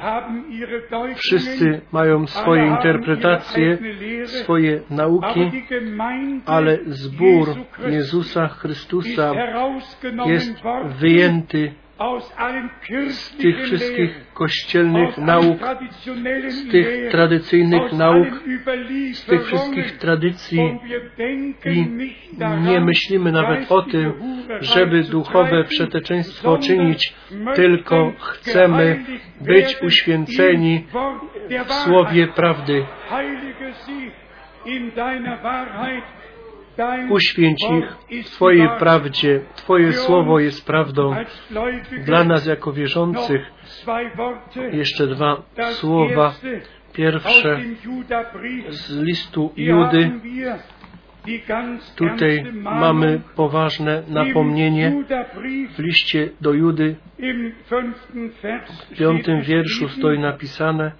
wszyscy 1.14 1.80
mają 1.92 2.26
swoje 2.26 2.66
interpretacje, 2.66 3.78
swoje 4.26 4.80
nauki, 4.90 5.50
ale 6.46 6.78
zbór 6.86 7.48
Jezusa 7.86 8.48
Chrystusa 8.48 9.32
jest 10.26 10.62
wyjęty 11.00 11.74
z 13.08 13.36
tych 13.36 13.62
wszystkich 13.62 14.32
kościelnych 14.34 15.18
nauk, 15.18 15.58
z 16.48 16.70
tych 16.70 17.10
tradycyjnych 17.10 17.92
nauk, 17.92 18.28
z 19.12 19.24
tych 19.24 19.46
wszystkich 19.46 19.98
tradycji 19.98 20.78
i 21.64 21.86
nie 22.64 22.80
myślimy 22.80 23.32
nawet 23.32 23.72
o 23.72 23.82
tym, 23.82 24.12
żeby 24.60 25.02
duchowe 25.02 25.64
przeteczeństwo 25.64 26.58
czynić, 26.58 27.14
tylko 27.54 28.12
chcemy 28.18 29.04
być 29.40 29.82
uświęceni 29.82 30.86
w 31.68 31.72
Słowie 31.72 32.26
prawdy. 32.26 32.86
Uświęć 37.10 37.58
ich 38.10 38.24
Twojej 38.24 38.68
prawdzie. 38.78 39.40
Twoje 39.54 39.92
słowo 39.92 40.40
jest 40.40 40.66
prawdą. 40.66 41.16
Dla 42.04 42.24
nas 42.24 42.46
jako 42.46 42.72
wierzących 42.72 43.52
jeszcze 44.72 45.06
dwa 45.06 45.42
słowa. 45.70 46.34
Pierwsze 46.92 47.60
z 48.68 48.96
listu 49.02 49.52
Judy. 49.56 50.10
Tutaj 51.96 52.44
mamy 52.62 53.20
poważne 53.36 54.02
napomnienie 54.08 55.04
w 55.76 55.78
liście 55.78 56.28
do 56.40 56.52
Judy. 56.52 56.96
W 58.90 58.98
piątym 58.98 59.42
wierszu 59.42 59.88
stoi 59.88 60.18
napisane 60.18 60.92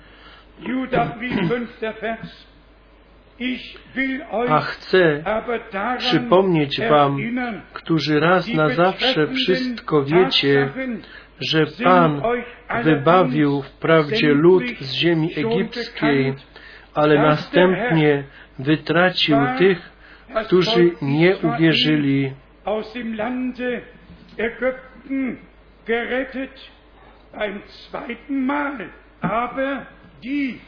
a 4.49 4.61
chcę 4.61 5.25
przypomnieć 5.99 6.81
Wam, 6.81 7.19
którzy 7.73 8.21
raz 8.21 8.49
na 8.49 8.69
zawsze 8.69 9.27
wszystko 9.27 10.05
wiecie, 10.05 10.69
że 11.41 11.67
Pan 11.85 12.23
wybawił 12.85 13.63
wprawdzie 13.63 14.29
lud 14.29 14.65
z 14.81 14.93
ziemi 14.93 15.31
egipskiej, 15.37 16.35
ale 16.95 17.19
następnie 17.23 18.25
wytracił 18.59 19.37
tych, 19.59 19.93
którzy 20.47 20.91
nie 21.03 21.37
uwierzyli. 21.37 22.33
Ein 27.35 27.63
zweiten 27.67 28.45
Mal, 28.45 28.91
aber 29.23 29.87
die, 30.23 30.59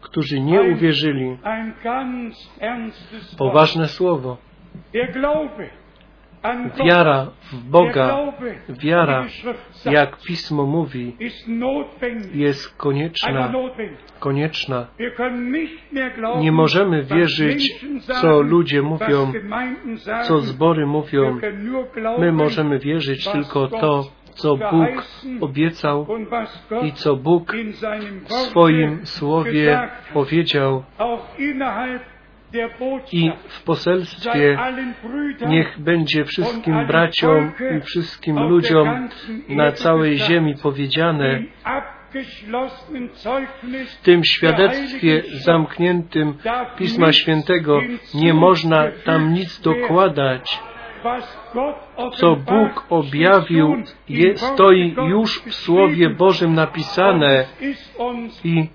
którzy 0.00 0.40
nie 0.40 0.62
uwierzyli. 0.62 1.36
Poważne 3.38 3.88
słowo. 3.88 4.36
Wiara 6.84 7.30
w 7.52 7.56
Boga, 7.70 8.18
wiara, 8.68 9.24
jak 9.84 10.18
Pismo 10.18 10.66
mówi, 10.66 11.16
jest 12.34 12.76
konieczna. 12.76 13.52
Konieczna. 14.20 14.86
Nie 16.40 16.52
możemy 16.52 17.02
wierzyć, 17.02 17.86
co 18.20 18.40
ludzie 18.40 18.82
mówią, 18.82 19.32
co 20.22 20.40
zbory 20.40 20.86
mówią. 20.86 21.40
My 22.18 22.32
możemy 22.32 22.78
wierzyć 22.78 23.28
tylko 23.28 23.68
to, 23.68 24.04
co 24.36 24.56
Bóg 24.56 25.04
obiecał 25.40 26.06
i 26.82 26.92
co 26.92 27.16
Bóg 27.16 27.52
w 28.24 28.32
swoim 28.32 29.06
słowie 29.06 29.88
powiedział. 30.14 30.84
I 33.12 33.32
w 33.48 33.62
poselstwie 33.62 34.58
niech 35.48 35.80
będzie 35.80 36.24
wszystkim 36.24 36.86
braciom 36.86 37.52
i 37.76 37.80
wszystkim 37.80 38.38
ludziom 38.38 39.08
na 39.48 39.72
całej 39.72 40.18
ziemi 40.18 40.54
powiedziane, 40.62 41.42
w 43.86 44.02
tym 44.02 44.24
świadectwie 44.24 45.22
zamkniętym 45.44 46.34
Pisma 46.78 47.12
Świętego 47.12 47.80
nie 48.14 48.34
można 48.34 48.84
tam 49.04 49.34
nic 49.34 49.60
dokładać, 49.60 50.62
co 52.16 52.36
Bóg 52.36 52.86
objawił, 52.90 53.76
je, 54.08 54.36
stoi 54.36 54.94
już 55.08 55.42
w 55.42 55.54
Słowie 55.54 56.10
Bożym 56.10 56.54
napisane 56.54 57.46
i 58.44 58.68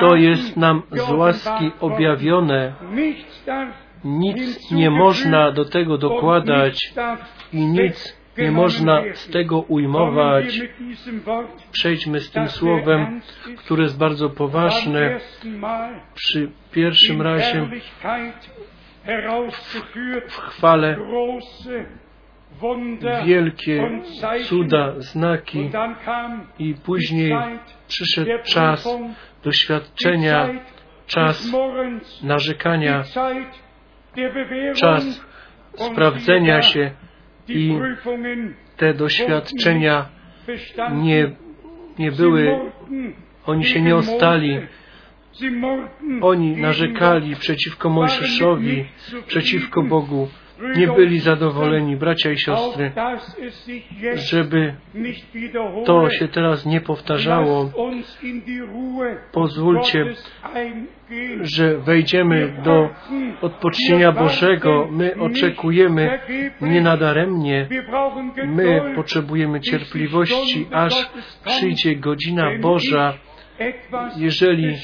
to 0.00 0.16
jest 0.16 0.56
nam 0.56 0.82
z 0.92 1.10
łaski 1.10 1.70
objawione. 1.80 2.72
Nic 4.04 4.70
nie 4.70 4.90
można 4.90 5.52
do 5.52 5.64
tego 5.64 5.98
dokładać 5.98 6.94
i 7.52 7.66
nic 7.66 8.26
nie 8.38 8.50
można 8.50 9.02
z 9.14 9.30
tego 9.30 9.60
ujmować. 9.60 10.60
Przejdźmy 11.72 12.20
z 12.20 12.30
tym 12.30 12.48
słowem, 12.48 13.20
które 13.56 13.82
jest 13.82 13.98
bardzo 13.98 14.30
poważne. 14.30 15.20
Przy 16.14 16.50
pierwszym 16.72 17.22
razie 17.22 17.68
w 20.28 20.36
chwale 20.36 20.96
wielkie 23.24 24.02
cuda, 24.44 24.94
znaki 24.98 25.70
i 26.58 26.74
później 26.74 27.34
przyszedł 27.88 28.30
czas 28.44 28.98
doświadczenia, 29.44 30.48
czas 31.06 31.52
narzekania, 32.22 33.02
czas 34.74 35.26
sprawdzenia 35.74 36.62
się 36.62 36.90
i 37.48 37.78
te 38.76 38.94
doświadczenia 38.94 40.08
nie, 40.92 41.30
nie 41.98 42.12
były, 42.12 42.60
oni 43.46 43.64
się 43.64 43.80
nie 43.80 43.96
ostali. 43.96 44.60
Oni 46.20 46.56
narzekali 46.56 47.36
przeciwko 47.36 47.88
Mojżeszowi, 47.90 48.84
przeciwko 49.26 49.82
Bogu. 49.82 50.28
Nie 50.76 50.86
byli 50.86 51.18
zadowoleni, 51.18 51.96
bracia 51.96 52.32
i 52.32 52.38
siostry, 52.38 52.92
żeby 54.14 54.74
to 55.84 56.10
się 56.10 56.28
teraz 56.28 56.66
nie 56.66 56.80
powtarzało. 56.80 57.70
Pozwólcie, 59.32 60.14
że 61.40 61.78
wejdziemy 61.78 62.62
do 62.64 62.88
odpocznienia 63.40 64.12
Bożego. 64.12 64.88
My 64.90 65.14
oczekujemy 65.20 66.18
nienadaremnie. 66.60 67.68
My 68.46 68.92
potrzebujemy 68.94 69.60
cierpliwości, 69.60 70.66
aż 70.72 71.10
przyjdzie 71.44 71.96
godzina 71.96 72.50
Boża. 72.60 73.14
Jeżeli 74.16 74.76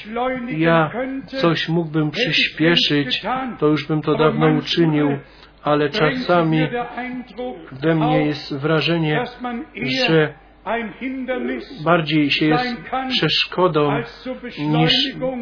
ja 0.48 0.90
coś 1.26 1.68
mógłbym 1.68 2.10
przyspieszyć, 2.10 3.22
to 3.58 3.66
już 3.66 3.88
bym 3.88 4.02
to 4.02 4.14
dawno 4.14 4.52
uczynił, 4.58 5.18
ale 5.62 5.90
czasami 5.90 6.68
we 7.72 7.94
mnie 7.94 8.26
jest 8.26 8.56
wrażenie, 8.58 9.24
że 10.06 10.34
bardziej 11.84 12.30
się 12.30 12.46
jest 12.46 12.76
przeszkodą, 13.08 14.02
niż 14.58 14.92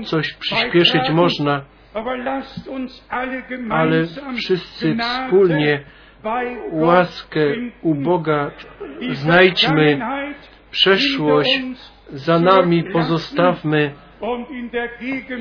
coś 0.05 0.35
przyspieszyć 0.35 1.11
można. 1.11 1.65
Ale 3.71 4.05
wszyscy 4.37 4.97
wspólnie 4.97 5.85
łaskę 6.73 7.41
u 7.83 7.95
Boga 7.95 8.51
znajdźmy, 9.13 9.99
przeszłość 10.71 11.63
za 12.13 12.39
nami 12.39 12.85
pozostawmy 12.93 13.91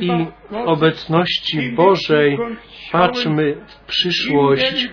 i 0.02 0.26
obecności 0.66 1.72
Bożej 1.72 2.38
patrzmy 2.92 3.56
w 3.68 3.86
przyszłość 3.86 4.90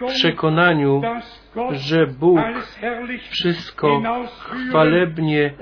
w 0.00 0.04
przekonaniu, 0.06 1.02
że 1.70 2.06
Bóg 2.06 2.40
wszystko 3.30 4.02
chwalebnie 4.40 5.54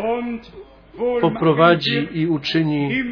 poprowadzi 1.21 2.09
i 2.13 2.27
uczyni. 2.27 3.03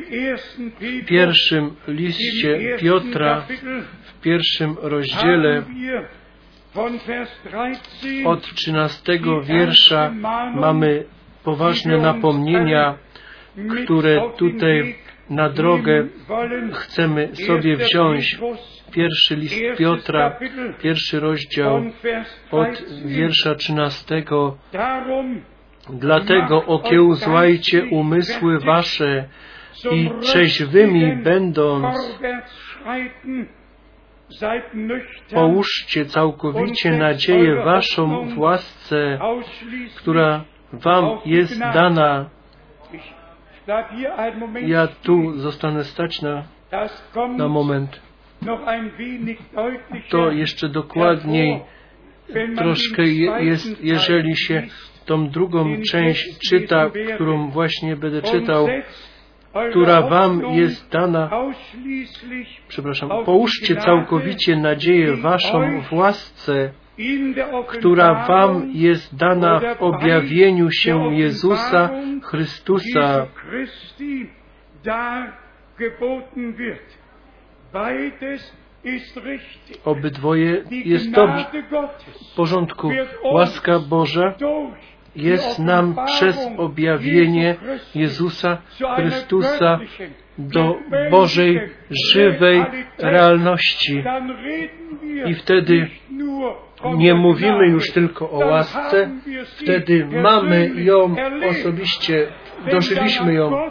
W 0.81 1.07
pierwszym 1.07 1.71
liście 1.89 2.77
Piotra, 2.79 3.47
w 4.03 4.21
pierwszym 4.21 4.77
rozdziale 4.83 5.63
od 8.25 8.55
trzynastego 8.55 9.43
wiersza 9.43 10.13
mamy 10.55 11.05
poważne 11.45 11.99
napomnienia, 11.99 12.99
które 13.85 14.31
tutaj 14.37 14.95
na 15.31 15.49
drogę 15.49 16.07
chcemy 16.73 17.29
sobie 17.47 17.77
wziąć. 17.77 18.39
Pierwszy 18.93 19.37
list 19.37 19.63
Piotra, 19.79 20.39
pierwszy 20.83 21.21
rozdział 21.21 21.83
od 22.51 22.83
wiersza 23.07 23.55
trzynastego. 23.55 24.57
Dlatego 25.91 26.65
okiełzłajcie 26.67 27.85
umysły 27.85 28.59
wasze 28.59 29.25
i 29.93 30.11
trzeźwymi 30.21 31.17
będąc. 31.17 32.21
Połóżcie 35.35 36.07
całkowicie 36.07 36.91
nadzieję 36.91 37.55
waszą 37.55 38.29
w 38.29 38.39
łasce, 38.39 39.19
która 39.97 40.45
wam 40.79 41.19
jest 41.25 41.59
dana. 41.59 42.31
Ja 44.67 44.87
tu 44.87 45.39
zostanę 45.39 45.85
stać 45.85 46.23
na, 46.23 46.45
na 47.37 47.49
moment. 47.49 48.01
To 50.11 50.31
jeszcze 50.31 50.69
dokładniej 50.69 51.61
troszkę 52.57 53.03
jest, 53.41 53.85
jeżeli 53.85 54.37
się 54.37 54.63
tą 55.07 55.29
drugą 55.29 55.77
część 55.91 56.39
czyta, 56.49 56.91
którą 57.15 57.51
właśnie 57.51 57.97
będę 57.97 58.23
czytał, 58.23 58.69
która 59.71 60.03
wam 60.03 60.55
jest 60.55 60.91
dana, 60.91 61.31
przepraszam, 62.69 63.11
połóżcie 63.25 63.77
całkowicie 63.77 64.57
nadzieję 64.57 65.17
waszą 65.17 65.83
w 65.83 65.93
łasce, 65.93 66.73
która 67.69 68.27
wam 68.27 68.71
jest 68.73 69.17
dana 69.17 69.61
w 69.61 69.83
objawieniu 69.83 70.71
się 70.71 71.15
Jezusa 71.15 71.91
Chrystusa. 72.23 73.27
Obydwoje 79.85 80.65
jest 80.71 81.11
dobrze 81.11 81.47
w 82.33 82.37
porządku. 82.37 82.91
Łaska 83.25 83.79
Boża 83.79 84.35
jest 85.17 85.59
nam 85.59 85.97
przez 86.07 86.49
objawienie 86.57 87.57
Jezusa 87.95 88.59
Chrystusa 88.97 89.79
do 90.39 90.75
Bożej 91.11 91.61
żywej 92.13 92.65
realności. 92.99 94.05
I 95.27 95.35
wtedy 95.35 95.89
nie 96.97 97.15
mówimy 97.15 97.69
już 97.69 97.91
tylko 97.93 98.31
o 98.31 98.39
łasce, 98.39 99.11
wtedy 99.57 100.07
mamy 100.23 100.71
ją 100.77 101.17
osobiście, 101.51 102.27
dożyliśmy 102.71 103.35
ją. 103.35 103.71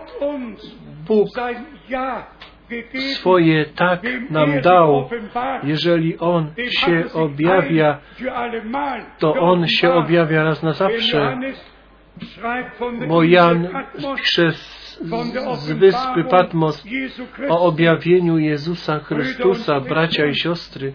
Bóg 1.08 1.28
swoje 3.14 3.66
tak 3.66 4.02
nam 4.30 4.62
dał. 4.62 5.10
Jeżeli 5.64 6.20
On 6.20 6.54
się 6.70 7.04
objawia, 7.14 7.98
to 9.20 9.34
On 9.34 9.68
się 9.68 9.94
objawia 9.94 10.44
raz 10.44 10.64
na 10.64 10.74
zawsze. 10.74 11.38
Bo 13.08 13.24
Jan 13.24 13.68
pisze 14.18 14.52
z, 14.52 15.00
z 15.54 15.72
wyspy 15.72 16.24
Patmos 16.24 16.86
o 17.50 17.62
objawieniu 17.62 18.38
Jezusa 18.38 19.00
Chrystusa, 19.00 19.80
bracia 19.80 20.26
i 20.26 20.36
siostry. 20.36 20.94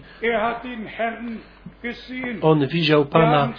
On 2.41 2.67
widział 2.67 3.05
Pana. 3.05 3.53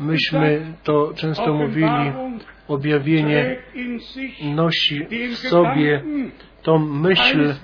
Myśmy 0.00 0.74
to 0.84 1.12
często 1.16 1.54
mówili. 1.54 2.12
Objawienie 2.68 3.56
nosi 4.54 5.06
w 5.30 5.36
sobie 5.36 6.02
tą 6.62 6.78
myśl, 6.78 7.54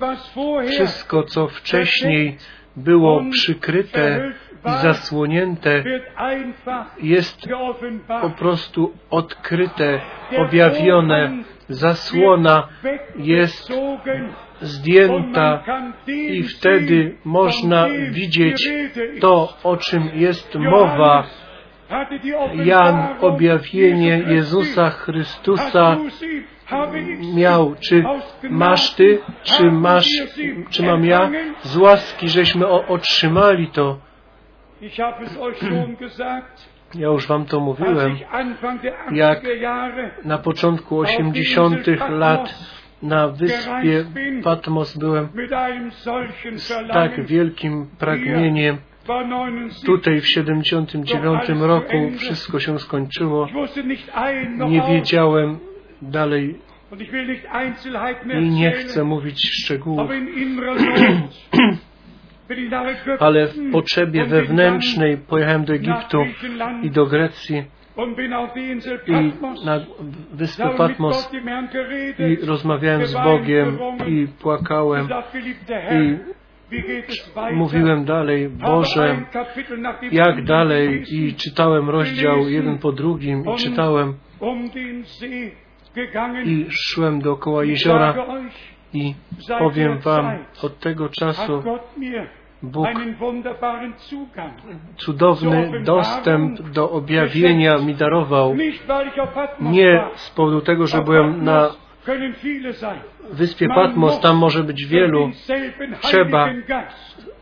wszystko 0.67 1.23
co 1.23 1.47
wcześniej 1.47 2.37
było 2.75 3.23
przykryte 3.31 4.31
i 4.65 4.71
zasłonięte, 4.81 5.83
jest 7.01 7.47
po 8.21 8.29
prostu 8.29 8.93
odkryte, 9.09 10.01
objawione. 10.37 11.43
Zasłona 11.69 12.67
jest 13.17 13.73
zdjęta 14.61 15.63
i 16.07 16.43
wtedy 16.43 17.15
można 17.25 17.87
widzieć 18.09 18.69
to, 19.19 19.53
o 19.63 19.77
czym 19.77 20.09
jest 20.13 20.55
mowa. 20.55 21.23
Jan 22.65 23.07
objawienie 23.21 24.23
Jezusa 24.27 24.89
Chrystusa 24.89 25.97
miał, 27.35 27.75
czy 27.89 28.03
masz 28.49 28.95
Ty, 28.95 29.19
czy 29.43 29.71
masz, 29.71 30.07
czy 30.69 30.83
mam 30.83 31.05
ja, 31.05 31.29
z 31.61 31.77
łaski 31.77 32.29
żeśmy 32.29 32.67
otrzymali 32.67 33.67
to. 33.67 33.99
Ja 36.95 37.07
już 37.07 37.27
wam 37.27 37.45
to 37.45 37.59
mówiłem, 37.59 38.17
jak 39.11 39.43
80er 39.43 39.61
Jahre 39.61 40.11
na 40.25 40.37
początku 40.37 40.99
80. 40.99 41.87
lat 42.09 42.55
na 43.05 43.27
wyspie 43.27 44.05
Patmos 44.43 44.97
byłem 44.97 45.27
z 46.55 46.67
tak 46.93 47.25
wielkim 47.25 47.87
pragnieniem. 47.99 48.77
war 49.07 49.25
79. 49.25 49.81
Tutaj 49.85 50.21
w 50.21 50.27
79 50.27 51.43
roku 51.59 52.11
wszystko 52.17 52.59
się 52.59 52.79
skończyło. 52.79 53.47
Noch 54.57 54.69
Nie 54.69 54.81
wiedziałem 54.81 55.57
dalej 56.01 56.59
i 58.39 58.49
nie 58.49 58.71
chcę 58.71 59.03
mówić 59.03 59.49
szczegółów, 59.51 60.09
ale 63.19 63.47
w 63.47 63.71
potrzebie 63.71 64.25
wewnętrznej 64.25 65.17
pojechałem 65.17 65.65
do 65.65 65.73
Egiptu 65.73 66.25
i 66.83 66.91
do 66.91 67.05
Grecji 67.05 67.63
i 69.07 69.65
na 69.65 69.79
wyspę 70.33 70.69
Patmos 70.77 71.31
i 72.19 72.45
rozmawiałem 72.45 73.05
z 73.05 73.13
Bogiem 73.13 73.77
i 74.07 74.27
płakałem. 74.41 75.07
I 77.51 77.53
mówiłem 77.53 78.05
dalej, 78.05 78.49
Boże, 78.49 79.21
jak 80.11 80.43
dalej? 80.43 81.03
I 81.11 81.35
czytałem 81.35 81.89
rozdział 81.89 82.39
jeden 82.49 82.77
po 82.77 82.91
drugim 82.91 83.43
i 83.55 83.57
czytałem. 83.57 84.13
um 84.39 84.69
i 86.45 86.65
szłem 86.69 87.21
dookoła 87.21 87.63
jeziora 87.63 88.15
i 88.93 89.13
powiem 89.59 89.99
wam, 89.99 90.37
od 90.63 90.79
tego 90.79 91.09
czasu 91.09 91.63
Bóg 92.65 92.87
cudowny 94.97 95.81
dostęp 95.83 96.61
do 96.61 96.91
objawienia 96.91 97.77
mi 97.77 97.95
darował. 97.95 98.55
Nie 99.61 100.03
z 100.15 100.29
powodu 100.29 100.61
tego, 100.61 100.87
że 100.87 101.01
byłem 101.01 101.43
na 101.43 101.69
wyspie 103.31 103.67
Patmos, 103.67 104.19
tam 104.19 104.37
może 104.37 104.63
być 104.63 104.85
wielu, 104.85 105.29
Trzeba 106.01 106.49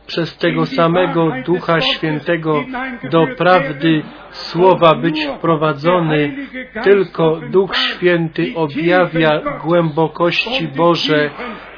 przez 0.08 0.38
tego 0.38 0.66
samego 0.66 1.32
Ducha 1.46 1.82
Świętego 1.82 2.66
do 3.12 3.28
prawdy 3.38 4.04
Słowa 4.32 4.96
być 4.96 5.26
wprowadzony. 5.26 6.36
Tylko 6.84 7.42
Duch 7.50 7.76
Święty 7.76 8.52
objawia 8.56 9.42
głębokości 9.64 10.68
Boże 10.68 11.30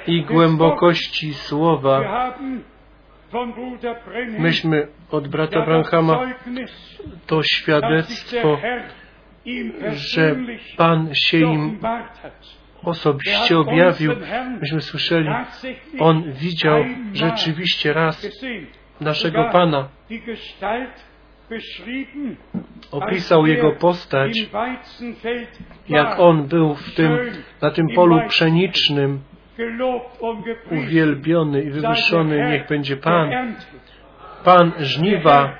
i 0.07 0.23
głębokości 0.23 1.33
Słowa. 1.33 2.01
Myśmy 4.39 4.87
od 5.11 5.27
brata 5.27 5.65
Branhama 5.65 6.19
to 7.27 7.43
świadectwo, 7.43 8.59
że 9.91 10.35
Pan 10.77 11.09
się 11.13 11.37
im 11.37 11.79
osobiście 12.83 13.59
objawił. 13.59 14.11
Myśmy 14.61 14.81
słyszeli, 14.81 15.29
On 15.99 16.33
widział 16.33 16.83
rzeczywiście 17.13 17.93
raz 17.93 18.27
naszego 19.01 19.49
Pana. 19.51 19.89
Opisał 22.91 23.47
Jego 23.47 23.71
postać, 23.71 24.31
jak 25.89 26.19
On 26.19 26.47
był 26.47 26.75
w 26.75 26.95
tym, 26.95 27.17
na 27.61 27.71
tym 27.71 27.85
polu 27.95 28.19
pszenicznym, 28.27 29.19
uwielbiony 30.71 31.61
i 31.61 31.71
wywyższony 31.71 32.51
niech 32.51 32.67
będzie 32.67 32.97
Pan. 32.97 33.55
Pan 34.43 34.71
żniwa, 34.79 35.57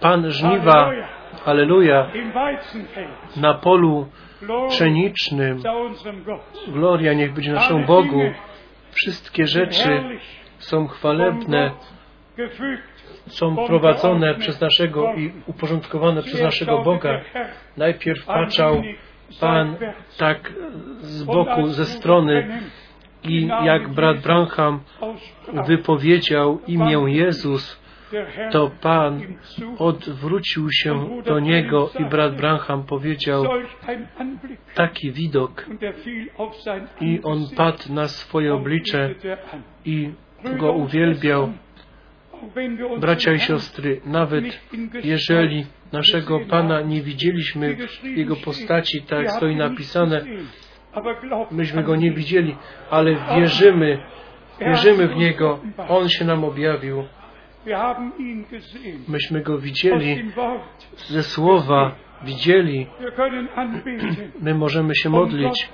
Pan 0.00 0.30
żniwa, 0.30 0.92
Aleluja, 1.44 2.10
na 3.36 3.54
polu 3.54 4.08
pszenicznym. 4.68 5.62
Gloria 6.68 7.12
niech 7.12 7.32
będzie 7.32 7.52
naszemu 7.52 7.86
Bogu. 7.86 8.22
Wszystkie 8.90 9.46
rzeczy 9.46 10.02
są 10.58 10.86
chwalebne, 10.86 11.70
są 13.26 13.56
prowadzone 13.66 14.34
przez 14.34 14.60
naszego 14.60 15.14
i 15.14 15.32
uporządkowane 15.46 16.22
przez 16.22 16.42
naszego 16.42 16.82
Boga. 16.82 17.20
Najpierw 17.76 18.26
patrzał 18.26 18.82
Pan 19.40 19.76
tak 20.18 20.52
z 21.00 21.22
boku, 21.22 21.66
ze 21.66 21.84
strony 21.84 22.60
i 23.28 23.48
jak 23.64 23.88
brat 23.88 24.20
Branham 24.20 24.80
wypowiedział 25.66 26.60
imię 26.66 27.04
Jezus, 27.06 27.86
to 28.50 28.70
Pan 28.80 29.20
odwrócił 29.78 30.68
się 30.72 31.22
do 31.24 31.40
niego 31.40 31.90
i 31.98 32.04
brat 32.04 32.36
Branham 32.36 32.82
powiedział 32.82 33.44
taki 34.74 35.12
widok 35.12 35.66
i 37.00 37.20
on 37.22 37.44
padł 37.56 37.92
na 37.92 38.08
swoje 38.08 38.54
oblicze 38.54 39.14
i 39.84 40.10
go 40.58 40.72
uwielbiał. 40.72 41.52
Bracia 43.00 43.32
i 43.32 43.38
siostry, 43.38 44.00
nawet 44.04 44.44
jeżeli 45.04 45.66
naszego 45.92 46.40
Pana 46.40 46.80
nie 46.80 47.02
widzieliśmy 47.02 47.76
w 48.02 48.16
Jego 48.16 48.36
postaci, 48.36 49.02
tak 49.02 49.22
jak 49.22 49.32
stoi 49.32 49.56
napisane, 49.56 50.24
myśmy 51.50 51.82
Go 51.82 51.96
nie 51.96 52.10
widzieli, 52.12 52.56
ale 52.90 53.16
wierzymy, 53.36 53.98
wierzymy 54.60 55.08
w 55.08 55.16
Niego, 55.16 55.58
On 55.88 56.08
się 56.08 56.24
nam 56.24 56.44
objawił. 56.44 57.04
Myśmy 59.08 59.40
Go 59.40 59.58
widzieli 59.58 60.32
ze 60.96 61.22
Słowa, 61.22 61.94
widzieli. 62.24 62.86
My 64.40 64.54
możemy 64.54 64.94
się 64.94 65.10
modlić 65.10 65.70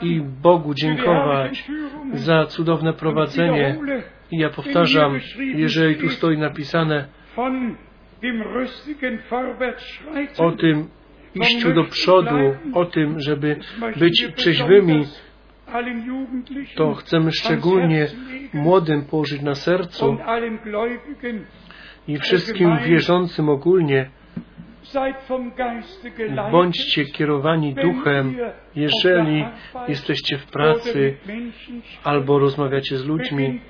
i 0.00 0.20
Bogu 0.20 0.74
dziękować 0.74 1.64
za 2.12 2.46
cudowne 2.46 2.92
prowadzenie. 2.92 3.78
I 4.30 4.38
ja 4.38 4.50
powtarzam, 4.50 5.20
jeżeli 5.38 5.96
tu 5.96 6.08
stoi 6.08 6.38
napisane 6.38 7.08
o 10.38 10.52
tym 10.52 10.88
iściu 11.40 11.74
do 11.74 11.84
przodu, 11.84 12.36
o 12.72 12.84
tym, 12.84 13.20
żeby 13.20 13.56
być 13.96 14.28
trzeźwymi, 14.36 15.04
to 16.76 16.94
chcemy 16.94 17.32
szczególnie 17.32 18.06
młodym 18.52 19.04
położyć 19.04 19.42
na 19.42 19.54
sercu 19.54 20.16
i 22.08 22.18
wszystkim 22.18 22.78
wierzącym 22.78 23.48
ogólnie. 23.48 24.10
Bądźcie 26.50 27.04
kierowani 27.04 27.74
duchem, 27.74 28.36
jeżeli 28.74 29.44
jesteście 29.88 30.38
w 30.38 30.46
pracy 30.46 31.16
albo 32.04 32.38
rozmawiacie 32.38 32.98
z 32.98 33.04
ludźmi. 33.04 33.60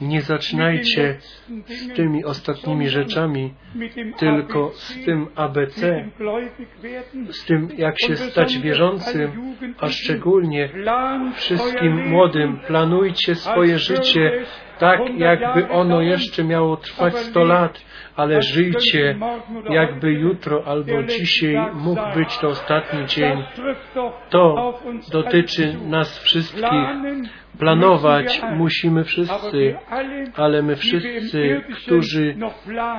Nie 0.00 0.22
zaczynajcie 0.22 1.18
z 1.66 1.94
tymi 1.96 2.24
ostatnimi 2.24 2.88
rzeczami, 2.88 3.54
tylko 4.18 4.70
z 4.74 5.04
tym 5.04 5.26
ABC, 5.34 6.08
z 7.30 7.44
tym, 7.44 7.68
jak 7.76 7.94
się 8.00 8.16
stać 8.16 8.58
wierzącym, 8.58 9.54
a 9.78 9.88
szczególnie 9.88 10.70
wszystkim 11.34 12.08
młodym. 12.08 12.58
Planujcie 12.66 13.34
swoje 13.34 13.78
życie 13.78 14.44
tak, 14.78 15.00
jakby 15.16 15.68
ono 15.68 16.00
jeszcze 16.00 16.44
miało 16.44 16.76
trwać 16.76 17.16
100 17.16 17.44
lat, 17.44 17.80
ale 18.16 18.42
żyjcie, 18.42 19.18
jakby 19.70 20.12
jutro 20.12 20.62
albo 20.66 21.02
dzisiaj 21.02 21.56
mógł 21.74 22.02
być 22.14 22.38
to 22.38 22.48
ostatni 22.48 23.06
dzień. 23.06 23.44
To 24.30 24.74
dotyczy 25.12 25.74
nas 25.88 26.18
wszystkich. 26.18 26.88
Planować 27.58 28.42
musimy 28.56 29.04
wszyscy, 29.04 29.74
ale 30.36 30.62
my 30.62 30.76
wszyscy, 30.76 31.60
którzy 31.74 32.36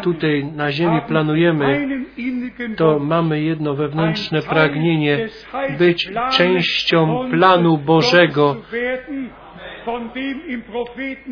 tutaj 0.04 0.46
na 0.56 0.72
ziemi 0.72 1.02
planujemy, 1.08 1.88
to 2.78 3.00
mamy 3.00 3.42
jedno 3.42 3.76
wewnętrzne 3.76 4.42
pragnienie 4.42 5.28
być 5.78 6.10
częścią 6.32 7.30
planu 7.32 7.78
Bożego, 7.78 8.56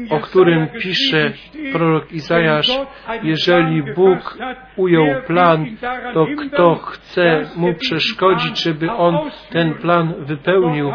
o 0.10 0.19
którym 0.19 0.68
pisze 0.68 1.34
prorok 1.74 2.11
Izajasz, 2.11 2.80
jeżeli 3.24 3.84
Bóg 3.94 4.38
ujął 4.78 5.22
plan, 5.28 5.65
to 6.14 6.28
kto 6.38 6.76
chce 6.76 7.41
mu 7.56 7.74
przeszkodzić, 7.74 8.64
żeby 8.64 8.91
on 8.91 9.30
ten 9.49 9.74
plan 9.74 10.14
wypełnił? 10.26 10.91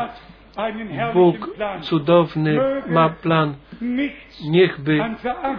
Bóg 1.15 1.57
cudowny 1.81 2.59
ma 2.89 3.09
plan. 3.09 3.55
Niechby 4.51 4.99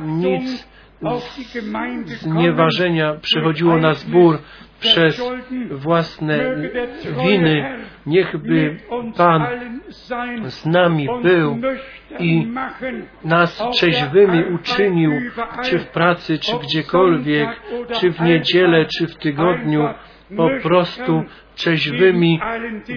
nic 0.01 0.73
znieważenia 2.05 3.13
przychodziło 3.21 3.77
na 3.77 3.93
zbór 3.93 4.39
przez 4.79 5.21
własne 5.71 6.55
winy. 7.23 7.79
Niechby 8.05 8.77
Pan 9.17 9.47
z 10.43 10.65
nami 10.65 11.07
był 11.23 11.59
i 12.19 12.47
nas 13.23 13.63
trzeźwymi 13.71 14.43
uczynił, 14.43 15.11
czy 15.63 15.79
w 15.79 15.87
pracy, 15.87 16.39
czy 16.39 16.59
gdziekolwiek, 16.59 17.49
czy 17.99 18.11
w 18.11 18.21
niedzielę, 18.21 18.85
czy 18.85 19.07
w 19.07 19.15
tygodniu, 19.15 19.89
po 20.37 20.49
prostu 20.63 21.23
trzeźwymi 21.55 22.39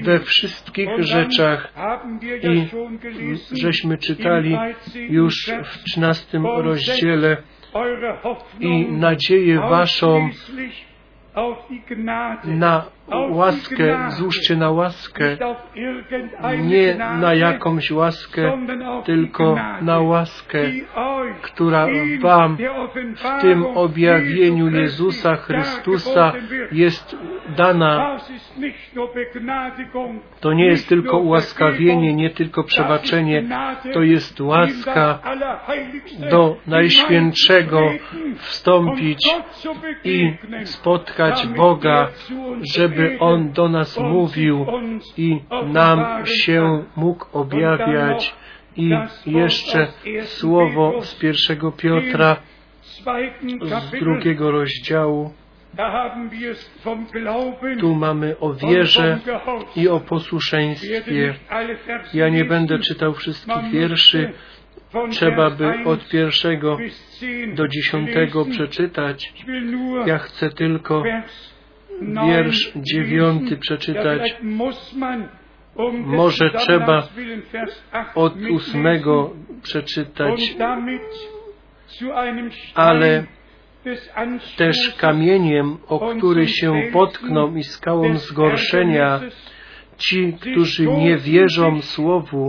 we 0.03 0.21
wszystkich 0.21 0.89
rzeczach. 0.99 1.73
I 2.43 2.67
żeśmy 3.53 3.99
czytali 3.99 4.59
już 5.09 5.51
w 5.65 5.85
trzynastym 5.85 6.47
rozdziale 6.47 7.37
i 8.61 8.87
nadzieję 8.93 9.61
Waszą 9.61 10.29
na 12.45 12.96
łaskę, 13.31 14.11
złóżcie 14.11 14.57
na 14.57 14.71
łaskę, 14.71 15.37
nie 16.59 16.95
na 16.95 17.35
jakąś 17.35 17.91
łaskę, 17.91 18.59
tylko 19.05 19.57
na 19.83 20.01
łaskę, 20.01 20.59
która 21.43 21.87
Wam 22.21 22.57
w 23.17 23.41
tym 23.41 23.67
objawieniu 23.67 24.71
Jezusa 24.71 25.37
Chrystusa 25.37 26.33
jest 26.73 27.17
dana. 27.57 28.19
To 30.41 30.53
nie 30.53 30.67
jest 30.67 30.89
tylko 30.89 31.19
ułaskawienie, 31.19 32.15
nie 32.15 32.31
tylko 32.31 32.65
przebaczenie, 32.65 33.45
to 33.93 34.03
jest 34.03 34.41
łaska 34.41 35.19
do 36.31 36.57
Najświętszego 36.67 37.81
wstąpić 38.37 39.19
i 40.05 40.33
spotkać 40.65 41.47
Boga, 41.47 42.09
żeby 42.75 42.96
On 43.21 43.53
do 43.53 43.69
nas 43.69 44.01
mówił 44.01 44.67
i 45.17 45.41
nam 45.67 46.27
się 46.27 46.85
mógł 46.97 47.27
objawiać. 47.33 48.35
I 48.77 48.91
jeszcze 49.27 49.87
słowo 50.23 51.03
z 51.03 51.15
pierwszego 51.15 51.73
Piotra 51.73 52.37
z 52.83 54.01
drugiego 54.01 54.51
rozdziału. 54.51 55.33
Tu 57.81 57.95
mamy 57.95 58.39
o 58.39 58.55
wierze 58.55 59.19
i 59.77 59.89
o 59.89 60.01
posłuszeństwie. 60.01 61.35
Ja 62.15 62.29
nie 62.29 62.45
będę 62.45 62.79
czytał 62.79 63.15
wszystkich 63.15 63.71
wierszy. 63.73 64.33
Trzeba 65.11 65.51
by 65.51 65.75
od 65.85 66.09
pierwszego 66.09 66.79
do 67.55 67.69
dziesiątego 67.69 68.45
przeczytać. 68.45 69.33
Ja 70.07 70.19
chcę 70.19 70.51
tylko 70.51 71.03
wiersz 72.01 72.73
dziewiąty 72.77 73.57
przeczytać. 73.57 74.37
Może 76.05 76.51
trzeba 76.51 77.09
od 78.15 78.35
ósmego 78.51 79.31
przeczytać, 79.63 80.57
ale 82.75 83.25
też 84.57 84.95
kamieniem, 84.99 85.77
o 85.87 86.15
który 86.15 86.49
się 86.49 86.83
potkną 86.93 87.57
i 87.57 87.63
skałą 87.63 88.17
zgorszenia, 88.17 89.21
ci, 89.97 90.33
którzy 90.41 90.87
nie 90.87 91.17
wierzą 91.17 91.83
Słowu, 91.83 92.49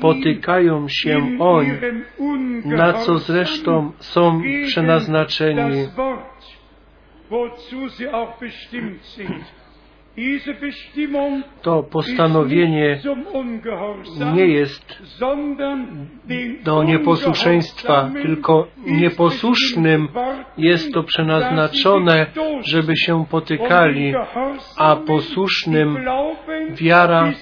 potykają 0.00 0.86
się 0.88 1.36
oń, 1.38 1.66
na 2.64 2.92
co 2.92 3.18
zresztą 3.18 3.92
są 3.98 4.42
przenaznaczeni 4.66 5.88
to 11.62 11.82
postanowienie 11.82 13.00
nie 14.34 14.46
jest 14.46 15.02
do 16.64 16.82
nieposłuszeństwa, 16.82 18.10
tylko 18.22 18.66
nieposłusznym 18.86 20.08
jest 20.58 20.92
to 20.92 21.02
przenaznaczone, 21.02 22.26
żeby 22.60 22.96
się 22.96 23.24
potykali, 23.30 24.14
a 24.76 24.96
posłusznym 24.96 25.98
wiara 26.70 27.32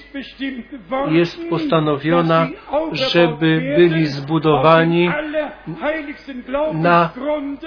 jest 1.09 1.49
postanowiona, 1.49 2.47
żeby 2.91 3.73
byli 3.77 4.05
zbudowani 4.05 5.09
na 6.73 7.09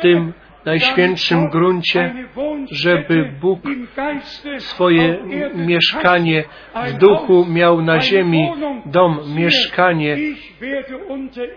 tym 0.00 0.32
najświętszym 0.66 1.48
gruncie, 1.48 2.14
żeby 2.70 3.32
Bóg 3.40 3.60
swoje 4.58 5.18
mieszkanie 5.54 6.44
w 6.86 6.92
duchu 6.92 7.46
miał 7.46 7.82
na 7.82 8.00
ziemi, 8.00 8.50
dom, 8.86 9.18
mieszkanie. 9.36 10.16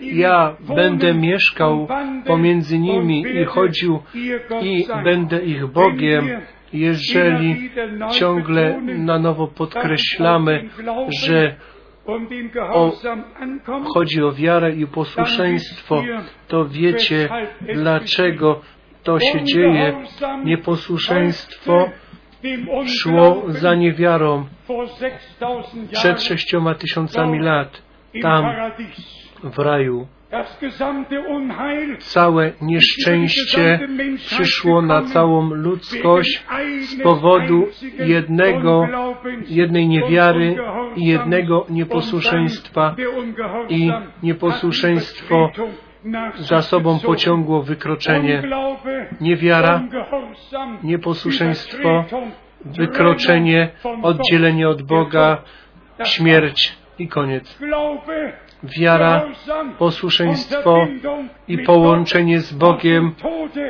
Ja 0.02 0.56
będę 0.76 1.14
mieszkał 1.14 1.88
pomiędzy 2.26 2.80
nimi 2.80 3.26
i 3.42 3.46
chodził 3.46 4.00
i 4.62 4.86
będę 5.04 5.44
ich 5.44 5.68
Bogiem. 5.68 6.30
Jeżeli 6.74 7.70
ciągle 8.12 8.82
na 8.82 9.20
nowo 9.20 9.48
podkreślamy, 9.48 10.70
że 11.22 11.56
o, 12.72 12.92
chodzi 13.94 14.24
o 14.24 14.32
wiarę 14.32 14.76
i 14.76 14.88
posłuszeństwo, 14.88 16.04
to 16.48 16.66
wiecie, 16.66 17.30
dlaczego 17.74 18.62
to 19.04 19.20
się 19.20 19.44
dzieje. 19.44 20.04
Nieposłuszeństwo 20.46 21.90
szło 23.02 23.44
za 23.48 23.76
niewiarą 23.76 24.46
przed 25.92 26.24
sześcioma 26.24 26.76
tysiącami 26.76 27.40
lat 27.40 27.82
tam 28.22 28.46
w 29.44 29.60
raju. 29.60 30.08
Całe 32.00 32.52
nieszczęście 32.62 33.80
przyszło 34.16 34.82
na 34.82 35.02
całą 35.02 35.54
ludzkość 35.54 36.46
z 36.82 37.02
powodu 37.04 37.68
jednego, 38.00 38.88
jednej 39.48 39.88
niewiary 39.88 40.56
i 40.96 41.06
jednego 41.06 41.66
nieposłuszeństwa 41.70 42.96
i 43.70 43.92
nieposłuszeństwo 44.24 45.52
za 46.36 46.62
sobą 46.62 47.00
pociągło 47.00 47.64
wykroczenie. 47.64 48.44
Niewiara, 49.22 49.84
nieposłuszeństwo, 50.84 52.06
wykroczenie, 52.66 53.70
oddzielenie 54.02 54.70
od 54.70 54.82
Boga, 54.82 55.44
śmierć 56.04 56.78
i 57.00 57.08
koniec. 57.08 57.60
Wiara, 58.64 59.26
posłuszeństwo 59.78 60.88
i 61.48 61.58
połączenie 61.58 62.40
z 62.40 62.54
Bogiem 62.54 63.16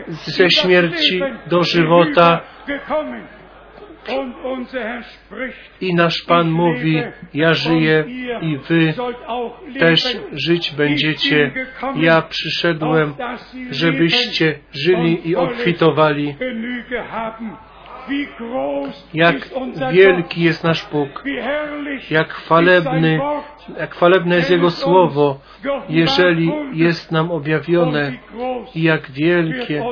ze 0.09 0.49
śmierci 0.49 1.21
do 1.47 1.63
żywota 1.63 2.41
i 5.81 5.95
nasz 5.95 6.21
Pan 6.27 6.51
mówi, 6.51 7.01
ja 7.33 7.53
żyję 7.53 8.03
i 8.41 8.57
wy 8.57 8.93
też 9.79 10.17
żyć 10.31 10.71
będziecie. 10.71 11.51
Ja 11.95 12.21
przyszedłem, 12.21 13.13
żebyście 13.71 14.59
żyli 14.71 15.29
i 15.29 15.35
obfitowali. 15.35 16.35
Jak 19.13 19.49
wielki 19.91 20.43
jest 20.43 20.63
nasz 20.63 20.87
Bóg, 20.91 21.23
jak 22.11 22.33
chwalebny, 22.33 23.19
jak 23.79 23.95
chwalebne 23.95 24.35
jest 24.35 24.51
Jego 24.51 24.69
Słowo, 24.69 25.39
jeżeli 25.89 26.51
jest 26.73 27.11
nam 27.11 27.31
objawione 27.31 28.13
i 28.75 28.83
jak 28.83 29.11
wielkie, 29.11 29.83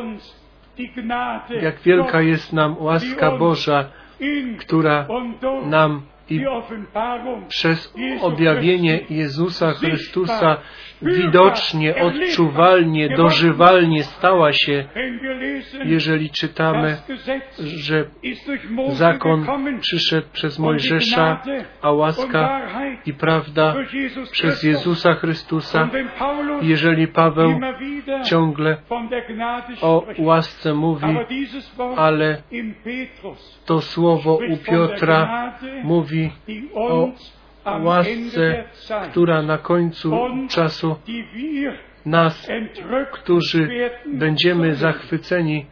jak 1.61 1.79
wielka 1.79 2.21
jest 2.21 2.53
nam 2.53 2.77
łaska 2.79 3.31
Boża, 3.31 3.89
która 4.59 5.07
nam 5.65 6.01
i 6.29 6.45
przez 7.47 7.93
objawienie 8.21 8.99
Jezusa 9.09 9.73
Chrystusa 9.73 10.57
widocznie, 11.01 11.95
odczuwalnie, 11.95 13.09
dożywalnie 13.09 14.03
stała 14.03 14.53
się, 14.53 14.85
jeżeli 15.85 16.29
czytamy, 16.29 16.97
że 17.59 18.05
zakon 18.87 19.45
przyszedł 19.79 20.27
przez 20.33 20.59
Mojżesza, 20.59 21.41
a 21.81 21.91
łaska 21.91 22.61
i 23.05 23.13
prawda 23.13 23.75
przez 24.31 24.63
Jezusa 24.63 25.13
Chrystusa. 25.13 25.89
Jeżeli 26.61 27.07
Paweł 27.07 27.59
ciągle 28.23 28.77
o 29.81 30.05
łasce 30.19 30.73
mówi, 30.73 31.17
ale 31.97 32.41
to 33.65 33.81
słowo 33.81 34.39
u 34.49 34.57
Piotra 34.57 35.53
mówi 35.83 36.31
o 36.73 37.09
łasce, 37.83 38.63
która 39.11 39.41
na 39.41 39.57
końcu 39.57 40.17
czasu 40.49 40.95
nas, 42.07 42.47
którzy 43.11 43.69
będziemy 44.05 44.75
zachwyceni 44.75 45.65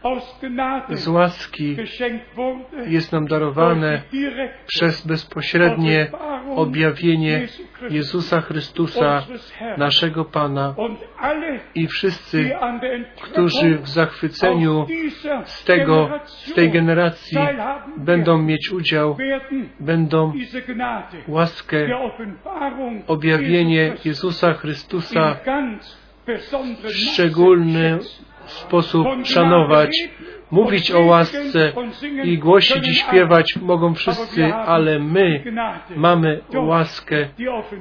z 0.89 1.07
łaski, 1.07 1.77
jest 2.87 3.11
nam 3.11 3.27
darowane 3.27 4.01
przez 4.65 5.07
bezpośrednie 5.07 6.07
objawienie 6.55 7.47
Jezusa 7.89 8.41
Chrystusa, 8.41 9.25
naszego 9.77 10.25
Pana. 10.25 10.75
I 11.75 11.87
wszyscy, 11.87 12.51
którzy 13.21 13.77
w 13.77 13.89
zachwyceniu 13.89 14.85
z 15.45 15.63
tego, 15.63 16.19
z 16.25 16.53
tej 16.53 16.71
generacji 16.71 17.37
będą 17.97 18.41
mieć 18.41 18.71
udział, 18.71 19.17
będą 19.79 20.33
łaskę, 21.27 21.87
objawienie 23.07 23.93
Jezusa 24.05 24.53
Chrystusa 24.53 25.37
w 26.83 26.91
szczególny 26.91 27.99
sposób 28.45 29.07
szanować, 29.23 29.97
mówić 30.51 30.91
o 30.91 30.99
łasce 30.99 31.71
i 32.23 32.37
głosić 32.37 32.87
i 32.87 32.95
śpiewać 32.95 33.55
mogą 33.61 33.93
wszyscy, 33.93 34.53
ale 34.53 34.99
my 34.99 35.43
mamy 35.95 36.41
łaskę 36.55 37.29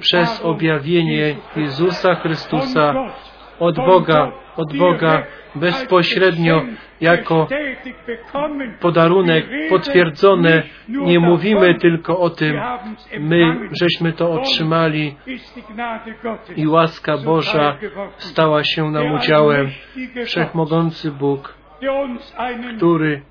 przez 0.00 0.40
objawienie 0.44 1.36
Jezusa 1.56 2.14
Chrystusa 2.14 2.94
od 3.58 3.76
Boga, 3.76 4.32
od 4.56 4.76
Boga 4.76 5.22
bezpośrednio 5.54 6.62
jako 7.00 7.48
podarunek 8.80 9.46
potwierdzone. 9.68 10.62
Nie 10.88 11.20
mówimy 11.20 11.74
tylko 11.74 12.18
o 12.18 12.30
tym, 12.30 12.60
my 13.18 13.68
żeśmy 13.80 14.12
to 14.12 14.32
otrzymali 14.32 15.16
i 16.56 16.66
łaska 16.66 17.18
Boża 17.18 17.76
stała 18.16 18.64
się 18.64 18.90
nam 18.90 19.12
udziałem. 19.12 19.70
Wszechmogący 20.24 21.10
Bóg, 21.10 21.54
który 22.76 23.22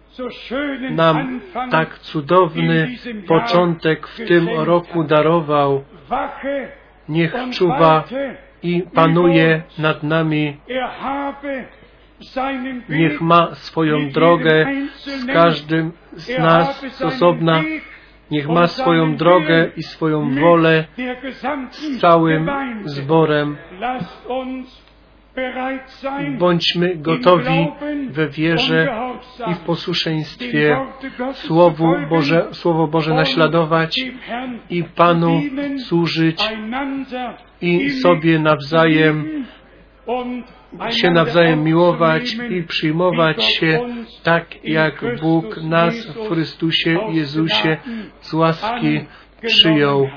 nam 0.91 1.41
tak 1.71 1.99
cudowny 1.99 2.87
początek 3.27 4.07
w 4.07 4.27
tym 4.27 4.49
roku 4.49 5.03
darował, 5.03 5.83
niech 7.09 7.35
czuwa 7.51 8.03
i 8.63 8.81
panuje 8.93 9.63
nad 9.77 10.03
nami. 10.03 10.57
Niech 12.89 13.21
ma 13.21 13.55
swoją 13.55 14.09
drogę 14.09 14.65
z 14.95 15.25
każdym 15.25 15.91
z 16.13 16.37
nas 16.37 16.81
z 16.91 17.01
osobna. 17.01 17.61
Niech 18.31 18.47
ma 18.47 18.67
swoją 18.67 19.15
drogę 19.15 19.69
i 19.77 19.83
swoją 19.83 20.35
wolę 20.35 20.85
z 21.71 21.99
całym 21.99 22.49
zborem. 22.85 23.57
Bądźmy 26.37 26.95
gotowi 26.95 27.67
we 28.09 28.29
wierze 28.29 28.87
i 29.51 29.53
w 29.53 29.59
posłuszeństwie 29.59 30.77
Słowu 31.33 31.95
Boże, 32.09 32.47
Słowo 32.51 32.87
Boże 32.87 33.13
naśladować 33.13 33.99
i 34.69 34.83
Panu 34.83 35.41
służyć 35.77 36.49
i 37.61 37.89
sobie 37.89 38.39
nawzajem 38.39 39.45
się 40.89 41.11
nawzajem 41.11 41.63
miłować 41.63 42.37
i 42.49 42.63
przyjmować 42.63 43.43
się 43.43 43.79
tak, 44.23 44.65
jak 44.65 45.19
Bóg 45.21 45.57
nas 45.63 46.05
w 46.05 46.27
Chrystusie 46.27 46.99
Jezusie 47.11 47.77
z 48.21 48.33
łaski 48.33 49.05
przyjął. 49.45 50.09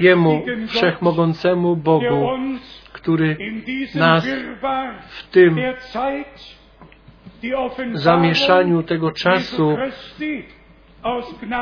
Jemu 0.00 0.42
Wszechmogącemu 0.68 1.76
Bogu, 1.76 2.28
który 2.92 3.36
nas 3.94 4.26
w 5.08 5.28
tym 5.30 5.60
zamieszaniu 7.92 8.82
tego 8.82 9.12
czasu 9.12 9.76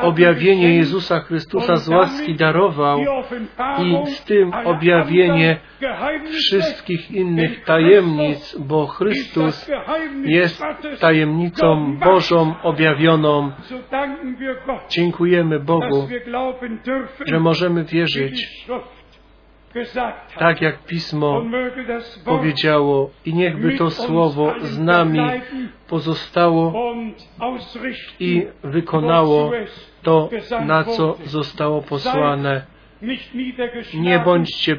objawienie 0.02 0.74
Jezusa 0.74 1.20
Chrystusa 1.20 1.76
z 1.76 1.88
łaski 1.88 2.34
darował 2.34 3.00
i 3.78 4.06
z 4.06 4.24
tym 4.24 4.52
objawienie 4.64 5.60
wszystkich 6.30 7.10
innych 7.10 7.64
tajemnic, 7.64 8.56
bo 8.58 8.86
Chrystus 8.86 9.70
jest 10.24 10.62
tajemnicą 11.00 11.96
Bożą 11.98 12.54
objawioną. 12.62 13.52
Dziękujemy 14.88 15.60
Bogu, 15.60 16.08
że 17.26 17.40
możemy 17.40 17.84
wierzyć 17.84 18.66
tak 20.38 20.62
jak 20.62 20.78
Pismo 20.78 21.42
powiedziało 22.24 23.10
i 23.24 23.34
niechby 23.34 23.78
to 23.78 23.90
Słowo 23.90 24.54
z 24.60 24.78
nami 24.78 25.20
pozostało 25.88 26.92
i 28.20 28.46
wykonało 28.64 29.50
to, 30.02 30.30
na 30.66 30.84
co 30.84 31.16
zostało 31.24 31.82
posłane. 31.82 32.66
Nie 33.94 34.18
bądźcie 34.18 34.76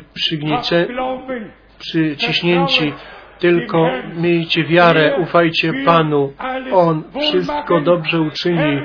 przyciśnięci, 1.80 2.94
tylko 3.40 3.90
miejcie 4.16 4.64
wiarę, 4.64 5.18
ufajcie 5.22 5.74
Panu. 5.86 6.34
On 6.72 7.04
wszystko 7.22 7.82
dobrze 7.82 8.22
uczyni, 8.22 8.82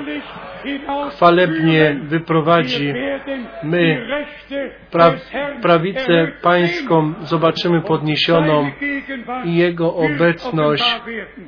chwalebnie 1.11 1.99
wyprowadzi. 2.03 2.93
My 3.63 4.07
pra 4.91 5.13
prawicę 5.61 6.31
Pańską 6.41 7.13
zobaczymy 7.21 7.81
podniesioną 7.81 8.71
i 9.45 9.55
Jego 9.55 9.95
obecność 9.95 10.99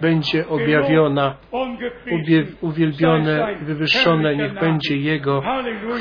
będzie 0.01 0.47
objawiona, 0.47 1.35
uwielbione, 2.61 3.55
wywyższone, 3.61 4.35
niech 4.35 4.53
będzie 4.53 4.97
Jego 4.97 5.43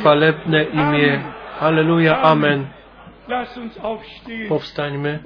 chwalebne 0.00 0.64
imię. 0.64 1.22
Halleluja, 1.58 2.22
Amen. 2.22 2.66
Powstańmy 4.48 5.18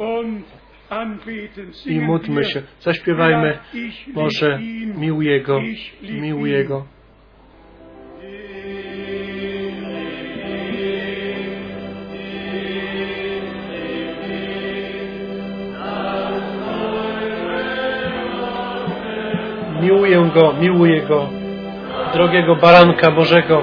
i 1.86 2.00
módlmy 2.00 2.44
się. 2.44 2.62
Zaśpiewajmy 2.80 3.58
może 4.14 4.58
miłuję 4.98 5.40
Go, 5.40 5.60
miłuję 6.02 6.64
Go. 6.64 6.97
Miłuję 19.80 20.30
Go, 20.34 20.52
miłuję 20.52 21.02
Go, 21.02 21.28
drogiego 22.12 22.56
baranka 22.56 23.10
Bożego, 23.10 23.62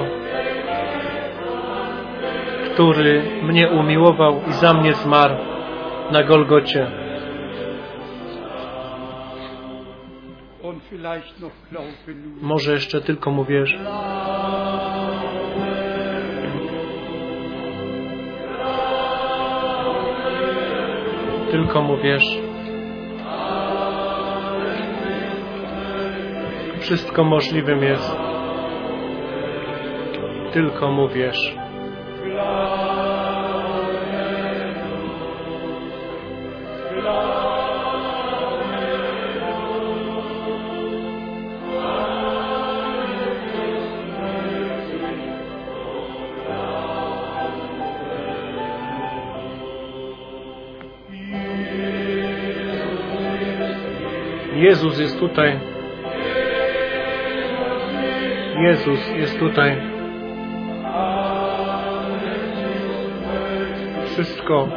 który 2.72 3.22
mnie 3.42 3.68
umiłował 3.68 4.40
i 4.48 4.52
za 4.52 4.74
mnie 4.74 4.94
zmarł 4.94 5.34
na 6.10 6.22
Golgocie. 6.22 6.86
Może 12.42 12.72
jeszcze 12.72 13.00
tylko 13.00 13.30
mu 13.30 13.44
wierz. 13.44 13.78
Tylko 21.50 21.82
mu 21.82 21.96
Wszystko 26.86 27.24
możliwym 27.24 27.82
jest. 27.82 28.16
Tylko 30.52 30.90
mu 30.90 31.08
wierz. 31.08 31.56
Jezus 54.54 54.98
jest 54.98 55.18
tutaj. 55.18 55.75
Jezus 58.60 59.10
jest 59.16 59.38
tutaj. 59.38 59.76
Wszystko 64.04 64.68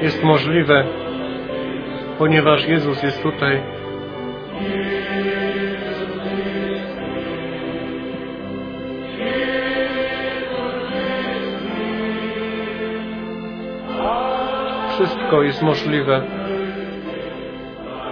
jest 0.00 0.24
możliwe, 0.24 0.84
ponieważ 2.18 2.68
Jezus 2.68 3.02
jest 3.02 3.22
tutaj. 3.22 3.62
Wszystko 14.88 15.42
jest 15.42 15.62
możliwe, 15.62 16.22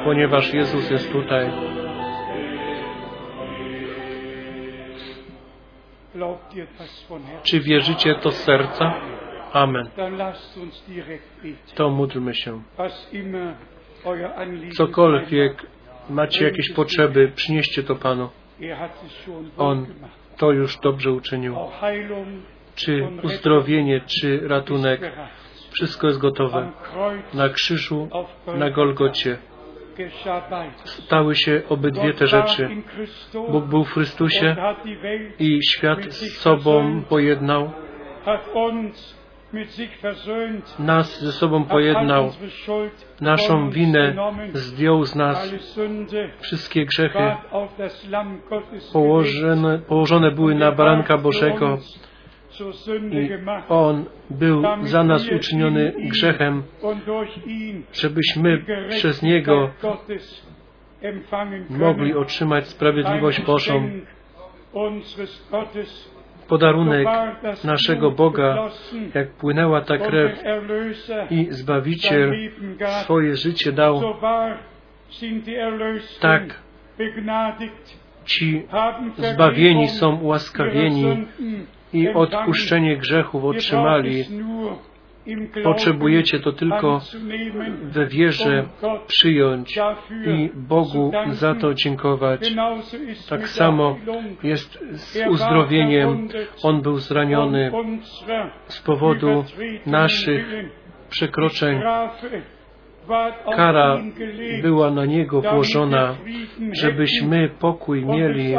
ponieważ 0.05 0.55
Jezus 0.55 0.91
jest 0.91 1.12
tutaj. 1.12 1.51
Czy 7.43 7.60
wierzycie 7.60 8.14
to 8.14 8.31
z 8.31 8.36
serca? 8.36 8.94
Amen. 9.52 9.89
To 11.74 11.90
módlmy 11.90 12.35
się. 12.35 12.62
Cokolwiek 14.76 15.66
macie 16.10 16.44
jakieś 16.44 16.72
potrzeby, 16.72 17.32
przynieście 17.35 17.82
to 17.82 17.97
Panu. 17.97 18.31
er 18.60 18.89
On 19.56 19.86
to 20.36 20.52
już 20.52 20.78
dobrze 20.78 21.12
uczynił. 21.12 21.56
Czy 22.74 23.09
uzdrowienie, 23.22 24.01
czy 24.01 24.48
ratunek, 24.48 25.12
wszystko 25.70 26.06
jest 26.06 26.18
gotowe. 26.18 26.72
Na 27.35 27.48
krzyżu, 27.48 28.09
na 28.59 28.70
Golgocie. 28.70 29.39
Stały 30.85 31.35
się 31.35 31.62
obydwie 31.69 32.15
te 32.15 32.27
rzeczy. 32.27 32.69
Bóg 33.51 33.65
był 33.65 33.85
w 33.85 33.93
Chrystusie 33.93 34.57
i 35.39 35.61
świat 35.71 36.05
z 36.05 36.39
sobą 36.39 37.03
pojednał, 37.09 37.73
nas 40.79 41.21
ze 41.21 41.33
sobą 41.33 41.65
pojednał, 41.65 42.31
naszą 43.21 43.71
winę 43.71 44.15
zdjął 44.53 45.05
z 45.05 45.15
nas, 45.15 45.55
wszystkie 46.41 46.87
grzechy. 46.87 47.37
położone, 48.93 49.79
położone 49.79 50.31
były 50.31 50.55
na 50.55 50.66
er 50.69 50.77
baranka 50.77 51.19
Bożego 51.19 51.79
i 53.12 53.31
On 53.68 54.05
był 54.31 54.62
za 54.82 55.05
nas 55.05 55.28
uczyniony 55.28 55.93
grzechem, 55.98 56.62
żebyśmy 57.93 58.64
przez 58.89 59.22
Niego 59.22 59.70
mogli 61.70 62.14
otrzymać 62.14 62.68
sprawiedliwość 62.68 63.40
Bożą. 63.40 63.90
Podarunek 66.48 67.09
naszego 67.64 68.10
Boga, 68.10 68.70
jak 69.14 69.31
płynęła 69.31 69.81
ta 69.81 69.98
krew 69.98 70.43
i 71.31 71.47
Zbawiciel 71.51 72.32
swoje 73.02 73.36
życie 73.36 73.72
dał, 73.72 74.02
tak 76.20 76.62
ci 78.24 78.66
zbawieni 79.16 79.89
są 79.89 80.16
ułaskawieni 80.16 81.26
i 81.95 82.09
odpuszczenie 82.09 82.97
grzechów 82.97 83.45
otrzymali. 83.45 84.25
Potrzebujecie 85.65 86.41
to 86.41 86.53
tylko 86.53 87.01
we 87.83 88.07
wierze 88.07 88.65
przyjąć 89.07 89.79
i 90.27 90.51
Bogu 90.55 91.12
za 91.29 91.55
to 91.55 91.75
dziękować. 91.75 92.55
Tak 93.29 93.49
samo 93.49 93.97
jest 94.43 94.79
z 94.93 95.27
uzdrowieniem. 95.29 96.29
On 96.62 96.83
był 96.83 96.99
zraniony 96.99 97.73
z 98.66 98.83
powodu 98.83 99.45
naszych 99.87 100.55
przekroczeń. 101.11 101.81
Kara 103.56 103.98
była 104.62 104.90
na 104.90 105.05
Niego 105.05 105.40
włożona, 105.40 106.14
żebyśmy 106.82 107.48
pokój 107.60 108.06
mieli 108.06 108.55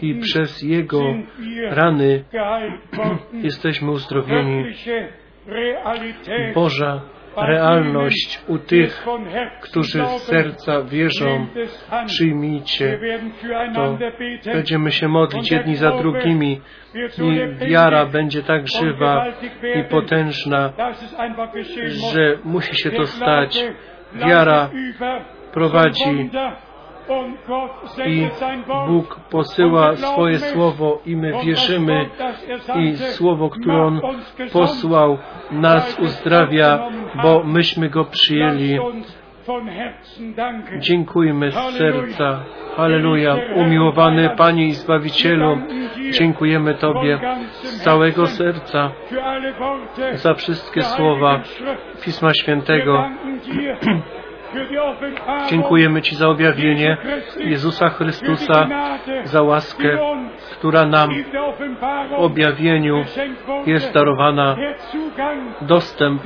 i 0.00 0.14
przez 0.14 0.62
Jego 0.62 1.02
rany 1.70 2.24
jesteśmy 3.32 3.90
uzdrowieni. 3.90 4.64
Boża 6.54 7.00
realność 7.36 8.40
u 8.48 8.58
tych, 8.58 9.06
którzy 9.60 10.06
z 10.06 10.22
serca 10.22 10.82
wierzą, 10.82 11.46
przyjmijcie 12.06 12.98
to. 13.74 13.98
Będziemy 14.44 14.92
się 14.92 15.08
modlić 15.08 15.50
jedni 15.50 15.76
za 15.76 15.90
drugimi 15.90 16.60
i 17.18 17.40
wiara 17.66 18.06
będzie 18.06 18.42
tak 18.42 18.68
żywa 18.68 19.26
i 19.74 19.84
potężna, 19.84 20.72
że 22.14 22.38
musi 22.44 22.76
się 22.76 22.90
to 22.90 23.06
stać. 23.06 23.64
Wiara 24.14 24.70
prowadzi 25.52 26.30
i 28.06 28.28
Bóg 28.86 29.20
posyła 29.30 29.96
swoje 29.96 30.38
słowo 30.38 31.02
i 31.06 31.16
my 31.16 31.32
wierzymy 31.44 32.08
i 32.76 32.96
słowo, 32.96 33.50
które 33.50 33.82
On 33.82 34.00
posłał 34.52 35.18
nas 35.50 35.98
uzdrawia, 35.98 36.88
bo 37.22 37.42
myśmy 37.44 37.90
go 37.90 38.04
przyjęli. 38.04 38.78
Dziękujmy 40.78 41.50
z 41.52 41.54
serca. 41.54 42.44
Halleluja. 42.76 43.36
Umiłowany 43.54 44.30
Panie 44.36 44.66
i 44.66 44.72
Zbawicielu, 44.72 45.58
dziękujemy 46.10 46.74
Tobie 46.74 47.20
z 47.62 47.82
całego 47.82 48.26
serca 48.26 48.90
za 50.14 50.34
wszystkie 50.34 50.82
słowa 50.82 51.40
Pisma 52.04 52.34
Świętego. 52.34 53.04
Dziękujemy 55.48 56.02
Ci 56.02 56.14
za 56.14 56.28
objawienie 56.28 56.96
Jezusa 57.36 57.88
Chrystusa, 57.88 58.68
za 59.24 59.42
łaskę, 59.42 59.98
która 60.52 60.86
nam 60.86 61.10
w 62.10 62.14
objawieniu 62.14 63.04
jest 63.66 63.94
darowana. 63.94 64.56
Dostęp, 65.60 66.22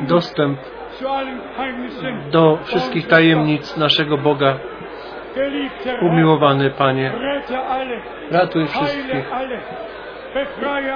dostęp 0.00 0.58
do 2.30 2.58
wszystkich 2.64 3.06
tajemnic 3.06 3.76
naszego 3.76 4.18
Boga. 4.18 4.58
Umiłowany 6.02 6.70
Panie, 6.70 7.12
ratuj 8.30 8.66
wszystkich, 8.66 9.30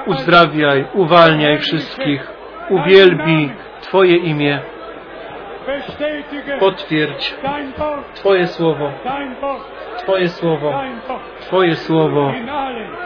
uzdrawiaj, 0.05 0.85
uwalniaj 0.93 1.57
wszystkich, 1.57 2.31
uwielbi 2.69 3.51
Twoje 3.81 4.15
imię. 4.17 4.61
Potwierdź 6.59 7.35
Twoje 8.15 8.47
słowo, 8.47 8.91
Twoje 9.97 10.29
słowo, 10.29 10.73
Twoje 11.39 11.75
słowo 11.75 12.33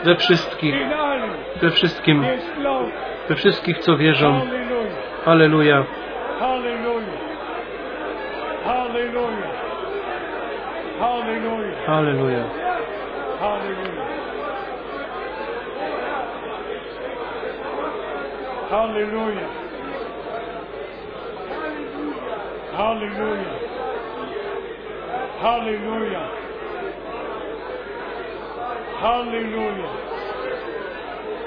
we 0.03 0.15
wszystkich, 0.15 0.75
we 1.61 1.69
wszystkim, 1.71 2.25
we 3.29 3.35
wszystkich, 3.35 3.77
co 3.77 3.97
wierzą. 3.97 4.41
Halleluja. 5.25 5.85
Halleluja. 11.85 12.43
Halleluja. 18.69 19.62
Halleluja. 22.77 23.53
Halleluja. 25.41 26.29
Halleluja. 29.01 29.89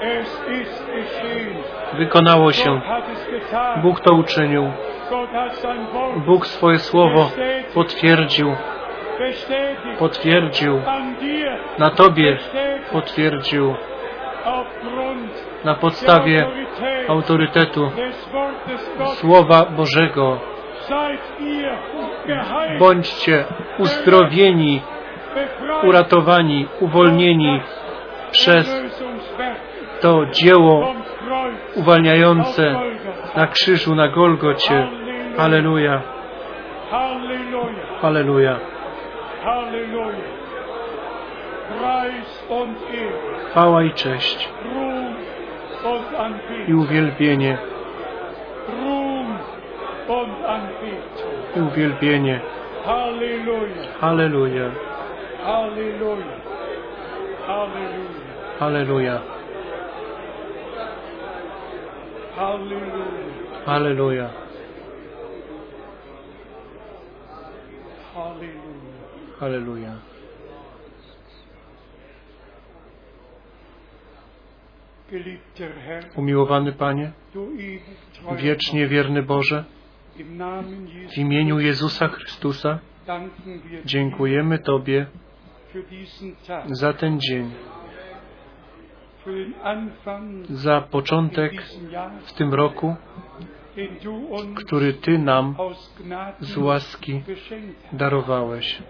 Es 0.01 0.41
ist 0.61 0.85
geschehen. 0.85 1.57
Wykonało 1.97 2.51
się. 2.51 2.81
Bóg 3.81 3.99
to 3.99 4.15
uczynił. 4.15 4.71
Bóg 6.25 6.47
swoje 6.47 6.79
słowo 6.79 7.29
potwierdził. 7.73 8.55
Potwierdził. 9.99 10.81
Na 11.77 11.89
Tobie 11.89 12.37
potwierdził. 12.91 13.75
Na 15.63 15.75
podstawie 15.75 16.47
autorytetu 17.07 17.91
Słowa 19.05 19.65
Bożego. 19.65 20.39
Bądźcie 22.79 23.45
uzdrowieni, 23.77 24.81
uratowani, 25.83 26.67
uwolnieni 26.79 27.61
przez 28.31 28.87
to 30.01 30.25
dzieło 30.25 30.93
uwalniające 31.75 32.75
na 33.35 33.47
krzyżu 33.47 33.95
na 33.95 34.07
Golgocie. 34.07 34.87
Und 42.49 42.77
Ehre, 42.93 43.37
Chwała 43.49 43.83
i 43.83 43.91
cześć. 43.93 44.49
I 46.67 46.73
uwielbienie 46.73 47.57
i 51.55 51.59
uwielbienie. 51.61 52.41
Halleluja. 53.99 54.71
Halleluja. 58.59 59.21
Halleluja. 63.65 64.29
Halleluja. 69.39 69.93
Umiłowany 76.15 76.71
Panie, 76.71 77.11
wiecznie 78.37 78.87
wierny 78.87 79.23
Boże, 79.23 79.63
w 81.13 81.17
imieniu 81.17 81.59
Jezusa 81.59 82.07
Chrystusa 82.07 82.79
dziękujemy 83.85 84.59
Tobie 84.59 85.05
za 86.65 86.93
ten 86.93 87.19
dzień, 87.19 87.51
za 90.49 90.81
początek 90.81 91.63
w 92.25 92.33
tym 92.33 92.53
roku, 92.53 92.95
który 94.55 94.93
Ty 94.93 95.17
nam 95.17 95.55
z 96.39 96.57
łaski 96.57 97.21
darowałeś. 97.93 98.81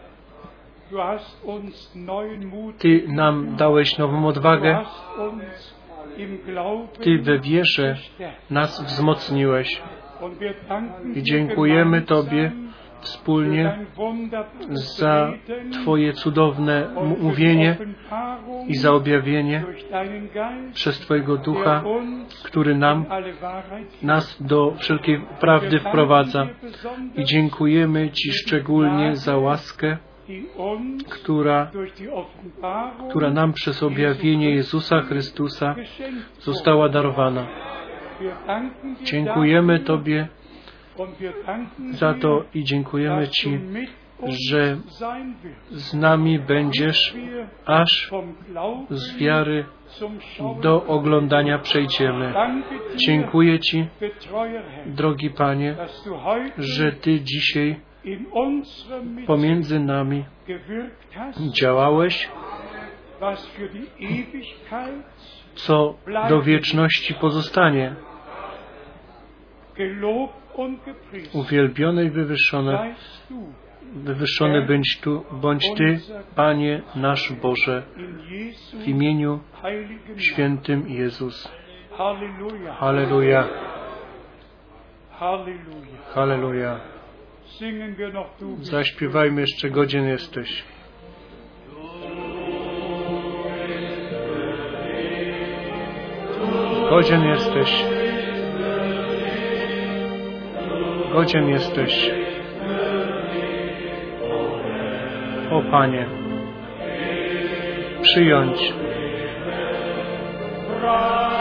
Ty 2.78 3.08
nam 3.08 3.56
dałeś 3.56 3.98
nową 3.98 4.28
odwagę, 4.28 4.86
Ty 7.02 7.20
we 7.20 7.40
wierze 7.40 7.98
nas 8.50 8.84
wzmocniłeś 8.84 9.82
i 11.16 11.24
dziękujemy 11.24 12.02
Tobie 12.02 12.52
wspólnie 13.00 13.86
za 14.72 15.34
Twoje 15.72 16.14
cudowne 16.14 16.90
mówienie 17.22 17.78
i 18.68 18.76
za 18.76 18.92
objawienie 18.92 19.64
przez 20.74 21.00
Twojego 21.00 21.38
Ducha, 21.38 21.84
który 22.44 22.76
nam, 22.76 23.06
nas 24.04 24.44
do 24.44 24.74
wszelkiej 24.78 25.22
prawdy 25.40 25.80
wprowadza. 25.80 26.48
I 27.16 27.24
dziękujemy 27.24 28.10
Ci 28.10 28.32
szczególnie 28.32 29.16
za 29.16 29.38
łaskę, 29.38 29.98
która, 31.10 31.72
która 33.10 33.30
nam 33.30 33.54
przez 33.54 33.84
objawienie 33.84 34.52
Jezusa 34.52 35.02
Chrystusa 35.02 35.76
została 36.40 36.90
darowana. 36.90 37.48
Dziękujemy 39.04 39.80
Tobie 39.80 40.28
za 41.90 42.14
to 42.14 42.44
i 42.54 42.64
dziękujemy 42.64 43.28
Ci, 43.28 43.60
że 44.50 44.78
z 45.70 45.94
nami 45.94 46.40
będziesz, 46.40 47.16
aż 47.66 48.12
z 48.90 49.18
wiary 49.18 49.66
do 50.62 50.86
oglądania 50.86 51.60
przejdziemy. 51.60 52.34
Dziękuję 52.96 53.60
Ci, 53.60 53.88
drogi 54.86 55.30
Panie, 55.30 55.76
że 56.58 56.92
Ty 56.92 57.22
dzisiaj 57.22 57.80
pomiędzy 59.28 59.80
nami 59.80 60.26
działałeś, 61.54 62.30
co 65.58 65.96
do 66.30 66.42
wieczności 66.42 67.14
pozostanie. 67.14 67.96
Uwielbione 71.34 72.06
i 72.06 72.10
du 72.10 72.26
wywyższony 73.94 74.62
bądź 74.68 75.00
Tu, 75.02 75.26
bądź 75.32 75.74
Ty, 75.78 76.00
Panie 76.36 76.82
nasz 76.96 77.34
Boże, 77.34 77.84
w 78.74 78.88
imieniu 78.88 79.40
świętym 80.18 80.90
Jezus. 80.90 81.52
Halleluja. 82.74 83.48
Halleluja, 86.14 86.80
Zaśpiewajmy 88.62 89.42
jeszcze, 89.42 89.70
godzien 89.70 90.06
jesteś. 90.06 90.64
Godzien 96.90 97.26
jesteś. 97.26 97.86
Godzien 101.12 101.50
jesteś. 101.50 102.12
O 105.52 105.62
Panie, 105.72 106.06
przyjąć 108.02 108.74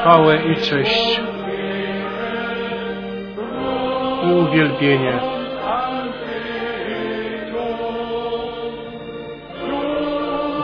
chwałę 0.00 0.36
i 0.36 0.56
cześć 0.56 1.20
i 4.24 4.32
uwielbienie. 4.32 5.20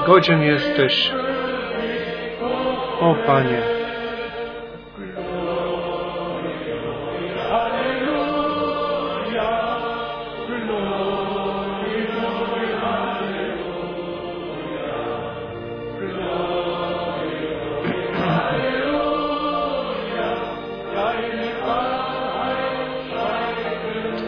Godzien 0.06 0.42
jesteś. 0.42 1.12
O 3.00 3.14
Panie. 3.26 3.71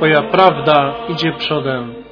Twoja 0.05 0.23
prawda 0.23 0.95
idzie 1.09 1.33
przodem. 1.33 2.04